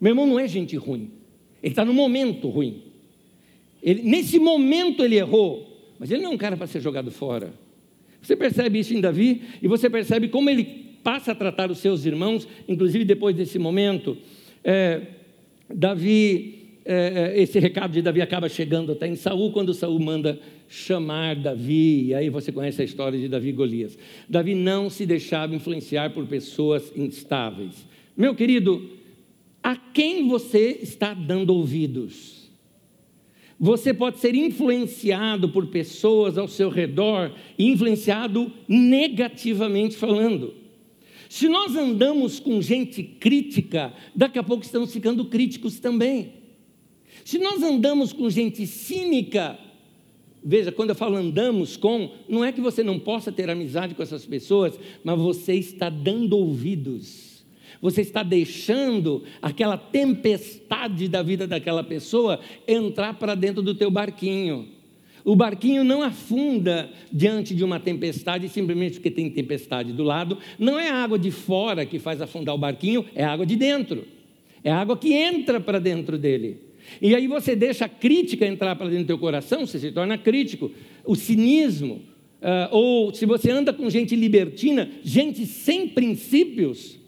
Meu 0.00 0.10
irmão 0.10 0.26
não 0.26 0.38
é 0.38 0.46
gente 0.46 0.76
ruim, 0.76 1.10
ele 1.62 1.72
está 1.72 1.84
no 1.84 1.92
momento 1.92 2.48
ruim. 2.48 2.82
Ele, 3.82 4.02
nesse 4.02 4.38
momento 4.38 5.04
ele 5.04 5.16
errou, 5.16 5.94
mas 5.98 6.10
ele 6.10 6.22
não 6.22 6.32
é 6.32 6.34
um 6.34 6.38
cara 6.38 6.56
para 6.56 6.66
ser 6.66 6.80
jogado 6.80 7.10
fora. 7.10 7.52
Você 8.22 8.36
percebe 8.36 8.78
isso 8.78 8.94
em 8.94 9.00
Davi 9.00 9.42
e 9.62 9.68
você 9.68 9.88
percebe 9.88 10.28
como 10.28 10.50
ele 10.50 10.64
passa 11.02 11.32
a 11.32 11.34
tratar 11.34 11.70
os 11.70 11.78
seus 11.78 12.04
irmãos, 12.04 12.46
inclusive 12.68 13.04
depois 13.04 13.34
desse 13.34 13.58
momento. 13.58 14.16
É, 14.62 15.02
Davi, 15.72 16.58
é, 16.84 17.34
é, 17.36 17.40
esse 17.40 17.58
recado 17.58 17.92
de 17.92 18.02
Davi 18.02 18.20
acaba 18.20 18.48
chegando 18.48 18.92
até 18.92 19.06
em 19.06 19.16
Saul, 19.16 19.52
quando 19.52 19.74
Saul 19.74 20.00
manda 20.00 20.38
chamar 20.68 21.36
Davi, 21.36 22.06
e 22.06 22.14
aí 22.14 22.28
você 22.28 22.52
conhece 22.52 22.82
a 22.82 22.84
história 22.84 23.18
de 23.18 23.28
Davi 23.28 23.48
e 23.48 23.52
Golias. 23.52 23.98
Davi 24.28 24.54
não 24.54 24.90
se 24.90 25.06
deixava 25.06 25.54
influenciar 25.54 26.10
por 26.10 26.26
pessoas 26.26 26.92
instáveis. 26.96 27.86
Meu 28.16 28.34
querido, 28.34 28.90
a 29.62 29.76
quem 29.76 30.28
você 30.28 30.78
está 30.82 31.14
dando 31.14 31.54
ouvidos? 31.54 32.37
Você 33.60 33.92
pode 33.92 34.20
ser 34.20 34.34
influenciado 34.34 35.48
por 35.48 35.66
pessoas 35.66 36.38
ao 36.38 36.46
seu 36.46 36.68
redor, 36.68 37.32
influenciado 37.58 38.52
negativamente 38.68 39.96
falando. 39.96 40.54
Se 41.28 41.48
nós 41.48 41.74
andamos 41.74 42.38
com 42.38 42.62
gente 42.62 43.02
crítica, 43.02 43.92
daqui 44.14 44.38
a 44.38 44.42
pouco 44.42 44.64
estamos 44.64 44.92
ficando 44.92 45.24
críticos 45.24 45.80
também. 45.80 46.34
Se 47.24 47.38
nós 47.38 47.62
andamos 47.62 48.12
com 48.12 48.30
gente 48.30 48.64
cínica, 48.66 49.58
veja, 50.42 50.70
quando 50.70 50.90
eu 50.90 50.94
falo 50.94 51.16
andamos 51.16 51.76
com, 51.76 52.12
não 52.28 52.44
é 52.44 52.52
que 52.52 52.60
você 52.60 52.84
não 52.84 52.98
possa 52.98 53.32
ter 53.32 53.50
amizade 53.50 53.94
com 53.94 54.02
essas 54.02 54.24
pessoas, 54.24 54.78
mas 55.02 55.18
você 55.18 55.54
está 55.54 55.90
dando 55.90 56.38
ouvidos 56.38 57.27
você 57.80 58.00
está 58.00 58.22
deixando 58.22 59.22
aquela 59.40 59.76
tempestade 59.76 61.08
da 61.08 61.22
vida 61.22 61.46
daquela 61.46 61.84
pessoa 61.84 62.40
entrar 62.66 63.14
para 63.14 63.34
dentro 63.34 63.62
do 63.62 63.74
teu 63.74 63.90
barquinho. 63.90 64.68
O 65.24 65.36
barquinho 65.36 65.84
não 65.84 66.02
afunda 66.02 66.90
diante 67.12 67.54
de 67.54 67.62
uma 67.62 67.78
tempestade 67.78 68.48
simplesmente 68.48 68.94
porque 68.94 69.10
tem 69.10 69.28
tempestade 69.28 69.92
do 69.92 70.02
lado. 70.02 70.38
Não 70.58 70.78
é 70.78 70.88
a 70.88 70.94
água 70.94 71.18
de 71.18 71.30
fora 71.30 71.84
que 71.84 71.98
faz 71.98 72.20
afundar 72.22 72.54
o 72.54 72.58
barquinho, 72.58 73.04
é 73.14 73.24
a 73.24 73.32
água 73.32 73.44
de 73.44 73.56
dentro. 73.56 74.06
É 74.64 74.70
a 74.70 74.76
água 74.78 74.96
que 74.96 75.12
entra 75.12 75.60
para 75.60 75.78
dentro 75.78 76.18
dele. 76.18 76.68
E 77.02 77.14
aí 77.14 77.26
você 77.26 77.54
deixa 77.54 77.84
a 77.84 77.88
crítica 77.88 78.46
entrar 78.46 78.74
para 78.76 78.88
dentro 78.88 79.04
do 79.04 79.06
teu 79.08 79.18
coração, 79.18 79.66
você 79.66 79.78
se 79.78 79.92
torna 79.92 80.16
crítico. 80.16 80.70
O 81.04 81.14
cinismo, 81.14 82.02
uh, 82.40 82.68
ou 82.70 83.14
se 83.14 83.26
você 83.26 83.50
anda 83.50 83.72
com 83.72 83.90
gente 83.90 84.16
libertina, 84.16 84.90
gente 85.04 85.44
sem 85.44 85.88
princípios, 85.88 86.98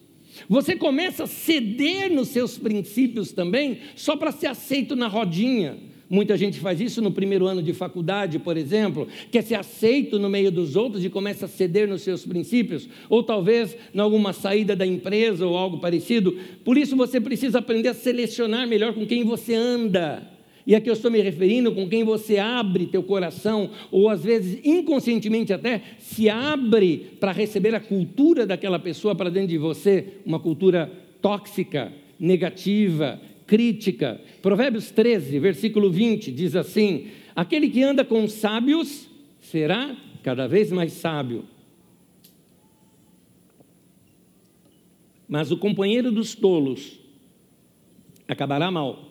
você 0.48 0.76
começa 0.76 1.24
a 1.24 1.26
ceder 1.26 2.12
nos 2.12 2.28
seus 2.28 2.58
princípios 2.58 3.32
também, 3.32 3.78
só 3.94 4.16
para 4.16 4.32
ser 4.32 4.48
aceito 4.48 4.96
na 4.96 5.06
rodinha. 5.08 5.76
Muita 6.10 6.36
gente 6.36 6.58
faz 6.58 6.80
isso 6.80 7.00
no 7.00 7.12
primeiro 7.12 7.46
ano 7.46 7.62
de 7.62 7.72
faculdade, 7.72 8.40
por 8.40 8.56
exemplo, 8.56 9.06
quer 9.30 9.42
ser 9.44 9.54
aceito 9.54 10.18
no 10.18 10.28
meio 10.28 10.50
dos 10.50 10.74
outros 10.74 11.04
e 11.04 11.08
começa 11.08 11.46
a 11.46 11.48
ceder 11.48 11.86
nos 11.86 12.02
seus 12.02 12.26
princípios, 12.26 12.88
ou 13.08 13.22
talvez 13.22 13.76
em 13.94 14.00
alguma 14.00 14.32
saída 14.32 14.74
da 14.74 14.84
empresa 14.84 15.46
ou 15.46 15.56
algo 15.56 15.78
parecido. 15.78 16.36
Por 16.64 16.76
isso 16.76 16.96
você 16.96 17.20
precisa 17.20 17.60
aprender 17.60 17.90
a 17.90 17.94
selecionar 17.94 18.66
melhor 18.66 18.92
com 18.92 19.06
quem 19.06 19.22
você 19.22 19.54
anda. 19.54 20.39
E 20.66 20.74
aqui 20.74 20.88
eu 20.88 20.94
estou 20.94 21.10
me 21.10 21.20
referindo 21.20 21.72
com 21.72 21.88
quem 21.88 22.04
você 22.04 22.38
abre 22.38 22.86
teu 22.86 23.02
coração, 23.02 23.70
ou 23.90 24.08
às 24.08 24.22
vezes 24.22 24.60
inconscientemente 24.64 25.52
até 25.52 25.82
se 25.98 26.28
abre 26.28 27.12
para 27.18 27.32
receber 27.32 27.74
a 27.74 27.80
cultura 27.80 28.46
daquela 28.46 28.78
pessoa 28.78 29.14
para 29.14 29.30
dentro 29.30 29.48
de 29.48 29.58
você, 29.58 30.14
uma 30.24 30.38
cultura 30.38 30.90
tóxica, 31.20 31.92
negativa, 32.18 33.20
crítica. 33.46 34.20
Provérbios 34.42 34.90
13, 34.90 35.38
versículo 35.38 35.90
20, 35.90 36.30
diz 36.30 36.54
assim: 36.54 37.08
Aquele 37.34 37.68
que 37.68 37.82
anda 37.82 38.04
com 38.04 38.28
sábios 38.28 39.08
será 39.40 39.96
cada 40.22 40.46
vez 40.46 40.70
mais 40.70 40.92
sábio. 40.92 41.44
Mas 45.28 45.50
o 45.50 45.56
companheiro 45.56 46.10
dos 46.10 46.34
tolos 46.34 46.98
acabará 48.28 48.70
mal. 48.70 49.09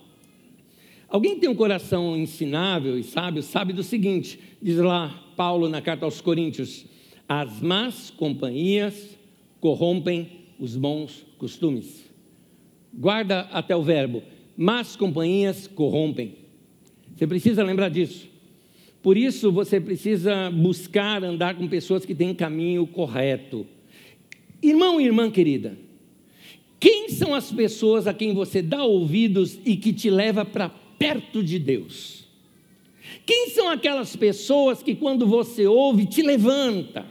Alguém 1.09 1.39
tem 1.39 1.49
um 1.49 1.55
coração 1.55 2.15
ensinável 2.15 2.97
e 2.97 3.03
sábio, 3.03 3.41
sabe 3.41 3.73
do 3.73 3.81
seguinte: 3.81 4.39
diz 4.61 4.77
lá 4.77 5.23
Paulo 5.35 5.67
na 5.67 5.81
carta 5.81 6.05
aos 6.05 6.21
Coríntios: 6.21 6.85
as 7.27 7.61
más 7.61 8.11
companhias 8.11 9.17
corrompem 9.59 10.27
os 10.59 10.75
bons 10.75 11.25
costumes. 11.37 12.09
Guarda 12.93 13.41
até 13.51 13.75
o 13.75 13.81
verbo: 13.81 14.21
más 14.55 14.95
companhias 14.95 15.67
corrompem. 15.67 16.35
Você 17.15 17.25
precisa 17.25 17.63
lembrar 17.63 17.89
disso. 17.89 18.29
Por 19.01 19.17
isso 19.17 19.51
você 19.51 19.79
precisa 19.79 20.51
buscar 20.51 21.23
andar 21.23 21.55
com 21.55 21.67
pessoas 21.67 22.05
que 22.05 22.13
têm 22.13 22.35
caminho 22.35 22.85
correto. 22.85 23.65
Irmão 24.61 24.99
e 24.99 25.05
irmã 25.05 25.31
querida, 25.31 25.77
quem 26.79 27.09
são 27.09 27.33
as 27.33 27.51
pessoas 27.51 28.07
a 28.07 28.13
quem 28.13 28.33
você 28.33 28.61
dá 28.61 28.83
ouvidos 28.83 29.57
e 29.65 29.77
que 29.77 29.93
te 29.93 30.09
leva 30.09 30.43
para 30.43 30.69
perto 30.99 31.41
de 31.41 31.57
Deus? 31.57 32.27
Quem 33.25 33.49
são 33.49 33.69
aquelas 33.69 34.15
pessoas 34.15 34.83
que 34.83 34.93
quando 34.93 35.25
você 35.25 35.65
ouve 35.65 36.05
te 36.05 36.21
levanta? 36.21 37.05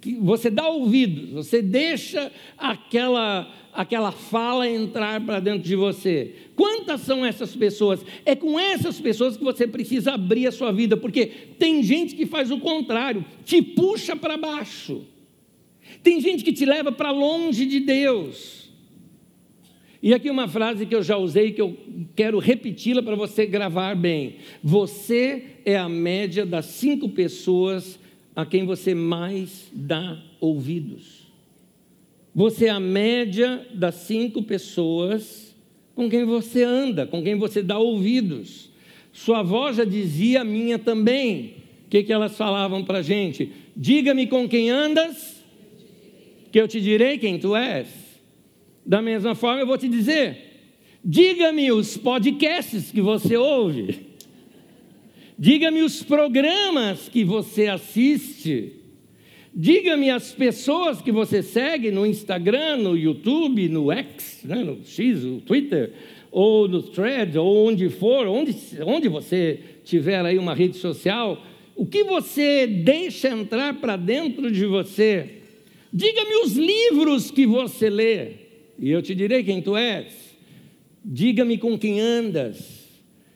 Que 0.00 0.14
você 0.14 0.50
dá 0.50 0.68
ouvidos, 0.68 1.30
você 1.30 1.62
deixa 1.62 2.32
aquela 2.58 3.54
aquela 3.72 4.10
fala 4.10 4.68
entrar 4.68 5.24
para 5.24 5.38
dentro 5.38 5.62
de 5.62 5.76
você. 5.76 6.34
Quantas 6.56 7.02
são 7.02 7.24
essas 7.24 7.54
pessoas? 7.54 8.04
É 8.24 8.34
com 8.34 8.58
essas 8.58 9.00
pessoas 9.00 9.36
que 9.36 9.44
você 9.44 9.66
precisa 9.66 10.12
abrir 10.12 10.46
a 10.46 10.52
sua 10.52 10.72
vida, 10.72 10.96
porque 10.96 11.26
tem 11.58 11.82
gente 11.82 12.14
que 12.16 12.26
faz 12.26 12.50
o 12.50 12.58
contrário, 12.58 13.24
te 13.44 13.62
puxa 13.62 14.16
para 14.16 14.36
baixo. 14.36 15.04
Tem 16.02 16.20
gente 16.20 16.42
que 16.44 16.52
te 16.52 16.64
leva 16.64 16.90
para 16.90 17.10
longe 17.10 17.66
de 17.66 17.80
Deus. 17.80 18.59
E 20.02 20.14
aqui 20.14 20.30
uma 20.30 20.48
frase 20.48 20.86
que 20.86 20.94
eu 20.94 21.02
já 21.02 21.16
usei, 21.16 21.52
que 21.52 21.60
eu 21.60 21.76
quero 22.16 22.38
repeti-la 22.38 23.02
para 23.02 23.14
você 23.14 23.44
gravar 23.44 23.94
bem. 23.94 24.36
Você 24.62 25.56
é 25.64 25.76
a 25.76 25.88
média 25.88 26.46
das 26.46 26.66
cinco 26.66 27.10
pessoas 27.10 27.98
a 28.34 28.46
quem 28.46 28.64
você 28.64 28.94
mais 28.94 29.70
dá 29.72 30.18
ouvidos. 30.40 31.28
Você 32.34 32.66
é 32.66 32.70
a 32.70 32.80
média 32.80 33.66
das 33.74 33.96
cinco 33.96 34.42
pessoas 34.42 35.54
com 35.94 36.08
quem 36.08 36.24
você 36.24 36.62
anda, 36.62 37.06
com 37.06 37.22
quem 37.22 37.34
você 37.34 37.62
dá 37.62 37.78
ouvidos. 37.78 38.70
Sua 39.12 39.40
avó 39.40 39.70
já 39.70 39.84
dizia, 39.84 40.40
a 40.40 40.44
minha 40.44 40.78
também. 40.78 41.56
O 41.86 41.90
que, 41.90 42.04
que 42.04 42.12
elas 42.12 42.36
falavam 42.36 42.84
para 42.84 42.98
a 42.98 43.02
gente? 43.02 43.52
Diga-me 43.76 44.26
com 44.28 44.48
quem 44.48 44.70
andas, 44.70 45.44
que 46.50 46.58
eu 46.58 46.66
te 46.66 46.80
direi 46.80 47.18
quem 47.18 47.38
tu 47.38 47.54
és. 47.54 48.09
Da 48.90 49.00
mesma 49.00 49.36
forma, 49.36 49.60
eu 49.60 49.68
vou 49.68 49.78
te 49.78 49.88
dizer: 49.88 50.36
diga-me 51.04 51.70
os 51.70 51.96
podcasts 51.96 52.90
que 52.90 53.00
você 53.00 53.36
ouve, 53.36 54.00
diga-me 55.38 55.80
os 55.82 56.02
programas 56.02 57.08
que 57.08 57.22
você 57.22 57.68
assiste, 57.68 58.72
diga-me 59.54 60.10
as 60.10 60.32
pessoas 60.32 61.00
que 61.00 61.12
você 61.12 61.40
segue 61.40 61.92
no 61.92 62.04
Instagram, 62.04 62.78
no 62.78 62.96
YouTube, 62.96 63.68
no 63.68 63.92
X, 63.92 64.40
né, 64.42 64.56
no 64.64 64.84
X, 64.84 65.22
no 65.22 65.40
Twitter, 65.40 65.92
ou 66.32 66.66
no 66.66 66.82
Thread, 66.82 67.38
ou 67.38 67.68
onde 67.68 67.88
for, 67.90 68.26
onde, 68.26 68.56
onde 68.84 69.06
você 69.06 69.60
tiver 69.84 70.26
aí 70.26 70.36
uma 70.36 70.52
rede 70.52 70.76
social, 70.78 71.40
o 71.76 71.86
que 71.86 72.02
você 72.02 72.66
deixa 72.66 73.28
entrar 73.28 73.74
para 73.74 73.94
dentro 73.94 74.50
de 74.50 74.66
você. 74.66 75.42
Diga-me 75.92 76.42
os 76.42 76.56
livros 76.56 77.30
que 77.30 77.46
você 77.46 77.88
lê 77.88 78.49
e 78.80 78.90
eu 78.90 79.02
te 79.02 79.14
direi 79.14 79.44
quem 79.44 79.60
tu 79.60 79.76
és. 79.76 80.38
Diga-me 81.04 81.58
com 81.58 81.78
quem 81.78 82.00
andas. 82.00 82.88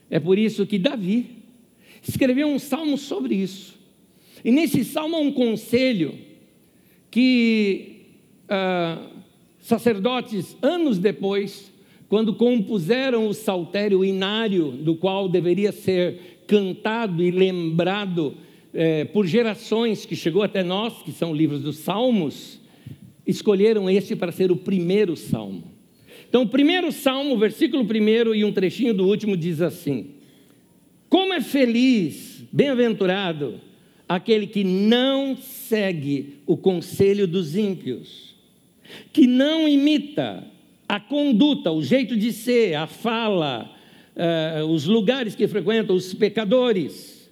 É 0.09 0.19
por 0.19 0.39
isso 0.39 0.65
que 0.65 0.79
Davi 0.79 1.27
escreveu 2.01 2.47
um 2.47 2.57
salmo 2.57 2.97
sobre 2.97 3.35
isso. 3.35 3.77
E 4.43 4.51
nesse 4.51 4.83
salmo 4.83 5.15
há 5.15 5.19
um 5.19 5.31
conselho 5.31 6.15
que 7.11 8.01
ah, 8.49 9.07
sacerdotes, 9.59 10.57
anos 10.61 10.97
depois, 10.97 11.71
quando 12.07 12.35
compuseram 12.35 13.27
o 13.27 13.33
saltério 13.33 14.03
inário, 14.03 14.71
do 14.71 14.95
qual 14.95 15.27
deveria 15.29 15.71
ser 15.71 16.41
cantado 16.47 17.23
e 17.23 17.31
lembrado 17.31 18.35
eh, 18.71 19.05
por 19.05 19.25
gerações 19.25 20.05
que 20.05 20.15
chegou 20.15 20.43
até 20.43 20.63
nós, 20.63 21.01
que 21.01 21.11
são 21.11 21.33
livros 21.33 21.61
dos 21.61 21.77
Salmos, 21.77 22.59
escolheram 23.25 23.89
este 23.89 24.15
para 24.15 24.31
ser 24.31 24.51
o 24.51 24.55
primeiro 24.55 25.15
salmo. 25.15 25.75
Então, 26.27 26.43
o 26.43 26.47
primeiro 26.47 26.91
salmo, 26.91 27.37
versículo 27.37 27.85
primeiro 27.85 28.35
e 28.35 28.43
um 28.43 28.51
trechinho 28.51 28.93
do 28.93 29.07
último 29.07 29.37
diz 29.37 29.61
assim: 29.61 30.07
Como 31.09 31.33
é 31.33 31.41
feliz, 31.41 32.43
bem-aventurado, 32.51 33.61
aquele 34.07 34.47
que 34.47 34.63
não 34.63 35.35
segue 35.37 36.39
o 36.45 36.57
conselho 36.57 37.27
dos 37.27 37.55
ímpios, 37.55 38.35
que 39.13 39.25
não 39.25 39.67
imita 39.67 40.45
a 40.87 40.99
conduta, 40.99 41.71
o 41.71 41.81
jeito 41.81 42.15
de 42.15 42.31
ser, 42.31 42.75
a 42.75 42.85
fala, 42.85 43.71
uh, 44.15 44.65
os 44.65 44.85
lugares 44.85 45.35
que 45.35 45.47
frequentam, 45.47 45.95
os 45.95 46.13
pecadores, 46.13 47.29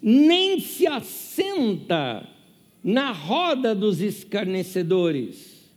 nem 0.00 0.58
se 0.58 0.86
assenta 0.86 2.28
na 2.82 3.12
roda 3.12 3.74
dos 3.74 4.00
escarnecedores. 4.00 5.70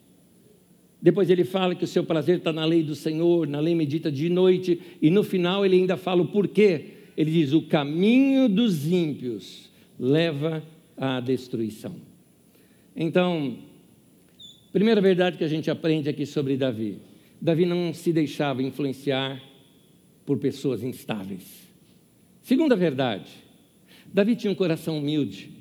Depois 1.01 1.29
ele 1.29 1.43
fala 1.43 1.75
que 1.75 1.83
o 1.83 1.87
seu 1.87 2.03
prazer 2.03 2.37
está 2.37 2.51
na 2.51 2.65
lei 2.65 2.81
do 2.81 2.95
Senhor, 2.95 3.47
na 3.47 3.59
lei 3.59 3.75
medita 3.75 4.11
de 4.11 4.27
noite, 4.27 4.81
e 5.01 5.09
no 5.11 5.23
final 5.23 5.63
ele 5.63 5.75
ainda 5.75 5.97
fala 5.97 6.23
o 6.23 6.27
porquê. 6.27 6.85
Ele 7.15 7.31
diz: 7.31 7.53
o 7.53 7.61
caminho 7.61 8.49
dos 8.49 8.87
ímpios 8.87 9.69
leva 9.99 10.63
à 10.97 11.19
destruição. 11.19 11.95
Então, 12.95 13.59
primeira 14.71 14.99
verdade 14.99 15.37
que 15.37 15.43
a 15.43 15.47
gente 15.47 15.69
aprende 15.69 16.09
aqui 16.09 16.25
sobre 16.25 16.57
Davi: 16.57 16.97
Davi 17.39 17.65
não 17.65 17.93
se 17.93 18.11
deixava 18.11 18.63
influenciar 18.63 19.41
por 20.25 20.39
pessoas 20.39 20.81
instáveis. 20.81 21.69
Segunda 22.41 22.75
verdade: 22.75 23.29
Davi 24.11 24.35
tinha 24.35 24.51
um 24.51 24.55
coração 24.55 24.97
humilde. 24.97 25.54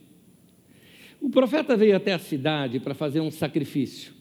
O 1.24 1.30
profeta 1.30 1.74
veio 1.74 1.96
até 1.96 2.12
a 2.12 2.18
cidade 2.18 2.78
para 2.78 2.92
fazer 2.92 3.18
um 3.18 3.30
sacrifício. 3.30 4.12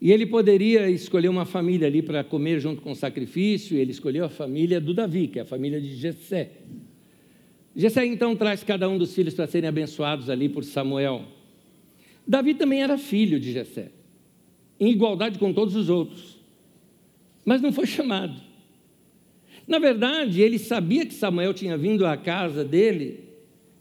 E 0.00 0.12
ele 0.12 0.24
poderia 0.24 0.88
escolher 0.88 1.28
uma 1.28 1.44
família 1.44 1.88
ali 1.88 2.02
para 2.02 2.22
comer 2.22 2.60
junto 2.60 2.80
com 2.80 2.92
o 2.92 2.94
sacrifício, 2.94 3.76
ele 3.76 3.90
escolheu 3.90 4.24
a 4.24 4.28
família 4.28 4.80
do 4.80 4.94
Davi, 4.94 5.26
que 5.26 5.40
é 5.40 5.42
a 5.42 5.44
família 5.44 5.80
de 5.80 5.96
Jessé. 5.96 6.52
Jessé 7.74 8.06
então 8.06 8.36
traz 8.36 8.62
cada 8.62 8.88
um 8.88 8.96
dos 8.96 9.12
filhos 9.12 9.34
para 9.34 9.48
serem 9.48 9.68
abençoados 9.68 10.30
ali 10.30 10.48
por 10.48 10.62
Samuel. 10.62 11.24
Davi 12.24 12.54
também 12.54 12.80
era 12.80 12.96
filho 12.96 13.40
de 13.40 13.50
Jessé, 13.50 13.90
em 14.78 14.92
igualdade 14.92 15.36
com 15.36 15.52
todos 15.52 15.74
os 15.74 15.88
outros, 15.88 16.38
mas 17.44 17.60
não 17.60 17.72
foi 17.72 17.88
chamado. 17.90 18.40
Na 19.66 19.80
verdade, 19.80 20.42
ele 20.42 20.60
sabia 20.60 21.04
que 21.04 21.12
Samuel 21.12 21.52
tinha 21.52 21.76
vindo 21.76 22.06
à 22.06 22.16
casa 22.16 22.64
dele 22.64 23.25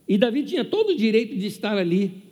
e 0.07 0.17
Davi 0.17 0.43
tinha 0.43 0.63
todo 0.63 0.91
o 0.91 0.95
direito 0.95 1.35
de 1.35 1.47
estar 1.47 1.77
ali. 1.77 2.23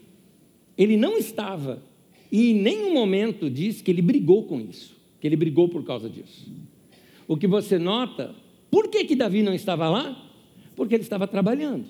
Ele 0.78 0.96
não 0.96 1.18
estava. 1.18 1.84
E 2.32 2.52
em 2.52 2.56
nenhum 2.56 2.94
momento 2.94 3.50
diz 3.50 3.82
que 3.82 3.92
ele 3.92 4.02
brigou 4.02 4.44
com 4.44 4.60
isso, 4.60 4.96
que 5.20 5.28
ele 5.28 5.36
brigou 5.36 5.70
por 5.70 5.84
causa 5.84 6.10
disso. 6.10 6.52
O 7.28 7.38
que 7.38 7.48
você 7.48 7.78
nota, 7.78 8.36
por 8.70 8.88
que, 8.88 9.06
que 9.06 9.16
Davi 9.16 9.42
não 9.42 9.54
estava 9.54 9.90
lá? 9.90 10.30
Porque 10.76 10.96
ele 10.96 11.04
estava 11.04 11.28
trabalhando. 11.28 11.86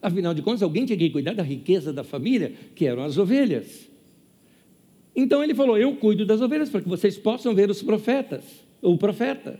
Afinal 0.00 0.34
de 0.34 0.42
contas, 0.42 0.62
alguém 0.62 0.84
tinha 0.84 0.98
que 0.98 1.10
cuidar 1.10 1.34
da 1.34 1.42
riqueza 1.42 1.92
da 1.92 2.04
família, 2.04 2.52
que 2.74 2.86
eram 2.86 3.02
as 3.02 3.18
ovelhas. 3.18 3.88
Então 5.14 5.42
ele 5.42 5.54
falou: 5.54 5.76
Eu 5.76 5.96
cuido 5.96 6.24
das 6.24 6.40
ovelhas 6.40 6.70
para 6.70 6.80
que 6.80 6.88
vocês 6.88 7.18
possam 7.18 7.54
ver 7.54 7.68
os 7.70 7.82
profetas, 7.82 8.44
o 8.80 8.96
profeta. 8.96 9.58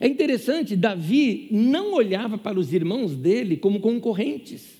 É 0.00 0.06
interessante, 0.06 0.76
Davi 0.76 1.48
não 1.50 1.92
olhava 1.92 2.38
para 2.38 2.58
os 2.58 2.72
irmãos 2.72 3.14
dele 3.14 3.56
como 3.56 3.80
concorrentes. 3.80 4.73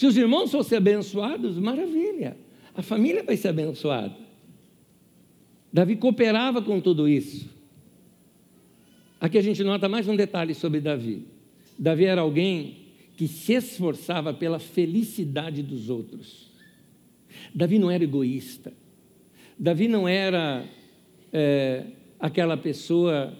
Se 0.00 0.06
os 0.06 0.16
irmãos 0.16 0.50
fossem 0.50 0.78
abençoados, 0.78 1.58
maravilha, 1.58 2.34
a 2.74 2.80
família 2.80 3.22
vai 3.22 3.36
ser 3.36 3.48
abençoada. 3.48 4.16
Davi 5.70 5.94
cooperava 5.94 6.62
com 6.62 6.80
tudo 6.80 7.06
isso. 7.06 7.50
Aqui 9.20 9.36
a 9.36 9.42
gente 9.42 9.62
nota 9.62 9.90
mais 9.90 10.08
um 10.08 10.16
detalhe 10.16 10.54
sobre 10.54 10.80
Davi. 10.80 11.26
Davi 11.78 12.06
era 12.06 12.22
alguém 12.22 12.78
que 13.14 13.28
se 13.28 13.52
esforçava 13.52 14.32
pela 14.32 14.58
felicidade 14.58 15.62
dos 15.62 15.90
outros. 15.90 16.50
Davi 17.54 17.78
não 17.78 17.90
era 17.90 18.02
egoísta. 18.02 18.72
Davi 19.58 19.86
não 19.86 20.08
era 20.08 20.64
é, 21.30 21.84
aquela 22.18 22.56
pessoa 22.56 23.34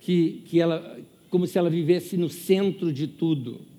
que, 0.00 0.42
que 0.46 0.60
ela, 0.60 0.98
como 1.28 1.46
se 1.46 1.56
ela 1.56 1.70
vivesse 1.70 2.16
no 2.16 2.28
centro 2.28 2.92
de 2.92 3.06
tudo. 3.06 3.70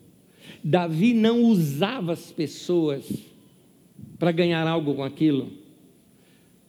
Davi 0.63 1.13
não 1.13 1.43
usava 1.43 2.13
as 2.13 2.31
pessoas 2.31 3.07
para 4.17 4.31
ganhar 4.31 4.67
algo 4.67 4.95
com 4.95 5.03
aquilo. 5.03 5.51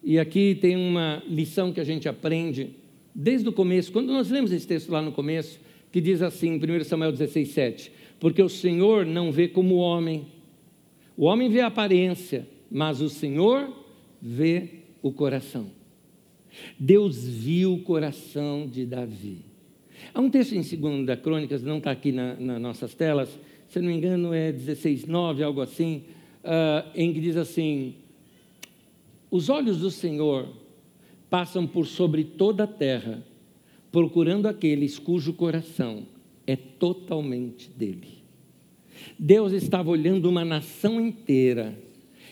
E 0.03 0.19
aqui 0.19 0.57
tem 0.61 0.77
uma 0.77 1.23
lição 1.29 1.73
que 1.73 1.81
a 1.81 1.85
gente 1.85 2.09
aprende 2.09 2.71
desde 3.15 3.49
o 3.49 3.53
começo, 3.53 3.93
quando 3.93 4.13
nós 4.13 4.31
lemos 4.31 4.53
esse 4.53 4.67
texto 4.67 4.91
lá 4.91 5.03
no 5.03 5.13
começo, 5.13 5.61
que 5.91 6.01
diz 6.01 6.23
assim, 6.23 6.59
1 6.59 6.85
Samuel 6.85 7.13
16, 7.13 7.49
7, 7.51 7.93
porque 8.19 8.43
o 8.43 8.49
Senhor 8.49 9.05
não 9.05 9.31
vê 9.31 9.49
como 9.49 9.75
o 9.75 9.79
homem, 9.79 10.27
o 11.17 11.27
homem 11.27 11.51
vê 11.51 11.61
a 11.61 11.67
aparência, 11.67 12.49
mas 12.71 13.01
o 13.01 13.11
Senhor 13.11 13.71
vê 14.21 14.69
o 15.03 15.13
coração. 15.13 15.67
Deus 16.79 17.27
viu 17.27 17.75
o 17.75 17.83
coração 17.83 18.67
de 18.67 18.87
Davi. 18.87 19.39
Há 20.13 20.21
um 20.21 20.31
texto 20.31 20.53
em 20.55 20.63
2 20.63 21.21
Crônicas, 21.21 21.63
não 21.63 21.79
está 21.79 21.91
aqui 21.91 22.13
na, 22.13 22.35
nas 22.35 22.61
nossas 22.61 22.95
telas, 22.95 23.39
se 23.73 23.81
não 23.81 23.89
me 23.89 23.97
engano 23.97 24.35
é 24.35 24.53
16, 24.53 25.07
9, 25.07 25.43
algo 25.43 25.63
assim, 25.63 26.03
uh, 26.45 26.91
em 26.95 27.11
que 27.11 27.21
diz 27.21 27.39
assim: 27.39 27.95
Os 29.31 29.49
olhos 29.49 29.79
do 29.79 29.91
Senhor 29.91 30.47
passam 31.31 31.67
por 31.67 31.87
sobre 31.87 32.23
toda 32.23 32.65
a 32.65 32.67
terra, 32.67 33.25
procurando 33.91 34.47
aqueles 34.47 34.99
cujo 34.99 35.33
coração 35.33 36.03
é 36.47 36.55
totalmente 36.55 37.71
dele. 37.71 38.23
Deus 39.19 39.55
estava 39.55 39.89
olhando 39.89 40.29
uma 40.29 40.45
nação 40.45 41.01
inteira 41.01 41.75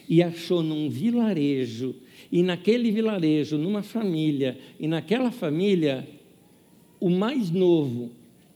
e 0.06 0.22
achou 0.22 0.62
num 0.62 0.90
vilarejo, 0.90 1.94
e 2.30 2.42
naquele 2.42 2.90
vilarejo, 2.90 3.56
numa 3.56 3.82
família, 3.82 4.58
e 4.78 4.86
naquela 4.86 5.30
família, 5.30 6.06
o 7.00 7.08
mais 7.08 7.50
novo, 7.50 8.10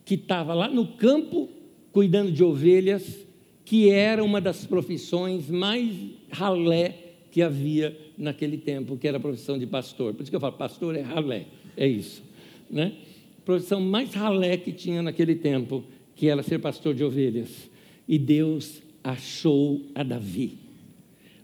que 0.05 0.17
estava 0.17 0.53
lá 0.53 0.69
no 0.69 0.87
campo 0.87 1.49
cuidando 1.95 2.33
de 2.33 2.43
ovelhas, 2.43 3.25
que 3.65 3.89
era 3.89 4.23
uma 4.23 4.41
das 4.41 4.67
profissões 4.67 5.49
mais 5.49 5.95
ralé 6.29 6.93
que 7.31 7.41
havia 7.41 7.97
naquele 8.19 8.59
tempo, 8.59 8.97
que 8.97 9.07
era 9.07 9.19
a 9.19 9.21
profissão 9.21 9.57
de 9.57 9.65
pastor. 9.65 10.13
Por 10.13 10.23
isso 10.23 10.31
que 10.31 10.35
eu 10.35 10.41
falo, 10.41 10.55
pastor 10.55 10.97
é 10.97 11.03
ralé, 11.03 11.47
é 11.77 11.87
isso. 11.87 12.21
Né? 12.69 12.95
A 13.39 13.43
profissão 13.43 13.81
mais 13.81 14.13
ralé 14.13 14.57
que 14.57 14.73
tinha 14.73 15.03
naquele 15.03 15.37
tempo, 15.37 15.85
que 16.17 16.29
era 16.29 16.43
ser 16.43 16.59
pastor 16.59 16.95
de 16.95 17.05
ovelhas. 17.05 17.71
E 18.09 18.19
Deus 18.19 18.83
achou 19.05 19.81
a 19.95 20.03
Davi. 20.03 20.59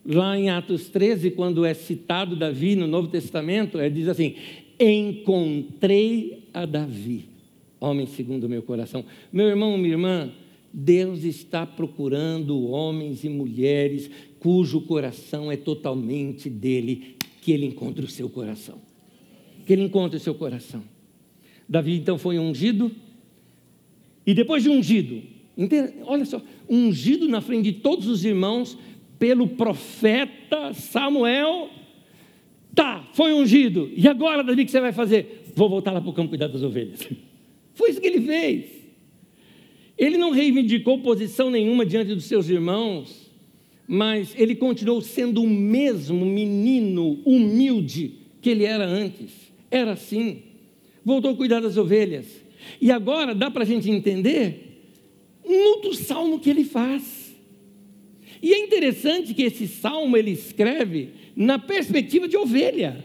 Lá 0.05 0.37
em 0.37 0.51
Atos 0.51 0.89
13, 0.89 1.31
quando 1.31 1.65
é 1.65 1.75
citado 1.75 2.35
Davi 2.35 2.75
no 2.75 2.89
Novo 2.89 3.07
Testamento, 3.07 3.79
é, 3.79 3.89
diz 3.89 4.09
assim: 4.09 4.35
Encontrei 4.81 6.49
a 6.53 6.67
Davi, 6.67 7.30
homem 7.81 8.07
segundo 8.07 8.45
o 8.45 8.49
meu 8.49 8.63
coração. 8.63 9.05
Meu 9.33 9.47
irmão, 9.47 9.77
minha 9.79 9.95
irmã, 9.95 10.31
Deus 10.73 11.25
está 11.25 11.67
procurando 11.67 12.69
homens 12.69 13.25
e 13.25 13.29
mulheres 13.29 14.11
cujo 14.39 14.83
coração 14.83 15.51
é 15.51 15.57
totalmente 15.57 16.49
dele, 16.49 17.17
que 17.41 17.53
ele 17.53 17.67
encontre 17.67 18.05
o 18.05 18.09
seu 18.09 18.29
coração. 18.29 18.79
Que 19.67 19.73
ele 19.73 19.83
encontre 19.83 20.17
o 20.17 20.21
seu 20.21 20.35
coração. 20.35 20.83
Davi 21.69 21.97
então 21.97 22.19
foi 22.19 22.39
ungido, 22.39 22.91
e 24.27 24.35
depois 24.35 24.63
de 24.63 24.69
ungido, 24.69 25.23
olha 26.05 26.25
só, 26.25 26.43
ungido 26.69 27.29
na 27.29 27.41
frente 27.41 27.73
de 27.73 27.79
todos 27.81 28.07
os 28.07 28.25
irmãos, 28.25 28.77
pelo 29.19 29.47
profeta 29.47 30.73
Samuel. 30.73 31.69
Tá, 32.75 33.09
foi 33.13 33.33
ungido. 33.33 33.91
E 33.95 34.09
agora, 34.09 34.43
Davi, 34.43 34.63
o 34.63 34.65
que 34.65 34.71
você 34.71 34.81
vai 34.81 34.93
fazer? 34.93 35.45
Vou 35.55 35.69
voltar 35.69 35.93
lá 35.93 36.01
para 36.01 36.11
o 36.11 36.13
campo 36.13 36.31
cuidar 36.31 36.49
das 36.49 36.63
ovelhas. 36.63 37.07
Foi 37.81 37.89
isso 37.89 38.01
que 38.01 38.09
ele 38.09 38.21
fez. 38.21 38.67
Ele 39.97 40.19
não 40.19 40.33
reivindicou 40.33 40.99
posição 40.99 41.51
nenhuma 41.51 41.87
diante 41.87 42.15
dos 42.15 42.27
seus 42.27 42.47
irmãos, 42.51 43.33
mas 43.89 44.35
ele 44.37 44.55
continuou 44.55 45.01
sendo 45.01 45.43
o 45.43 45.49
mesmo 45.49 46.27
menino 46.27 47.23
humilde 47.25 48.17
que 48.43 48.51
ele 48.51 48.65
era 48.65 48.85
antes. 48.85 49.31
Era 49.71 49.93
assim. 49.93 50.43
Voltou 51.03 51.31
a 51.31 51.35
cuidar 51.35 51.61
das 51.61 51.79
ovelhas. 51.79 52.27
E 52.79 52.93
agora 52.93 53.35
dá 53.35 53.51
para 53.51 53.63
a 53.63 53.67
gente 53.67 53.91
entender 53.91 54.83
um 55.43 55.57
outro 55.69 55.95
salmo 55.95 56.39
que 56.39 56.51
ele 56.51 56.65
faz. 56.65 57.35
E 58.43 58.53
é 58.53 58.59
interessante 58.59 59.33
que 59.33 59.43
esse 59.43 59.67
salmo 59.67 60.19
ele 60.19 60.33
escreve 60.33 61.13
na 61.35 61.59
perspectiva 61.59 62.29
de 62.29 62.37
ovelha. 62.37 63.03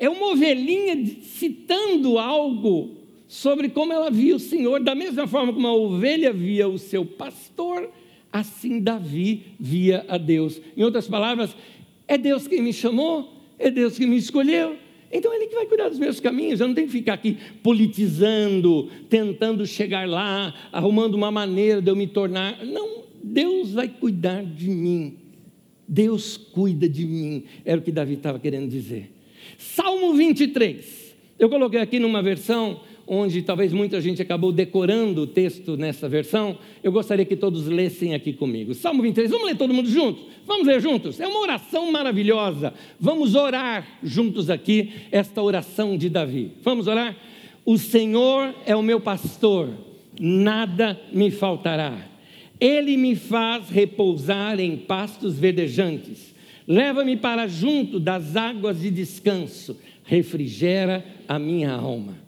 É 0.00 0.08
uma 0.08 0.32
ovelhinha 0.32 0.96
citando 1.22 2.18
algo 2.18 2.97
sobre 3.28 3.68
como 3.68 3.92
ela 3.92 4.10
via 4.10 4.34
o 4.34 4.40
Senhor, 4.40 4.80
da 4.80 4.94
mesma 4.94 5.26
forma 5.26 5.52
como 5.52 5.68
a 5.68 5.74
ovelha 5.74 6.32
via 6.32 6.66
o 6.66 6.78
seu 6.78 7.04
pastor, 7.04 7.90
assim 8.32 8.80
Davi 8.80 9.42
via 9.60 10.04
a 10.08 10.16
Deus. 10.16 10.60
Em 10.74 10.82
outras 10.82 11.06
palavras, 11.06 11.54
é 12.08 12.16
Deus 12.16 12.48
quem 12.48 12.62
me 12.62 12.72
chamou, 12.72 13.30
é 13.58 13.70
Deus 13.70 13.98
quem 13.98 14.06
me 14.06 14.16
escolheu. 14.16 14.76
Então 15.12 15.32
Ele 15.32 15.46
que 15.46 15.54
vai 15.54 15.66
cuidar 15.66 15.90
dos 15.90 15.98
meus 15.98 16.18
caminhos, 16.20 16.58
eu 16.58 16.68
não 16.68 16.74
tenho 16.74 16.86
que 16.86 16.92
ficar 16.92 17.14
aqui 17.14 17.36
politizando, 17.62 18.90
tentando 19.10 19.66
chegar 19.66 20.08
lá, 20.08 20.54
arrumando 20.72 21.14
uma 21.14 21.30
maneira 21.30 21.82
de 21.82 21.90
eu 21.90 21.96
me 21.96 22.06
tornar. 22.06 22.64
Não, 22.64 23.04
Deus 23.22 23.72
vai 23.72 23.88
cuidar 23.88 24.42
de 24.42 24.68
mim. 24.68 25.16
Deus 25.86 26.36
cuida 26.36 26.88
de 26.88 27.06
mim, 27.06 27.44
era 27.64 27.80
o 27.80 27.82
que 27.82 27.90
Davi 27.90 28.14
estava 28.14 28.38
querendo 28.38 28.68
dizer. 28.68 29.10
Salmo 29.56 30.14
23. 30.14 31.16
Eu 31.38 31.48
coloquei 31.48 31.80
aqui 31.80 31.98
numa 31.98 32.22
versão 32.22 32.80
onde 33.08 33.40
talvez 33.42 33.72
muita 33.72 34.00
gente 34.00 34.20
acabou 34.20 34.52
decorando 34.52 35.22
o 35.22 35.26
texto 35.26 35.76
nessa 35.76 36.08
versão. 36.08 36.58
Eu 36.82 36.92
gostaria 36.92 37.24
que 37.24 37.34
todos 37.34 37.66
lessem 37.66 38.14
aqui 38.14 38.34
comigo. 38.34 38.74
Salmo 38.74 39.02
23. 39.02 39.30
Vamos 39.30 39.46
ler 39.46 39.56
todo 39.56 39.72
mundo 39.72 39.88
juntos? 39.88 40.24
Vamos 40.46 40.66
ler 40.66 40.80
juntos? 40.80 41.18
É 41.18 41.26
uma 41.26 41.40
oração 41.40 41.90
maravilhosa. 41.90 42.74
Vamos 43.00 43.34
orar 43.34 43.98
juntos 44.02 44.50
aqui 44.50 44.92
esta 45.10 45.42
oração 45.42 45.96
de 45.96 46.10
Davi. 46.10 46.52
Vamos 46.62 46.86
orar? 46.86 47.16
O 47.64 47.78
Senhor 47.78 48.54
é 48.66 48.76
o 48.76 48.82
meu 48.82 49.00
pastor, 49.00 49.70
nada 50.20 51.00
me 51.12 51.30
faltará. 51.30 51.98
Ele 52.60 52.96
me 52.96 53.14
faz 53.14 53.70
repousar 53.70 54.58
em 54.60 54.76
pastos 54.76 55.38
verdejantes. 55.38 56.34
Leva-me 56.66 57.16
para 57.16 57.46
junto 57.46 57.98
das 57.98 58.36
águas 58.36 58.80
de 58.80 58.90
descanso. 58.90 59.78
Refrigera 60.04 61.04
a 61.26 61.38
minha 61.38 61.72
alma. 61.72 62.27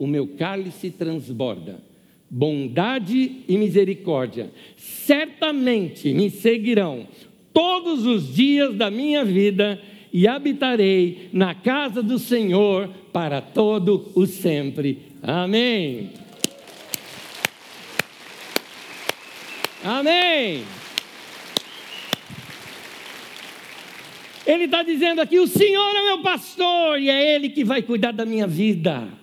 o 0.00 0.06
meu 0.06 0.26
cálice 0.26 0.90
transborda. 0.90 1.78
Bondade 2.30 3.42
e 3.46 3.58
misericórdia 3.58 4.50
certamente 4.76 6.14
me 6.14 6.30
seguirão 6.30 7.06
todos 7.52 8.06
os 8.06 8.34
dias 8.34 8.74
da 8.76 8.90
minha 8.90 9.24
vida 9.24 9.78
e 10.12 10.26
habitarei 10.26 11.28
na 11.32 11.54
casa 11.54 12.02
do 12.02 12.18
Senhor 12.18 12.88
para 13.12 13.42
todo 13.42 14.10
o 14.14 14.26
sempre. 14.26 14.98
Amém. 15.22 16.10
Amém. 19.84 20.64
Ele 24.46 24.64
está 24.64 24.82
dizendo 24.82 25.20
aqui: 25.20 25.38
o 25.38 25.46
Senhor 25.46 25.96
é 25.96 26.02
meu 26.04 26.22
pastor 26.22 26.98
e 26.98 27.10
é 27.10 27.34
Ele 27.34 27.50
que 27.50 27.64
vai 27.64 27.82
cuidar 27.82 28.12
da 28.12 28.24
minha 28.24 28.46
vida. 28.46 29.19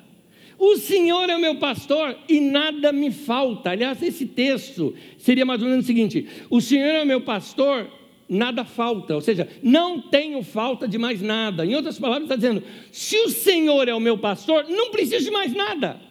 O 0.59 0.77
Senhor 0.77 1.29
é 1.29 1.35
o 1.35 1.39
meu 1.39 1.55
pastor 1.55 2.17
e 2.27 2.39
nada 2.39 2.91
me 2.91 3.11
falta. 3.11 3.71
Aliás, 3.71 4.01
esse 4.01 4.25
texto 4.25 4.95
seria 5.17 5.45
mais 5.45 5.61
ou 5.61 5.69
menos 5.69 5.85
o 5.85 5.87
seguinte: 5.87 6.27
o 6.49 6.59
Senhor 6.59 6.95
é 6.95 7.03
o 7.03 7.05
meu 7.05 7.21
pastor, 7.21 7.87
nada 8.27 8.65
falta. 8.65 9.13
Ou 9.13 9.21
seja, 9.21 9.47
não 9.61 10.01
tenho 10.01 10.41
falta 10.43 10.87
de 10.87 10.97
mais 10.97 11.21
nada. 11.21 11.65
Em 11.65 11.75
outras 11.75 11.99
palavras, 11.99 12.23
está 12.23 12.35
dizendo: 12.35 12.63
se 12.91 13.17
o 13.19 13.29
Senhor 13.29 13.87
é 13.87 13.93
o 13.93 13.99
meu 13.99 14.17
pastor, 14.17 14.65
não 14.67 14.89
preciso 14.89 15.25
de 15.25 15.31
mais 15.31 15.53
nada. 15.53 16.01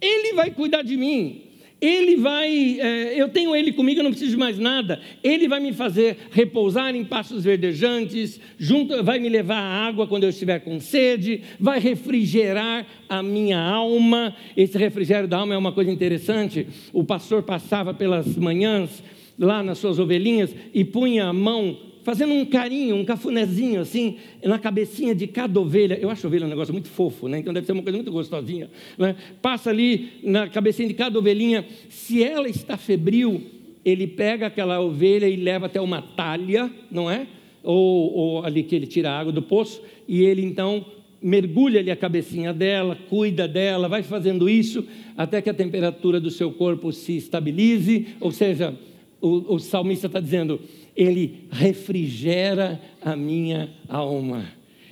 Ele 0.00 0.32
vai 0.34 0.50
cuidar 0.50 0.82
de 0.82 0.96
mim. 0.96 1.51
Ele 1.82 2.14
vai, 2.14 2.78
é, 2.78 3.20
eu 3.20 3.28
tenho 3.28 3.56
Ele 3.56 3.72
comigo, 3.72 3.98
eu 3.98 4.04
não 4.04 4.12
preciso 4.12 4.30
de 4.30 4.36
mais 4.36 4.56
nada. 4.56 5.00
Ele 5.20 5.48
vai 5.48 5.58
me 5.58 5.72
fazer 5.72 6.16
repousar 6.30 6.94
em 6.94 7.04
pastos 7.04 7.42
verdejantes, 7.42 8.40
junto, 8.56 9.02
vai 9.02 9.18
me 9.18 9.28
levar 9.28 9.58
à 9.58 9.88
água 9.88 10.06
quando 10.06 10.22
eu 10.22 10.30
estiver 10.30 10.60
com 10.60 10.78
sede, 10.78 11.42
vai 11.58 11.80
refrigerar 11.80 12.86
a 13.08 13.20
minha 13.20 13.60
alma. 13.60 14.32
Esse 14.56 14.78
refrigério 14.78 15.26
da 15.26 15.38
alma 15.38 15.54
é 15.54 15.58
uma 15.58 15.72
coisa 15.72 15.90
interessante. 15.90 16.68
O 16.92 17.02
pastor 17.02 17.42
passava 17.42 17.92
pelas 17.92 18.36
manhãs 18.36 19.02
lá 19.36 19.60
nas 19.60 19.78
suas 19.78 19.98
ovelhinhas 19.98 20.54
e 20.72 20.84
punha 20.84 21.26
a 21.26 21.32
mão 21.32 21.91
fazendo 22.02 22.32
um 22.32 22.44
carinho, 22.44 22.96
um 22.96 23.04
cafunézinho 23.04 23.80
assim, 23.80 24.16
na 24.42 24.58
cabecinha 24.58 25.14
de 25.14 25.26
cada 25.26 25.60
ovelha. 25.60 25.98
Eu 26.00 26.10
acho 26.10 26.26
ovelha 26.26 26.46
um 26.46 26.48
negócio 26.48 26.72
muito 26.72 26.88
fofo, 26.88 27.28
né? 27.28 27.38
Então 27.38 27.52
deve 27.52 27.66
ser 27.66 27.72
uma 27.72 27.82
coisa 27.82 27.96
muito 27.96 28.12
gostosinha. 28.12 28.70
Né? 28.98 29.16
Passa 29.40 29.70
ali 29.70 30.10
na 30.22 30.48
cabecinha 30.48 30.88
de 30.88 30.94
cada 30.94 31.18
ovelhinha. 31.18 31.64
Se 31.88 32.22
ela 32.22 32.48
está 32.48 32.76
febril, 32.76 33.42
ele 33.84 34.06
pega 34.06 34.46
aquela 34.46 34.80
ovelha 34.80 35.28
e 35.28 35.36
leva 35.36 35.66
até 35.66 35.80
uma 35.80 36.02
talha, 36.02 36.70
não 36.90 37.10
é? 37.10 37.26
Ou, 37.62 38.12
ou 38.12 38.44
ali 38.44 38.62
que 38.62 38.74
ele 38.74 38.86
tira 38.86 39.10
a 39.10 39.18
água 39.18 39.32
do 39.32 39.42
poço, 39.42 39.80
e 40.08 40.22
ele 40.22 40.42
então 40.44 40.84
mergulha 41.22 41.78
ali 41.78 41.90
a 41.90 41.96
cabecinha 41.96 42.52
dela, 42.52 42.98
cuida 43.08 43.46
dela, 43.46 43.88
vai 43.88 44.02
fazendo 44.02 44.48
isso 44.48 44.84
até 45.16 45.40
que 45.40 45.48
a 45.48 45.54
temperatura 45.54 46.18
do 46.18 46.30
seu 46.30 46.50
corpo 46.50 46.92
se 46.92 47.16
estabilize, 47.16 48.08
ou 48.20 48.32
seja, 48.32 48.74
o, 49.22 49.54
o 49.54 49.58
salmista 49.58 50.08
está 50.08 50.20
dizendo: 50.20 50.60
ele 50.94 51.46
refrigera 51.50 52.80
a 53.00 53.16
minha 53.16 53.70
alma. 53.88 54.46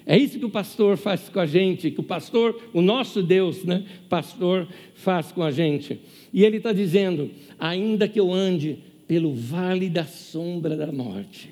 É 0.07 0.17
isso 0.17 0.39
que 0.39 0.45
o 0.45 0.51
pastor 0.51 0.97
faz 0.97 1.29
com 1.29 1.39
a 1.39 1.47
gente, 1.47 1.91
que 1.91 2.01
o 2.01 2.05
pastor, 2.05 2.59
o 2.73 2.81
nosso 2.81 3.23
Deus, 3.23 3.65
né, 3.65 3.85
pastor, 4.09 4.67
faz 4.95 5.31
com 5.31 5.43
a 5.43 5.51
gente. 5.51 6.01
E 6.33 6.45
ele 6.45 6.57
está 6.57 6.73
dizendo: 6.73 7.31
ainda 7.59 8.09
que 8.09 8.19
eu 8.19 8.33
ande 8.33 8.79
pelo 9.07 9.35
vale 9.35 9.91
da 9.91 10.05
sombra 10.05 10.77
da 10.77 10.91
morte. 10.91 11.51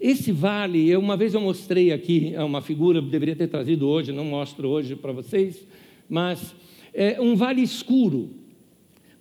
Esse 0.00 0.32
vale, 0.32 0.88
eu, 0.88 0.98
uma 0.98 1.16
vez 1.16 1.34
eu 1.34 1.40
mostrei 1.42 1.92
aqui, 1.92 2.32
é 2.34 2.42
uma 2.42 2.62
figura, 2.62 3.02
deveria 3.02 3.36
ter 3.36 3.48
trazido 3.48 3.86
hoje, 3.86 4.12
não 4.12 4.24
mostro 4.24 4.68
hoje 4.68 4.96
para 4.96 5.12
vocês, 5.12 5.66
mas 6.08 6.54
é 6.94 7.20
um 7.20 7.36
vale 7.36 7.60
escuro, 7.60 8.30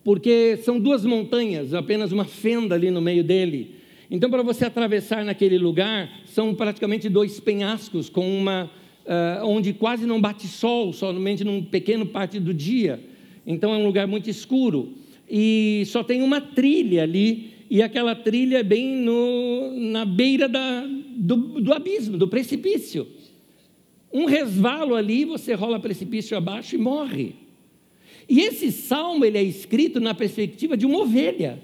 porque 0.10 0.58
são 0.64 0.80
duas 0.80 1.06
montanhas, 1.06 1.72
apenas 1.72 2.12
uma 2.12 2.26
fenda 2.26 2.74
ali 2.74 2.90
no 2.90 3.00
meio 3.00 3.24
dele. 3.24 3.76
Então, 4.10 4.28
para 4.28 4.42
você 4.42 4.66
atravessar 4.66 5.24
naquele 5.24 5.56
lugar, 5.60 6.10
são 6.26 6.56
praticamente 6.56 7.08
dois 7.08 7.40
penhascos, 7.40 8.10
com 8.10 8.28
uma, 8.28 8.72
uh, 9.06 9.46
onde 9.46 9.72
quase 9.72 10.08
não 10.08 10.20
bate 10.20 10.48
sol, 10.48 10.92
somente 10.94 11.44
num 11.44 11.64
pequeno 11.64 12.08
parte 12.08 12.40
do 12.40 12.56
dia. 12.56 13.00
Então, 13.46 13.72
é 13.72 13.78
um 13.78 13.86
lugar 13.86 14.08
muito 14.08 14.28
escuro. 14.32 14.96
E 15.30 15.84
só 15.86 16.04
tem 16.04 16.24
uma 16.24 16.42
trilha 16.42 17.04
ali, 17.04 17.54
e 17.70 17.84
aquela 17.84 18.16
trilha 18.16 18.58
é 18.58 18.64
bem 18.64 18.96
no, 18.96 19.80
na 19.92 20.06
beira 20.06 20.50
da, 20.50 20.88
do, 21.18 21.62
do 21.62 21.72
abismo, 21.72 22.18
do 22.18 22.28
precipício. 22.28 23.06
Um 24.12 24.26
resvalo 24.26 24.96
ali, 24.96 25.24
você 25.24 25.54
rola 25.54 25.80
precipício 25.80 26.36
abaixo 26.36 26.74
e 26.74 26.80
morre. 26.80 27.49
E 28.30 28.42
esse 28.42 28.72
salmo 28.72 29.26
ele 29.26 29.40
é 29.40 29.44
escrito 29.44 30.00
na 30.00 30.14
perspectiva 30.14 30.78
de 30.78 30.86
uma 30.86 31.00
ovelha. 31.00 31.60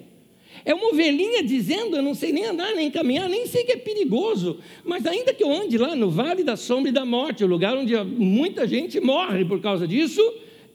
É 0.66 0.74
uma 0.74 0.88
ovelhinha 0.88 1.44
dizendo: 1.44 1.96
Eu 1.96 2.02
não 2.02 2.16
sei 2.16 2.32
nem 2.32 2.46
andar, 2.46 2.74
nem 2.74 2.90
caminhar, 2.90 3.30
nem 3.30 3.46
sei 3.46 3.64
que 3.64 3.74
é 3.74 3.78
perigoso, 3.78 4.58
mas 4.84 5.06
ainda 5.06 5.32
que 5.32 5.44
eu 5.44 5.54
ande 5.54 5.78
lá 5.78 5.96
no 5.96 6.10
vale 6.10 6.44
da 6.44 6.58
sombra 6.58 6.90
e 6.90 6.94
da 6.94 7.06
morte, 7.06 7.44
o 7.44 7.48
lugar 7.48 7.78
onde 7.78 7.96
muita 7.96 8.68
gente 8.68 9.00
morre 9.00 9.46
por 9.46 9.62
causa 9.62 9.88
disso, 9.88 10.22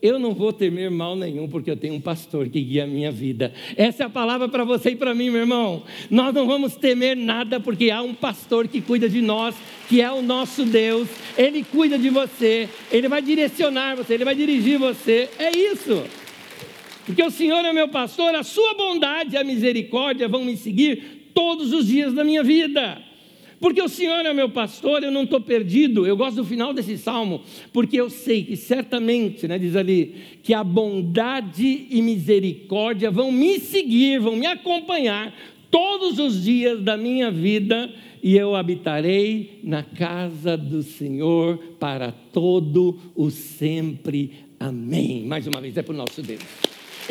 eu 0.01 0.17
não 0.17 0.33
vou 0.33 0.51
temer 0.51 0.89
mal 0.89 1.15
nenhum, 1.15 1.47
porque 1.47 1.69
eu 1.69 1.77
tenho 1.77 1.93
um 1.93 2.01
pastor 2.01 2.49
que 2.49 2.59
guia 2.61 2.85
a 2.85 2.87
minha 2.87 3.11
vida. 3.11 3.53
Essa 3.75 4.03
é 4.03 4.05
a 4.05 4.09
palavra 4.09 4.49
para 4.49 4.63
você 4.63 4.91
e 4.91 4.95
para 4.95 5.13
mim, 5.13 5.29
meu 5.29 5.41
irmão. 5.41 5.83
Nós 6.09 6.33
não 6.33 6.47
vamos 6.47 6.75
temer 6.75 7.15
nada, 7.15 7.59
porque 7.59 7.91
há 7.91 8.01
um 8.01 8.13
pastor 8.13 8.67
que 8.67 8.81
cuida 8.81 9.07
de 9.07 9.21
nós, 9.21 9.55
que 9.87 10.01
é 10.01 10.11
o 10.11 10.21
nosso 10.21 10.65
Deus. 10.65 11.07
Ele 11.37 11.63
cuida 11.63 11.99
de 11.99 12.09
você, 12.09 12.67
ele 12.91 13.07
vai 13.07 13.21
direcionar 13.21 13.95
você, 13.95 14.15
ele 14.15 14.25
vai 14.25 14.35
dirigir 14.35 14.79
você. 14.79 15.29
É 15.37 15.55
isso. 15.55 16.03
Porque 17.05 17.23
o 17.23 17.31
Senhor 17.31 17.63
é 17.63 17.73
meu 17.73 17.89
pastor, 17.89 18.33
a 18.35 18.43
sua 18.43 18.73
bondade 18.73 19.35
e 19.35 19.37
a 19.37 19.43
misericórdia 19.43 20.27
vão 20.27 20.45
me 20.45 20.57
seguir 20.57 21.29
todos 21.33 21.73
os 21.73 21.87
dias 21.87 22.13
da 22.13 22.23
minha 22.23 22.43
vida. 22.43 23.10
Porque 23.61 23.81
o 23.81 23.87
Senhor 23.87 24.25
é 24.25 24.33
meu 24.33 24.49
pastor, 24.49 25.03
eu 25.03 25.11
não 25.11 25.23
estou 25.23 25.39
perdido. 25.39 26.05
Eu 26.05 26.17
gosto 26.17 26.37
do 26.37 26.43
final 26.45 26.73
desse 26.73 26.97
salmo, 26.97 27.41
porque 27.71 27.95
eu 27.95 28.09
sei 28.09 28.43
que 28.43 28.57
certamente, 28.57 29.47
né, 29.47 29.57
diz 29.57 29.75
ali, 29.75 30.15
que 30.43 30.53
a 30.53 30.63
bondade 30.63 31.87
e 31.89 32.01
misericórdia 32.01 33.09
vão 33.09 33.31
me 33.31 33.59
seguir, 33.59 34.19
vão 34.19 34.35
me 34.35 34.47
acompanhar 34.47 35.33
todos 35.69 36.19
os 36.19 36.43
dias 36.43 36.81
da 36.81 36.97
minha 36.97 37.31
vida, 37.31 37.89
e 38.21 38.35
eu 38.35 38.55
habitarei 38.55 39.59
na 39.63 39.83
casa 39.83 40.57
do 40.57 40.83
Senhor 40.83 41.57
para 41.79 42.11
todo 42.11 42.99
o 43.15 43.29
sempre. 43.29 44.31
Amém. 44.59 45.25
Mais 45.25 45.47
uma 45.47 45.61
vez, 45.61 45.77
é 45.77 45.81
para 45.81 45.93
o 45.93 45.97
nosso 45.97 46.21
Deus 46.21 46.41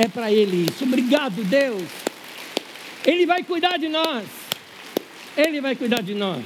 é 0.01 0.09
para 0.09 0.33
Ele 0.33 0.67
isso. 0.67 0.85
Obrigado, 0.85 1.45
Deus. 1.45 1.83
Ele 3.07 3.27
vai 3.27 3.43
cuidar 3.43 3.77
de 3.77 3.89
nós. 3.89 4.40
Ele 5.37 5.61
vai 5.61 5.77
cuidar 5.77 6.03
de 6.03 6.15
nós. 6.15 6.45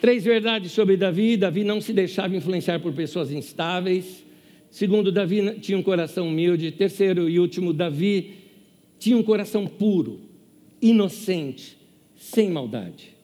Três 0.00 0.24
verdades 0.24 0.72
sobre 0.72 0.96
Davi: 0.96 1.36
Davi 1.36 1.64
não 1.64 1.80
se 1.80 1.92
deixava 1.92 2.34
influenciar 2.34 2.80
por 2.80 2.92
pessoas 2.92 3.30
instáveis. 3.30 4.24
Segundo, 4.70 5.10
Davi 5.10 5.58
tinha 5.60 5.76
um 5.76 5.82
coração 5.82 6.28
humilde. 6.28 6.70
Terceiro 6.70 7.28
e 7.28 7.38
último, 7.38 7.72
Davi 7.72 8.34
tinha 8.98 9.16
um 9.16 9.22
coração 9.22 9.66
puro, 9.66 10.20
inocente, 10.80 11.76
sem 12.16 12.50
maldade. 12.50 13.14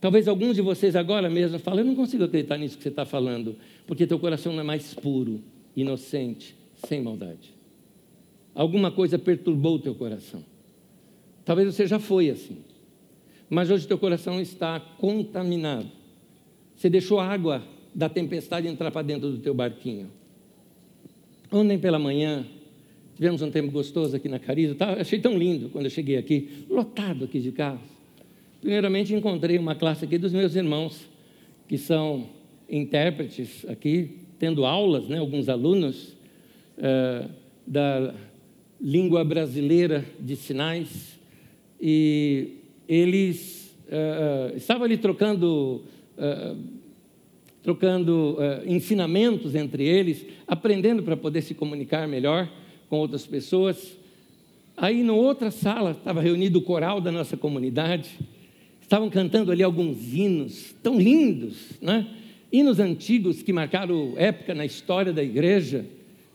Talvez 0.00 0.28
alguns 0.28 0.56
de 0.56 0.62
vocês 0.62 0.94
agora 0.94 1.28
mesmo 1.28 1.58
falem: 1.58 1.80
Eu 1.80 1.86
não 1.86 1.94
consigo 1.94 2.24
acreditar 2.24 2.58
nisso 2.58 2.76
que 2.76 2.82
você 2.82 2.88
está 2.90 3.04
falando, 3.04 3.56
porque 3.86 4.06
teu 4.06 4.18
coração 4.18 4.52
não 4.52 4.60
é 4.60 4.64
mais 4.64 4.94
puro, 4.94 5.42
inocente, 5.74 6.54
sem 6.86 7.02
maldade. 7.02 7.54
Alguma 8.54 8.90
coisa 8.90 9.18
perturbou 9.18 9.76
o 9.76 9.78
teu 9.78 9.94
coração. 9.94 10.44
Talvez 11.44 11.74
você 11.74 11.86
já 11.86 11.98
foi 11.98 12.30
assim. 12.30 12.58
Mas 13.50 13.70
hoje 13.70 13.86
teu 13.86 13.98
coração 13.98 14.40
está 14.40 14.78
contaminado. 14.78 15.90
Você 16.76 16.88
deixou 16.88 17.18
a 17.18 17.26
água 17.26 17.62
da 17.92 18.08
tempestade 18.08 18.68
entrar 18.68 18.90
para 18.90 19.02
dentro 19.02 19.30
do 19.30 19.38
teu 19.38 19.52
barquinho. 19.52 20.08
Ontem 21.50 21.76
pela 21.78 21.98
manhã, 21.98 22.46
tivemos 23.16 23.42
um 23.42 23.50
tempo 23.50 23.72
gostoso 23.72 24.16
aqui 24.16 24.28
na 24.28 24.38
Cariza. 24.38 24.76
Tá, 24.76 24.92
achei 24.92 25.18
tão 25.18 25.36
lindo 25.36 25.68
quando 25.70 25.86
eu 25.86 25.90
cheguei 25.90 26.16
aqui, 26.16 26.64
lotado 26.70 27.24
aqui 27.24 27.40
de 27.40 27.50
carros. 27.50 27.82
Primeiramente 28.60 29.12
encontrei 29.12 29.58
uma 29.58 29.74
classe 29.74 30.04
aqui 30.04 30.16
dos 30.16 30.32
meus 30.32 30.54
irmãos, 30.54 31.08
que 31.66 31.76
são 31.76 32.28
intérpretes 32.68 33.66
aqui, 33.68 34.18
tendo 34.38 34.64
aulas, 34.64 35.08
né, 35.08 35.18
alguns 35.18 35.48
alunos. 35.48 36.16
Eh, 36.78 37.28
da 37.66 38.14
língua 38.80 39.22
brasileira 39.22 40.04
de 40.18 40.34
sinais, 40.34 41.18
e 41.80 42.56
eles 42.90 43.72
uh, 43.86 44.56
estavam 44.56 44.82
ali 44.82 44.96
trocando, 44.96 45.84
uh, 46.18 46.56
trocando 47.62 48.36
ensinamentos 48.66 49.54
entre 49.54 49.86
eles, 49.86 50.26
aprendendo 50.44 51.02
para 51.02 51.16
poder 51.16 51.42
se 51.42 51.54
comunicar 51.54 52.08
melhor 52.08 52.50
com 52.88 52.98
outras 52.98 53.24
pessoas. 53.24 53.96
Aí, 54.76 55.04
na 55.04 55.12
outra 55.12 55.52
sala, 55.52 55.92
estava 55.92 56.20
reunido 56.20 56.58
o 56.58 56.62
coral 56.62 57.00
da 57.00 57.12
nossa 57.12 57.36
comunidade, 57.36 58.18
estavam 58.80 59.08
cantando 59.08 59.52
ali 59.52 59.62
alguns 59.62 60.12
hinos 60.12 60.74
tão 60.82 60.98
lindos, 60.98 61.78
né? 61.80 62.08
hinos 62.50 62.80
antigos 62.80 63.42
que 63.42 63.52
marcaram 63.52 64.14
época 64.16 64.52
na 64.52 64.64
história 64.64 65.12
da 65.12 65.22
igreja 65.22 65.86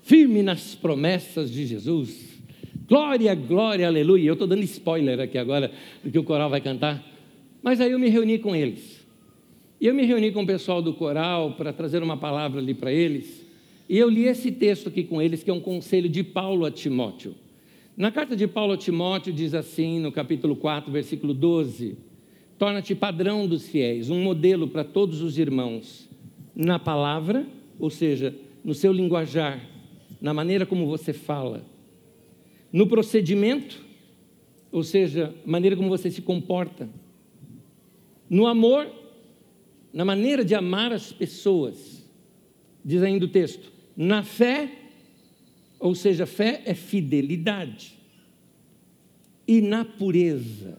firme 0.04 0.41
nas 0.41 0.76
promessas 0.76 1.52
de 1.52 1.65
Jesus. 1.65 2.35
Glória, 2.88 3.34
glória, 3.34 3.88
aleluia. 3.88 4.28
Eu 4.28 4.34
estou 4.34 4.48
dando 4.48 4.62
spoiler 4.63 5.19
aqui 5.19 5.39
agora 5.39 5.71
do 6.04 6.12
que 6.12 6.19
o 6.19 6.24
coral 6.24 6.52
vai 6.52 6.62
cantar. 6.62 7.04
Mas 7.63 7.82
aí 7.82 7.91
eu 7.91 7.98
me 7.98 8.10
reuni 8.10 8.38
com 8.38 8.56
eles. 8.56 9.04
E 9.82 9.88
eu 9.88 9.93
me 9.93 10.06
reuni 10.06 10.32
com 10.32 10.43
o 10.43 10.45
pessoal 10.45 10.84
do 10.84 10.93
coral 10.93 11.54
para 11.54 11.74
trazer 11.74 12.04
uma 12.04 12.15
palavra 12.15 12.60
ali 12.60 12.76
para 12.76 12.91
eles. 12.91 13.43
E 13.89 13.98
eu 13.98 14.08
li 14.08 14.26
esse 14.26 14.52
texto 14.52 14.89
aqui 14.89 15.04
com 15.04 15.19
eles, 15.19 15.41
que 15.41 15.50
é 15.50 15.54
um 15.54 15.60
conselho 15.60 16.08
de 16.08 16.24
Paulo 16.24 16.63
a 16.63 16.71
Timóteo. 16.71 17.34
Na 17.98 18.12
carta 18.12 18.36
de 18.36 18.48
Paulo 18.48 18.74
a 18.74 18.78
Timóteo 18.78 19.34
diz 19.34 19.56
assim, 19.56 20.00
no 20.00 20.12
capítulo 20.12 20.56
4, 20.56 20.91
versículo 20.91 21.34
12: 21.34 21.98
Torna-te 22.58 22.93
padrão 22.93 23.48
dos 23.48 23.67
fiéis, 23.67 24.12
um 24.12 24.21
modelo 24.21 24.67
para 24.67 24.84
todos 24.84 25.21
os 25.21 25.39
irmãos, 25.39 26.08
na 26.56 26.78
palavra, 26.78 27.48
ou 27.80 27.89
seja, 27.89 28.36
no 28.64 28.76
seu 28.76 28.91
linguajar, 28.91 29.60
na 30.22 30.34
maneira 30.34 30.66
como 30.66 30.86
você 30.86 31.14
fala, 31.14 31.64
no 32.76 32.86
procedimento, 32.88 33.82
ou 34.69 34.84
seja, 34.84 35.34
maneira 35.45 35.78
como 35.78 35.88
você 35.88 36.11
se 36.11 36.21
comporta, 36.21 36.89
no 38.30 38.45
amor, 38.47 38.91
na 39.93 40.03
maneira 40.03 40.43
de 40.43 40.53
amar 40.53 40.91
as 40.91 41.13
pessoas, 41.13 42.05
diz 42.84 43.01
ainda 43.01 43.23
o 43.23 43.30
texto, 43.30 43.71
na 43.95 44.23
fé, 44.23 44.69
Ou 45.80 45.95
seja, 45.95 46.26
fé 46.26 46.63
é 46.65 46.73
fidelidade. 46.73 47.97
E 49.47 49.61
na 49.61 49.86
pureza. 49.86 50.78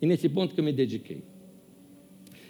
E 0.00 0.06
nesse 0.06 0.30
ponto 0.30 0.54
que 0.54 0.60
eu 0.60 0.64
me 0.64 0.72
dediquei. 0.72 1.22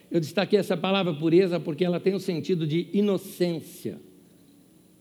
Eu 0.08 0.20
destaquei 0.20 0.58
essa 0.58 0.76
palavra 0.76 1.12
pureza 1.14 1.58
porque 1.58 1.84
ela 1.84 1.98
tem 1.98 2.14
o 2.14 2.20
sentido 2.20 2.64
de 2.66 2.88
inocência, 2.92 3.98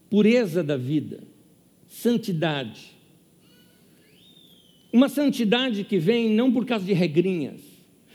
pureza 0.09 0.64
da 0.64 0.78
vida, 0.78 1.24
santidade. 1.88 3.01
Uma 4.92 5.08
santidade 5.08 5.84
que 5.84 5.98
vem 5.98 6.30
não 6.30 6.52
por 6.52 6.66
causa 6.66 6.86
de 6.86 6.94
regrinhas, 6.94 7.62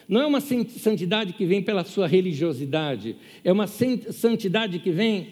não 0.09 0.21
é 0.21 0.27
uma 0.27 0.41
santidade 0.41 1.33
que 1.33 1.45
vem 1.45 1.63
pela 1.63 1.85
sua 1.85 2.07
religiosidade, 2.07 3.17
é 3.43 3.51
uma 3.51 3.67
santidade 3.67 4.79
que 4.79 4.91
vem 4.91 5.29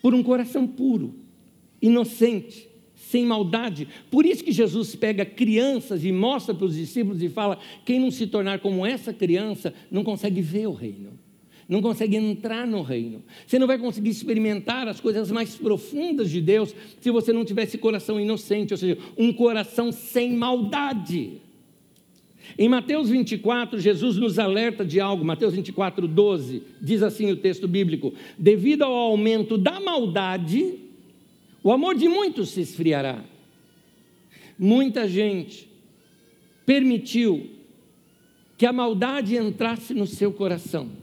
por 0.00 0.14
um 0.14 0.22
coração 0.22 0.66
puro, 0.66 1.14
inocente, 1.80 2.68
sem 2.94 3.26
maldade. 3.26 3.88
Por 4.10 4.24
isso 4.24 4.44
que 4.44 4.52
Jesus 4.52 4.94
pega 4.94 5.24
crianças 5.24 6.04
e 6.04 6.12
mostra 6.12 6.54
para 6.54 6.66
os 6.66 6.76
discípulos 6.76 7.22
e 7.22 7.28
fala: 7.28 7.58
quem 7.84 7.98
não 7.98 8.10
se 8.10 8.26
tornar 8.26 8.60
como 8.60 8.86
essa 8.86 9.12
criança 9.12 9.74
não 9.90 10.04
consegue 10.04 10.40
ver 10.40 10.68
o 10.68 10.72
reino, 10.72 11.18
não 11.72 11.80
consegue 11.80 12.16
entrar 12.16 12.66
no 12.66 12.82
reino. 12.82 13.22
Você 13.46 13.58
não 13.58 13.66
vai 13.66 13.78
conseguir 13.78 14.10
experimentar 14.10 14.86
as 14.86 15.00
coisas 15.00 15.30
mais 15.30 15.56
profundas 15.56 16.30
de 16.30 16.38
Deus 16.38 16.74
se 17.00 17.10
você 17.10 17.32
não 17.32 17.46
tiver 17.46 17.62
esse 17.62 17.78
coração 17.78 18.20
inocente, 18.20 18.74
ou 18.74 18.76
seja, 18.76 18.98
um 19.16 19.32
coração 19.32 19.90
sem 19.90 20.34
maldade. 20.34 21.40
Em 22.58 22.68
Mateus 22.68 23.08
24, 23.08 23.80
Jesus 23.80 24.18
nos 24.18 24.38
alerta 24.38 24.84
de 24.84 25.00
algo, 25.00 25.24
Mateus 25.24 25.54
24, 25.54 26.06
12, 26.06 26.62
diz 26.78 27.02
assim 27.02 27.32
o 27.32 27.36
texto 27.36 27.66
bíblico: 27.66 28.12
devido 28.36 28.82
ao 28.82 28.92
aumento 28.92 29.56
da 29.56 29.80
maldade, 29.80 30.74
o 31.62 31.72
amor 31.72 31.94
de 31.94 32.06
muitos 32.06 32.50
se 32.50 32.60
esfriará. 32.60 33.24
Muita 34.58 35.08
gente 35.08 35.66
permitiu 36.66 37.48
que 38.58 38.66
a 38.66 38.72
maldade 38.74 39.36
entrasse 39.36 39.94
no 39.94 40.06
seu 40.06 40.30
coração. 40.32 41.01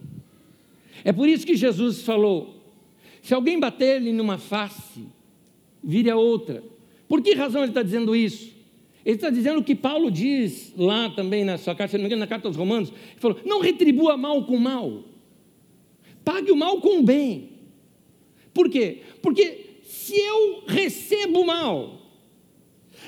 É 1.03 1.11
por 1.11 1.27
isso 1.27 1.45
que 1.45 1.55
Jesus 1.55 2.01
falou: 2.01 2.55
se 3.21 3.33
alguém 3.33 3.59
bater-lhe 3.59 4.11
numa 4.11 4.37
face, 4.37 5.05
vire 5.83 6.09
a 6.09 6.15
outra. 6.15 6.63
Por 7.07 7.21
que 7.21 7.33
razão 7.33 7.61
ele 7.61 7.71
está 7.71 7.81
dizendo 7.81 8.15
isso? 8.15 8.59
Ele 9.05 9.15
está 9.15 9.29
dizendo 9.29 9.59
o 9.59 9.63
que 9.63 9.73
Paulo 9.73 10.11
diz 10.11 10.73
lá 10.77 11.09
também 11.09 11.43
na 11.43 11.57
sua 11.57 11.73
carta, 11.73 11.91
se 11.91 11.97
não 11.97 12.03
me 12.03 12.07
engano, 12.07 12.19
na 12.19 12.27
carta 12.27 12.47
aos 12.47 12.57
Romanos, 12.57 12.89
ele 12.89 13.19
falou: 13.19 13.39
não 13.45 13.59
retribua 13.61 14.17
mal 14.17 14.45
com 14.45 14.57
mal, 14.57 15.03
pague 16.23 16.51
o 16.51 16.55
mal 16.55 16.79
com 16.81 16.99
o 16.99 17.03
bem. 17.03 17.49
Por 18.53 18.69
quê? 18.69 19.01
Porque 19.21 19.81
se 19.83 20.15
eu 20.15 20.63
recebo 20.67 21.45
mal 21.45 21.99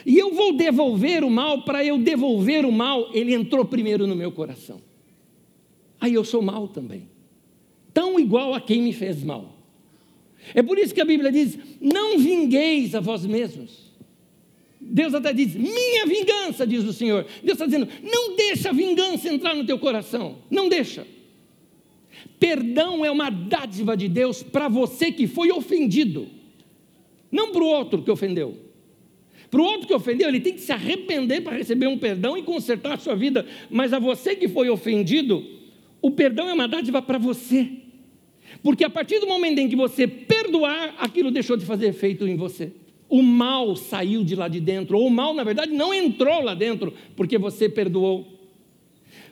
e 0.06 0.18
eu 0.18 0.34
vou 0.34 0.54
devolver 0.54 1.24
o 1.24 1.30
mal, 1.30 1.64
para 1.64 1.84
eu 1.84 1.98
devolver 1.98 2.66
o 2.66 2.72
mal, 2.72 3.10
ele 3.14 3.34
entrou 3.34 3.66
primeiro 3.66 4.08
no 4.08 4.16
meu 4.16 4.32
coração. 4.32 4.82
Aí 6.00 6.16
eu 6.16 6.24
sou 6.24 6.42
mal 6.42 6.68
também, 6.68 7.08
tão 7.94 8.20
igual 8.20 8.54
a 8.54 8.62
quem 8.62 8.82
me 8.82 8.94
fez 8.94 9.24
mal. 9.24 9.58
É 10.54 10.64
por 10.64 10.78
isso 10.78 10.94
que 10.94 11.02
a 11.02 11.06
Bíblia 11.06 11.32
diz: 11.32 11.58
não 11.80 12.18
vingueis 12.18 12.96
a 12.96 13.00
vós 13.00 13.26
mesmos. 13.26 13.92
Deus 14.80 15.14
até 15.14 15.32
diz: 15.34 15.56
minha 15.56 16.06
vingança, 16.06 16.66
diz 16.66 16.84
o 16.84 16.94
Senhor. 16.94 17.26
Deus 17.44 17.54
está 17.54 17.66
dizendo: 17.66 17.88
não 18.04 18.36
deixa 18.36 18.70
a 18.70 18.74
vingança 18.74 19.30
entrar 19.30 19.56
no 19.56 19.66
teu 19.66 19.78
coração, 19.78 20.40
não 20.50 20.68
deixa. 20.68 21.06
Perdão 22.40 23.06
é 23.06 23.12
uma 23.12 23.30
dádiva 23.30 23.96
de 23.96 24.08
Deus 24.08 24.42
para 24.42 24.68
você 24.68 25.12
que 25.12 25.28
foi 25.28 25.52
ofendido, 25.52 26.28
não 27.32 27.52
para 27.52 27.64
o 27.64 27.68
outro 27.68 28.02
que 28.02 28.12
ofendeu. 28.12 28.58
Para 29.50 29.62
o 29.62 29.66
outro 29.66 29.86
que 29.86 29.94
ofendeu, 29.94 30.30
ele 30.30 30.40
tem 30.40 30.54
que 30.54 30.62
se 30.62 30.72
arrepender 30.72 31.42
para 31.42 31.58
receber 31.58 31.88
um 31.88 31.98
perdão 31.98 32.38
e 32.38 32.42
consertar 32.42 32.94
a 32.94 32.98
sua 32.98 33.16
vida, 33.16 33.46
mas 33.70 33.92
a 33.92 34.00
você 34.00 34.34
que 34.34 34.48
foi 34.48 34.70
ofendido, 34.70 35.46
o 36.02 36.12
perdão 36.12 36.50
é 36.50 36.54
uma 36.54 36.68
dádiva 36.68 37.02
para 37.02 37.18
você. 37.18 37.68
Porque 38.64 38.84
a 38.84 38.90
partir 38.90 39.20
do 39.20 39.28
momento 39.28 39.60
em 39.60 39.70
que 39.70 39.76
você 39.76 40.08
perdoar, 40.08 40.96
aquilo 41.00 41.32
deixou 41.32 41.56
de 41.56 41.66
fazer 41.66 41.88
efeito 41.88 42.28
em 42.28 42.36
você 42.36 42.72
o 43.12 43.22
mal 43.22 43.76
saiu 43.76 44.24
de 44.24 44.38
lá 44.38 44.48
de 44.48 44.62
dentro, 44.62 44.98
ou 44.98 45.08
o 45.08 45.12
mal, 45.12 45.34
na 45.34 45.44
verdade, 45.44 45.74
não 45.74 45.94
entrou 45.94 46.42
lá 46.42 46.56
dentro, 46.56 46.94
porque 47.14 47.38
você 47.38 47.68
perdoou. 47.68 48.26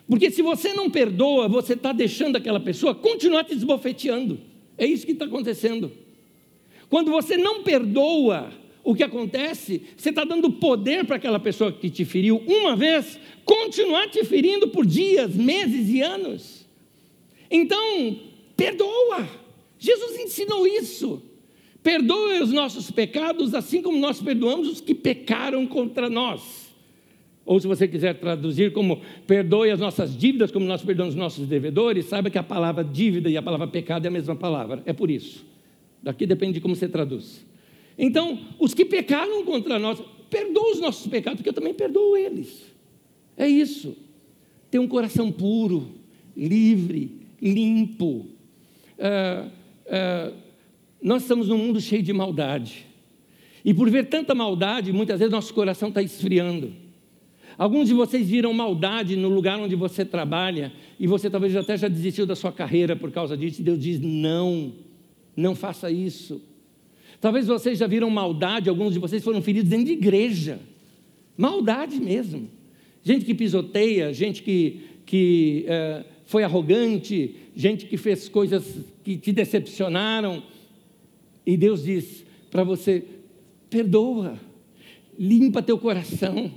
Porque 0.06 0.30
se 0.30 0.42
você 0.42 0.74
não 0.74 0.90
perdoa, 0.90 1.48
você 1.48 1.72
está 1.72 1.90
deixando 1.90 2.36
aquela 2.36 2.60
pessoa 2.60 2.94
continuar 2.94 3.42
te 3.42 3.54
esbofeteando. 3.54 4.38
É 4.76 4.84
isso 4.84 5.06
que 5.06 5.12
está 5.12 5.24
acontecendo. 5.24 5.90
Quando 6.90 7.10
você 7.10 7.38
não 7.38 7.62
perdoa, 7.62 8.52
o 8.84 8.94
que 8.94 9.02
acontece? 9.02 9.80
Você 9.96 10.10
está 10.10 10.24
dando 10.24 10.52
poder 10.52 11.06
para 11.06 11.16
aquela 11.16 11.40
pessoa 11.40 11.72
que 11.72 11.88
te 11.88 12.04
feriu 12.04 12.36
uma 12.46 12.76
vez, 12.76 13.18
continuar 13.46 14.08
te 14.08 14.22
ferindo 14.24 14.68
por 14.68 14.84
dias, 14.84 15.34
meses 15.34 15.88
e 15.88 16.02
anos. 16.02 16.59
Então, 17.50 18.18
perdoa. 18.56 19.28
Jesus 19.78 20.18
ensinou 20.20 20.66
isso. 20.66 21.22
Perdoe 21.82 22.42
os 22.42 22.52
nossos 22.52 22.90
pecados, 22.90 23.54
assim 23.54 23.80
como 23.80 23.98
nós 23.98 24.20
perdoamos 24.20 24.68
os 24.68 24.80
que 24.80 24.94
pecaram 24.94 25.66
contra 25.66 26.10
nós. 26.10 26.70
Ou 27.44 27.58
se 27.58 27.66
você 27.66 27.88
quiser 27.88 28.14
traduzir 28.20 28.72
como 28.72 29.00
perdoe 29.26 29.70
as 29.70 29.80
nossas 29.80 30.16
dívidas, 30.16 30.52
como 30.52 30.66
nós 30.66 30.82
perdoamos 30.82 31.14
os 31.14 31.18
nossos 31.18 31.46
devedores, 31.48 32.04
saiba 32.04 32.30
que 32.30 32.38
a 32.38 32.42
palavra 32.42 32.84
dívida 32.84 33.30
e 33.30 33.36
a 33.36 33.42
palavra 33.42 33.66
pecado 33.66 34.04
é 34.04 34.08
a 34.08 34.10
mesma 34.10 34.36
palavra. 34.36 34.82
É 34.84 34.92
por 34.92 35.10
isso. 35.10 35.44
Daqui 36.02 36.26
depende 36.26 36.54
de 36.54 36.60
como 36.60 36.76
você 36.76 36.88
traduz. 36.88 37.44
Então, 37.98 38.38
os 38.58 38.72
que 38.72 38.84
pecaram 38.84 39.44
contra 39.44 39.78
nós, 39.78 40.02
perdoa 40.28 40.72
os 40.72 40.80
nossos 40.80 41.06
pecados, 41.06 41.38
porque 41.38 41.48
eu 41.48 41.54
também 41.54 41.74
perdoo 41.74 42.16
eles. 42.16 42.64
É 43.36 43.48
isso. 43.48 43.96
Ter 44.70 44.78
um 44.78 44.86
coração 44.86 45.32
puro, 45.32 45.90
livre, 46.36 47.19
limpo. 47.40 48.26
Uh, 48.98 49.46
uh, 49.86 50.34
nós 51.02 51.22
estamos 51.22 51.48
num 51.48 51.58
mundo 51.58 51.80
cheio 51.80 52.02
de 52.02 52.12
maldade. 52.12 52.86
E 53.64 53.72
por 53.74 53.88
ver 53.90 54.08
tanta 54.08 54.34
maldade, 54.34 54.92
muitas 54.92 55.18
vezes 55.18 55.32
nosso 55.32 55.52
coração 55.52 55.88
está 55.88 56.02
esfriando. 56.02 56.72
Alguns 57.56 57.88
de 57.88 57.94
vocês 57.94 58.28
viram 58.28 58.52
maldade 58.52 59.16
no 59.16 59.28
lugar 59.28 59.58
onde 59.60 59.76
você 59.76 60.04
trabalha 60.04 60.72
e 60.98 61.06
você 61.06 61.28
talvez 61.28 61.54
até 61.54 61.76
já 61.76 61.88
desistiu 61.88 62.24
da 62.24 62.34
sua 62.34 62.50
carreira 62.50 62.96
por 62.96 63.10
causa 63.10 63.36
disso. 63.36 63.60
E 63.60 63.64
Deus 63.64 63.78
diz: 63.78 64.00
não, 64.00 64.72
não 65.36 65.54
faça 65.54 65.90
isso. 65.90 66.40
Talvez 67.20 67.46
vocês 67.46 67.78
já 67.78 67.86
viram 67.86 68.08
maldade, 68.08 68.70
alguns 68.70 68.94
de 68.94 68.98
vocês 68.98 69.22
foram 69.22 69.42
feridos 69.42 69.68
dentro 69.68 69.86
de 69.86 69.92
igreja. 69.92 70.58
Maldade 71.36 72.00
mesmo. 72.00 72.48
Gente 73.02 73.26
que 73.26 73.34
pisoteia, 73.34 74.12
gente 74.12 74.42
que, 74.42 74.80
que 75.04 75.64
é, 75.68 76.04
foi 76.30 76.44
arrogante, 76.44 77.34
gente 77.56 77.86
que 77.86 77.96
fez 77.96 78.28
coisas 78.28 78.64
que 79.02 79.16
te 79.16 79.32
decepcionaram. 79.32 80.40
E 81.44 81.56
Deus 81.56 81.82
diz 81.82 82.24
para 82.52 82.62
você: 82.62 83.04
perdoa, 83.68 84.38
limpa 85.18 85.60
teu 85.60 85.76
coração, 85.76 86.52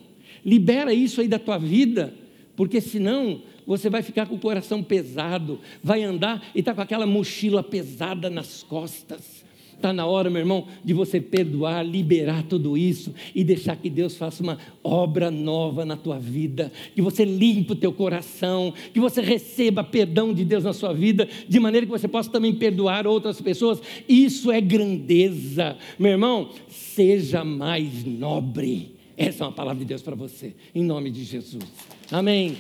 libera 0.45 0.93
isso 0.93 1.21
aí 1.21 1.28
da 1.28 1.39
tua 1.39 1.57
vida, 1.57 2.13
porque 2.55 2.80
senão 2.80 3.41
você 3.65 3.89
vai 3.89 4.03
ficar 4.03 4.28
com 4.28 4.36
o 4.36 4.39
coração 4.39 4.84
pesado, 4.84 5.59
vai 5.82 6.03
andar 6.03 6.51
e 6.53 6.59
está 6.59 6.76
com 6.76 6.82
aquela 6.82 7.07
mochila 7.07 7.63
pesada 7.63 8.30
nas 8.30 8.61
costas. 8.61 9.43
Está 9.84 9.92
na 9.92 10.06
hora, 10.06 10.30
meu 10.30 10.40
irmão, 10.40 10.66
de 10.82 10.94
você 10.94 11.20
perdoar, 11.20 11.86
liberar 11.86 12.44
tudo 12.44 12.78
isso 12.78 13.14
e 13.36 13.44
deixar 13.44 13.76
que 13.76 13.90
Deus 13.90 14.16
faça 14.16 14.42
uma 14.42 14.58
obra 14.82 15.30
nova 15.30 15.84
na 15.84 15.98
tua 15.98 16.18
vida, 16.18 16.72
que 16.96 17.02
você 17.02 17.26
limpe 17.26 17.74
o 17.74 17.76
teu 17.76 17.92
coração, 17.92 18.74
que 18.94 19.00
você 19.02 19.20
receba 19.20 19.84
perdão 19.84 20.34
de 20.34 20.46
Deus 20.46 20.64
na 20.64 20.72
sua 20.72 20.94
vida, 20.94 21.28
de 21.50 21.60
maneira 21.60 21.86
que 21.86 21.92
você 21.92 22.08
possa 22.08 22.30
também 22.30 22.54
perdoar 22.54 23.06
outras 23.06 23.42
pessoas. 23.42 23.82
Isso 24.08 24.50
é 24.54 24.62
grandeza, 24.62 25.76
meu 26.00 26.12
irmão. 26.12 26.52
Seja 26.70 27.44
mais 27.44 28.06
nobre. 28.06 28.96
Essa 29.18 29.44
é 29.44 29.48
uma 29.48 29.54
palavra 29.54 29.80
de 29.80 29.86
Deus 29.86 30.02
para 30.02 30.16
você, 30.16 30.54
em 30.74 30.82
nome 30.82 31.12
de 31.12 31.26
Jesus. 31.26 31.66
Amém. 32.10 32.56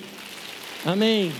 Amém. 0.85 1.31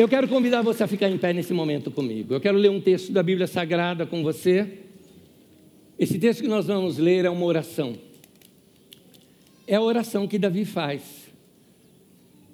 Eu 0.00 0.08
quero 0.08 0.26
convidar 0.26 0.62
você 0.62 0.82
a 0.82 0.86
ficar 0.86 1.10
em 1.10 1.18
pé 1.18 1.34
nesse 1.34 1.52
momento 1.52 1.90
comigo. 1.90 2.32
Eu 2.32 2.40
quero 2.40 2.56
ler 2.56 2.70
um 2.70 2.80
texto 2.80 3.12
da 3.12 3.22
Bíblia 3.22 3.46
Sagrada 3.46 4.06
com 4.06 4.22
você. 4.22 4.78
Esse 5.98 6.18
texto 6.18 6.40
que 6.40 6.48
nós 6.48 6.68
vamos 6.68 6.96
ler 6.96 7.26
é 7.26 7.28
uma 7.28 7.44
oração. 7.44 7.94
É 9.66 9.74
a 9.74 9.82
oração 9.82 10.26
que 10.26 10.38
Davi 10.38 10.64
faz, 10.64 11.02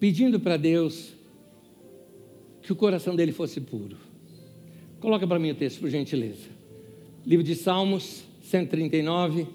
pedindo 0.00 0.40
para 0.40 0.56
Deus 0.56 1.12
que 2.62 2.72
o 2.72 2.74
coração 2.74 3.14
dele 3.14 3.30
fosse 3.30 3.60
puro. 3.60 3.96
Coloca 4.98 5.24
para 5.24 5.38
mim 5.38 5.52
o 5.52 5.54
texto, 5.54 5.78
por 5.78 5.88
gentileza. 5.88 6.48
Livro 7.24 7.44
de 7.44 7.54
Salmos 7.54 8.24
139 8.42 9.46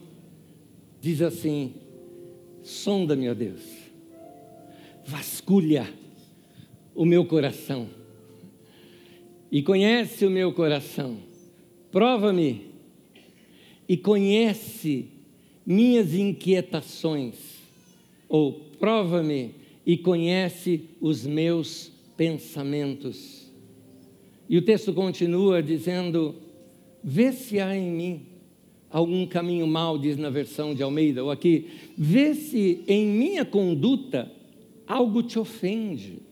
diz 1.01 1.21
assim: 1.21 1.73
Sonda, 2.63 3.17
meu 3.17 3.35
Deus, 3.35 3.59
vasculha 5.05 5.99
o 6.95 7.05
meu 7.05 7.25
coração 7.25 8.01
e 9.51 9.61
conhece 9.61 10.25
o 10.25 10.31
meu 10.31 10.53
coração. 10.53 11.17
Prova-me 11.91 12.67
e 13.87 13.97
conhece 13.97 15.07
minhas 15.65 16.13
inquietações, 16.13 17.35
ou 18.29 18.53
prova-me 18.79 19.53
e 19.85 19.97
conhece 19.97 20.85
os 21.01 21.25
meus 21.27 21.91
pensamentos. 22.15 23.51
E 24.47 24.57
o 24.57 24.61
texto 24.61 24.93
continua 24.93 25.61
dizendo: 25.61 26.35
Vê 27.03 27.33
se 27.33 27.59
há 27.59 27.75
em 27.75 27.91
mim 27.91 28.21
algum 28.89 29.25
caminho 29.25 29.67
mal, 29.67 29.97
diz 29.97 30.17
na 30.17 30.29
versão 30.29 30.73
de 30.73 30.81
Almeida, 30.81 31.23
ou 31.23 31.31
aqui, 31.31 31.67
vê 31.97 32.33
se 32.33 32.83
em 32.87 33.05
minha 33.05 33.43
conduta 33.43 34.31
algo 34.87 35.21
te 35.23 35.37
ofende 35.37 36.30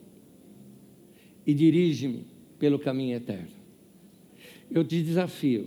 e 1.49 1.53
dirige-me 1.55 2.25
pelo 2.59 2.77
caminho 2.77 3.15
eterno. 3.15 3.49
Eu 4.69 4.83
te 4.83 5.01
desafio, 5.01 5.65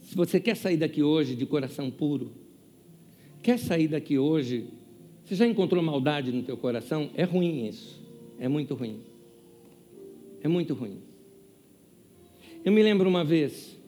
se 0.00 0.16
você 0.16 0.40
quer 0.40 0.56
sair 0.56 0.78
daqui 0.78 1.02
hoje 1.02 1.34
de 1.34 1.44
coração 1.44 1.90
puro, 1.90 2.32
quer 3.42 3.58
sair 3.58 3.86
daqui 3.86 4.18
hoje, 4.18 4.64
você 5.22 5.34
já 5.34 5.46
encontrou 5.46 5.82
maldade 5.82 6.32
no 6.32 6.42
teu 6.42 6.56
coração? 6.56 7.10
É 7.14 7.24
ruim 7.24 7.68
isso, 7.68 8.00
é 8.38 8.48
muito 8.48 8.74
ruim. 8.74 9.00
É 10.42 10.48
muito 10.48 10.72
ruim. 10.72 10.96
Eu 12.64 12.72
me 12.72 12.82
lembro 12.82 13.06
uma 13.06 13.24
vez, 13.24 13.78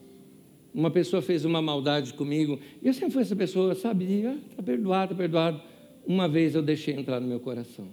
uma 0.74 0.90
pessoa 0.90 1.22
fez 1.22 1.46
uma 1.46 1.62
maldade 1.62 2.12
comigo, 2.12 2.60
e 2.82 2.88
eu 2.88 2.92
sempre 2.92 3.12
fui 3.12 3.22
essa 3.22 3.34
pessoa, 3.34 3.74
sabe, 3.74 4.04
de, 4.04 4.26
ah, 4.26 4.36
tá 4.54 4.62
perdoado, 4.62 5.12
tá 5.12 5.16
perdoado. 5.16 5.62
Uma 6.06 6.28
vez 6.28 6.54
eu 6.54 6.60
deixei 6.60 6.94
entrar 6.94 7.20
no 7.20 7.26
meu 7.26 7.40
coração. 7.40 7.88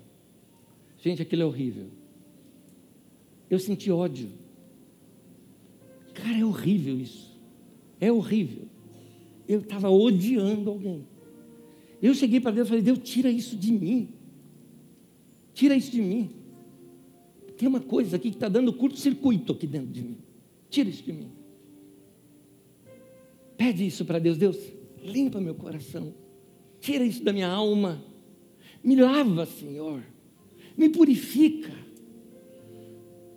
Gente, 1.02 1.22
aquilo 1.22 1.44
é 1.44 1.46
horrível. 1.46 2.03
Eu 3.54 3.60
senti 3.60 3.92
ódio. 3.92 4.32
Cara, 6.16 6.40
é 6.40 6.44
horrível 6.44 7.00
isso. 7.00 7.40
É 8.02 8.12
horrível. 8.12 8.64
Eu 9.48 9.60
estava 9.60 9.92
odiando 9.92 10.72
alguém. 10.72 11.08
Eu 12.02 12.16
cheguei 12.16 12.40
para 12.40 12.50
Deus 12.50 12.68
e 12.68 12.70
falei: 12.70 12.84
Deus, 12.84 12.98
tira 13.04 13.30
isso 13.30 13.56
de 13.56 13.72
mim. 13.72 14.10
Tira 15.54 15.76
isso 15.76 15.92
de 15.92 16.02
mim. 16.02 16.32
Tem 17.56 17.68
uma 17.68 17.80
coisa 17.80 18.16
aqui 18.16 18.32
que 18.32 18.38
está 18.38 18.50
dando 18.50 18.74
curto-circuito 18.74 19.52
aqui 19.52 19.68
dentro 19.68 19.92
de 19.92 20.02
mim. 20.02 20.18
Tira 20.72 20.90
isso 20.90 21.04
de 21.04 21.14
mim. 21.14 21.32
Pede 23.56 23.86
isso 23.86 24.04
para 24.04 24.18
Deus. 24.18 24.36
Deus, 24.36 24.58
limpa 25.04 25.40
meu 25.40 25.54
coração. 25.54 26.12
Tira 26.82 27.06
isso 27.06 27.24
da 27.24 27.32
minha 27.32 27.50
alma. 27.50 28.04
Me 28.84 28.96
lava, 28.96 29.46
Senhor. 29.46 30.04
Me 30.76 30.90
purifica. 30.90 31.83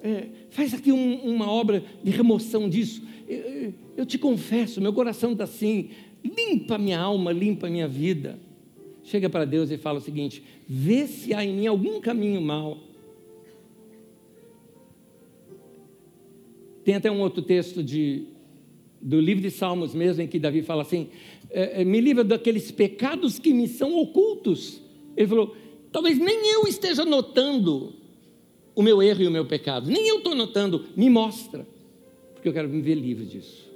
É, 0.07 0.29
faz 0.51 0.73
aqui 0.73 0.93
um, 0.93 1.15
uma 1.23 1.51
obra 1.51 1.83
de 2.03 2.11
remoção 2.11 2.69
disso. 2.69 3.03
Eu, 3.29 3.75
eu 3.97 4.07
te 4.07 4.19
confesso, 4.19 4.81
meu 4.81 4.93
coração 4.93 5.33
está 5.33 5.45
assim. 5.45 5.91
Limpa 6.23 6.79
minha 6.79 6.99
alma, 6.99 7.33
limpa 7.33 7.69
minha 7.69 7.89
vida 7.89 8.39
chega 9.07 9.31
para 9.31 9.45
Deus 9.45 9.71
e 9.71 9.79
fala 9.79 9.99
o 9.99 10.03
seguinte: 10.03 10.43
vê 10.69 11.07
se 11.07 11.33
há 11.33 11.45
em 11.45 11.55
mim 11.55 11.67
algum 11.67 12.01
caminho 12.01 12.41
mal. 12.41 12.79
Tem 16.85 16.95
até 16.95 17.11
um 17.11 17.21
outro 17.21 17.43
texto 17.43 17.83
de, 17.83 18.27
do 19.01 19.21
livro 19.21 19.43
de 19.43 19.51
Salmos 19.51 19.95
mesmo, 19.95 20.23
em 20.23 20.29
que 20.29 20.39
Davi 20.39 20.63
fala 20.63 20.83
assim: 20.83 21.09
é, 21.51 21.83
é, 21.83 21.85
me 21.85 22.01
livra 22.01 22.23
daqueles 22.23 22.71
pecados 22.71 23.39
que 23.39 23.55
me 23.55 23.69
são 23.69 23.97
ocultos. 23.97 24.83
Ele 25.17 25.29
falou: 25.29 25.57
talvez 25.91 26.19
nem 26.19 26.55
eu 26.55 26.67
esteja 26.67 27.05
notando 27.05 27.95
o 28.77 28.83
meu 28.83 29.03
erro 29.03 29.23
e 29.23 29.27
o 29.27 29.31
meu 29.31 29.47
pecado, 29.47 29.91
nem 29.91 30.07
eu 30.07 30.19
estou 30.19 30.35
notando, 30.35 30.85
me 30.95 31.09
mostra, 31.09 31.67
porque 32.35 32.47
eu 32.47 32.53
quero 32.53 32.69
me 32.69 32.83
ver 32.83 32.95
livre 32.95 33.25
disso. 33.25 33.67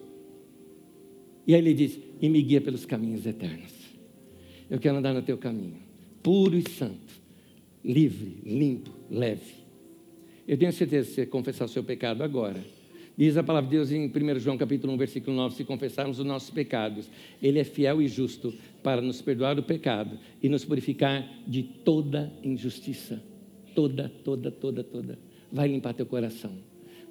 E 1.46 1.54
aí 1.54 1.60
ele 1.60 1.72
diz: 1.72 1.98
e 2.20 2.28
me 2.28 2.42
guia 2.42 2.60
pelos 2.60 2.84
caminhos 2.84 3.26
eternos. 3.26 3.72
Eu 4.68 4.78
quero 4.78 4.98
andar 4.98 5.14
no 5.14 5.22
teu 5.22 5.38
caminho, 5.38 5.78
puro 6.22 6.56
e 6.56 6.70
santo, 6.70 7.14
livre, 7.82 8.36
limpo, 8.44 8.90
leve. 9.10 9.54
Eu 10.46 10.58
tenho 10.58 10.72
certeza 10.72 11.08
que 11.08 11.14
você 11.14 11.26
confessar 11.26 11.64
o 11.64 11.68
seu 11.68 11.82
pecado 11.82 12.22
agora. 12.22 12.62
Diz 13.16 13.36
a 13.36 13.42
palavra 13.42 13.68
de 13.68 13.76
Deus 13.76 13.90
em 13.90 14.06
1 14.06 14.38
João 14.38 14.56
capítulo 14.56 14.92
1, 14.94 14.96
versículo 14.96 15.36
9, 15.36 15.54
se 15.54 15.64
confessarmos 15.64 16.18
os 16.18 16.24
nossos 16.24 16.50
pecados, 16.50 17.10
Ele 17.42 17.58
é 17.58 17.64
fiel 17.64 18.00
e 18.00 18.08
justo 18.08 18.52
para 18.82 19.00
nos 19.00 19.20
perdoar 19.20 19.58
o 19.58 19.62
pecado 19.62 20.18
e 20.42 20.48
nos 20.48 20.64
purificar 20.64 21.28
de 21.46 21.62
toda 21.62 22.32
injustiça. 22.42 23.29
Toda, 23.74 24.10
toda, 24.24 24.50
toda, 24.50 24.82
toda. 24.82 25.18
Vai 25.50 25.68
limpar 25.68 25.94
teu 25.94 26.06
coração. 26.06 26.52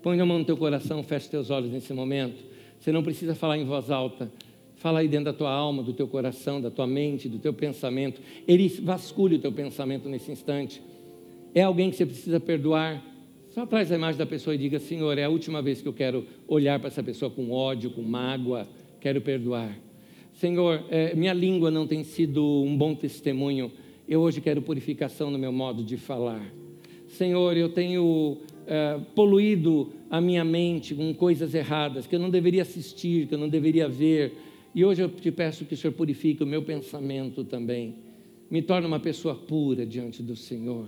Põe 0.02 0.20
a 0.20 0.26
mão 0.26 0.40
no 0.40 0.46
teu 0.46 0.56
coração, 0.56 1.04
fecha 1.04 1.30
teus 1.30 1.50
olhos 1.50 1.72
nesse 1.72 1.94
momento. 1.94 2.44
Você 2.80 2.92
não 2.92 3.04
precisa 3.04 3.36
falar 3.36 3.58
em 3.58 3.66
voz 3.66 3.92
alta. 3.92 4.32
Fala 4.76 5.00
aí 5.00 5.10
dentro 5.10 5.26
da 5.26 5.34
tua 5.34 5.52
alma, 5.52 5.84
do 5.84 5.92
teu 5.92 6.08
coração, 6.08 6.62
da 6.62 6.72
tua 6.72 6.88
mente, 6.88 7.28
do 7.28 7.38
teu 7.38 7.54
pensamento. 7.54 8.22
Ele 8.48 8.70
vasculhe 8.82 9.36
o 9.36 9.40
teu 9.40 9.52
pensamento 9.52 10.08
nesse 10.08 10.32
instante. 10.32 10.82
É 11.54 11.64
alguém 11.64 11.90
que 11.90 11.98
você 11.98 12.06
precisa 12.06 12.40
perdoar. 12.40 13.04
Só 13.50 13.66
traz 13.66 13.92
a 13.92 13.96
imagem 13.96 14.18
da 14.18 14.26
pessoa 14.26 14.56
e 14.56 14.58
diga: 14.58 14.80
Senhor, 14.80 15.18
é 15.18 15.26
a 15.26 15.30
última 15.30 15.62
vez 15.62 15.82
que 15.82 15.88
eu 15.88 15.94
quero 15.94 16.26
olhar 16.48 16.80
para 16.80 16.88
essa 16.88 17.04
pessoa 17.04 17.30
com 17.30 17.52
ódio, 17.52 17.90
com 17.92 18.02
mágoa. 18.02 18.68
Quero 19.02 19.20
perdoar. 19.20 19.78
Senhor, 20.34 20.86
é, 20.90 21.14
minha 21.14 21.34
língua 21.34 21.70
não 21.70 21.86
tem 21.86 22.06
sido 22.06 22.42
um 22.42 22.78
bom 22.78 22.96
testemunho. 22.96 23.70
Eu 24.10 24.22
hoje 24.22 24.42
quero 24.42 24.60
purificação 24.60 25.30
no 25.30 25.38
meu 25.38 25.52
modo 25.52 25.84
de 25.84 25.96
falar. 25.96 26.44
Senhor, 27.10 27.56
eu 27.56 27.70
tenho 27.70 28.40
é, 28.66 29.00
poluído 29.14 29.92
a 30.10 30.20
minha 30.20 30.44
mente 30.44 30.96
com 30.96 31.14
coisas 31.14 31.54
erradas 31.54 32.08
que 32.08 32.16
eu 32.16 32.20
não 32.20 32.32
deveria 32.32 32.64
assistir, 32.64 33.28
que 33.28 33.36
eu 33.36 33.38
não 33.38 33.48
deveria 33.48 33.88
ver 33.88 34.34
e 34.74 34.84
hoje 34.84 35.04
eu 35.04 35.10
te 35.10 35.32
peço 35.32 35.64
que 35.64 35.76
o 35.76 35.78
Senhor 35.78 35.94
purifique 35.94 36.42
o 36.42 36.48
meu 36.48 36.64
pensamento 36.64 37.44
também. 37.44 37.98
Me 38.50 38.64
torne 38.64 38.88
uma 38.88 39.00
pessoa 39.00 39.36
pura 39.36 39.86
diante 39.86 40.24
do 40.24 40.36
Senhor. 40.36 40.88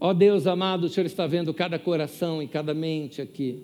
Ó 0.00 0.12
Deus 0.12 0.48
amado, 0.48 0.86
o 0.86 0.88
Senhor 0.88 1.06
está 1.06 1.28
vendo 1.28 1.54
cada 1.54 1.78
coração 1.78 2.42
e 2.42 2.48
cada 2.48 2.74
mente 2.74 3.22
aqui. 3.22 3.62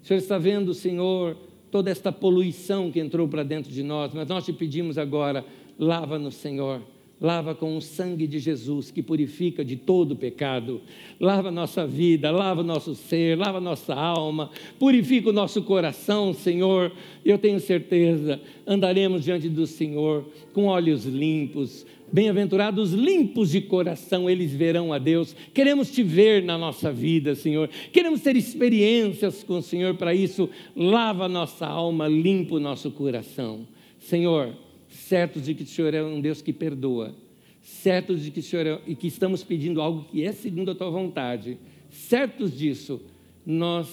O 0.00 0.06
Senhor 0.06 0.18
está 0.18 0.38
vendo, 0.38 0.72
Senhor, 0.74 1.36
toda 1.72 1.90
esta 1.90 2.12
poluição 2.12 2.88
que 2.88 3.00
entrou 3.00 3.26
para 3.26 3.42
dentro 3.42 3.72
de 3.72 3.82
nós, 3.82 4.14
mas 4.14 4.28
nós 4.28 4.44
te 4.44 4.52
pedimos 4.52 4.96
agora, 4.96 5.44
lava-nos, 5.76 6.36
Senhor 6.36 6.82
lava 7.22 7.54
com 7.54 7.76
o 7.76 7.80
sangue 7.80 8.26
de 8.26 8.40
Jesus 8.40 8.90
que 8.90 9.00
purifica 9.00 9.64
de 9.64 9.76
todo 9.76 10.16
pecado. 10.16 10.80
Lava 11.20 11.52
nossa 11.52 11.86
vida, 11.86 12.32
lava 12.32 12.64
nosso 12.64 12.96
ser, 12.96 13.38
lava 13.38 13.60
nossa 13.60 13.94
alma, 13.94 14.50
purifica 14.76 15.30
o 15.30 15.32
nosso 15.32 15.62
coração, 15.62 16.34
Senhor. 16.34 16.90
Eu 17.24 17.38
tenho 17.38 17.60
certeza, 17.60 18.40
andaremos 18.66 19.22
diante 19.22 19.48
do 19.48 19.68
Senhor 19.68 20.26
com 20.52 20.64
olhos 20.64 21.04
limpos. 21.04 21.86
Bem-aventurados 22.12 22.92
limpos 22.92 23.50
de 23.50 23.60
coração, 23.60 24.28
eles 24.28 24.52
verão 24.52 24.92
a 24.92 24.98
Deus. 24.98 25.34
Queremos 25.54 25.90
te 25.90 26.02
ver 26.02 26.42
na 26.42 26.58
nossa 26.58 26.92
vida, 26.92 27.36
Senhor. 27.36 27.70
Queremos 27.92 28.20
ter 28.20 28.36
experiências 28.36 29.44
com 29.44 29.58
o 29.58 29.62
Senhor 29.62 29.94
para 29.94 30.12
isso. 30.12 30.50
Lava 30.76 31.28
nossa 31.28 31.66
alma, 31.66 32.08
limpa 32.08 32.56
o 32.56 32.60
nosso 32.60 32.90
coração. 32.90 33.66
Senhor, 33.98 34.54
certos 34.94 35.44
de 35.44 35.54
que 35.54 35.62
o 35.62 35.66
Senhor 35.66 35.94
é 35.94 36.02
um 36.02 36.20
Deus 36.20 36.42
que 36.42 36.52
perdoa, 36.52 37.14
certos 37.62 38.22
de 38.22 38.30
que 38.30 38.40
o 38.40 38.42
Senhor 38.42 38.66
é, 38.66 38.80
e 38.86 38.94
que 38.94 39.06
estamos 39.06 39.42
pedindo 39.42 39.80
algo 39.80 40.04
que 40.04 40.24
é 40.24 40.32
segundo 40.32 40.70
a 40.70 40.74
tua 40.74 40.90
vontade, 40.90 41.58
certos 41.90 42.56
disso, 42.56 43.00
nós 43.44 43.88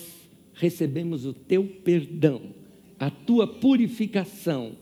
recebemos 0.53 1.25
o 1.25 1.33
teu 1.33 1.63
perdão, 1.63 2.41
a 2.99 3.09
tua 3.09 3.47
purificação, 3.47 4.73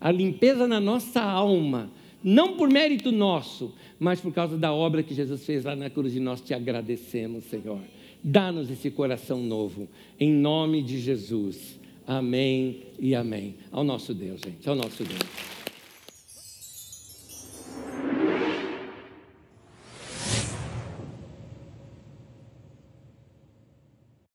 a 0.00 0.10
limpeza 0.10 0.66
na 0.66 0.80
nossa 0.80 1.22
alma, 1.22 1.90
não 2.22 2.56
por 2.56 2.70
mérito 2.70 3.12
nosso, 3.12 3.74
mas 3.98 4.20
por 4.20 4.32
causa 4.32 4.56
da 4.56 4.72
obra 4.72 5.02
que 5.02 5.14
Jesus 5.14 5.44
fez 5.44 5.64
lá 5.64 5.76
na 5.76 5.90
cruz 5.90 6.14
e 6.14 6.20
nós 6.20 6.40
te 6.40 6.54
agradecemos, 6.54 7.44
Senhor. 7.44 7.80
Dá-nos 8.22 8.70
esse 8.70 8.90
coração 8.90 9.42
novo, 9.42 9.88
em 10.18 10.32
nome 10.32 10.82
de 10.82 10.98
Jesus. 10.98 11.78
Amém 12.06 12.82
e 12.98 13.14
amém. 13.14 13.56
Ao 13.70 13.84
nosso 13.84 14.14
Deus, 14.14 14.40
gente, 14.40 14.68
ao 14.68 14.74
nosso 14.74 15.04
Deus. 15.04 15.45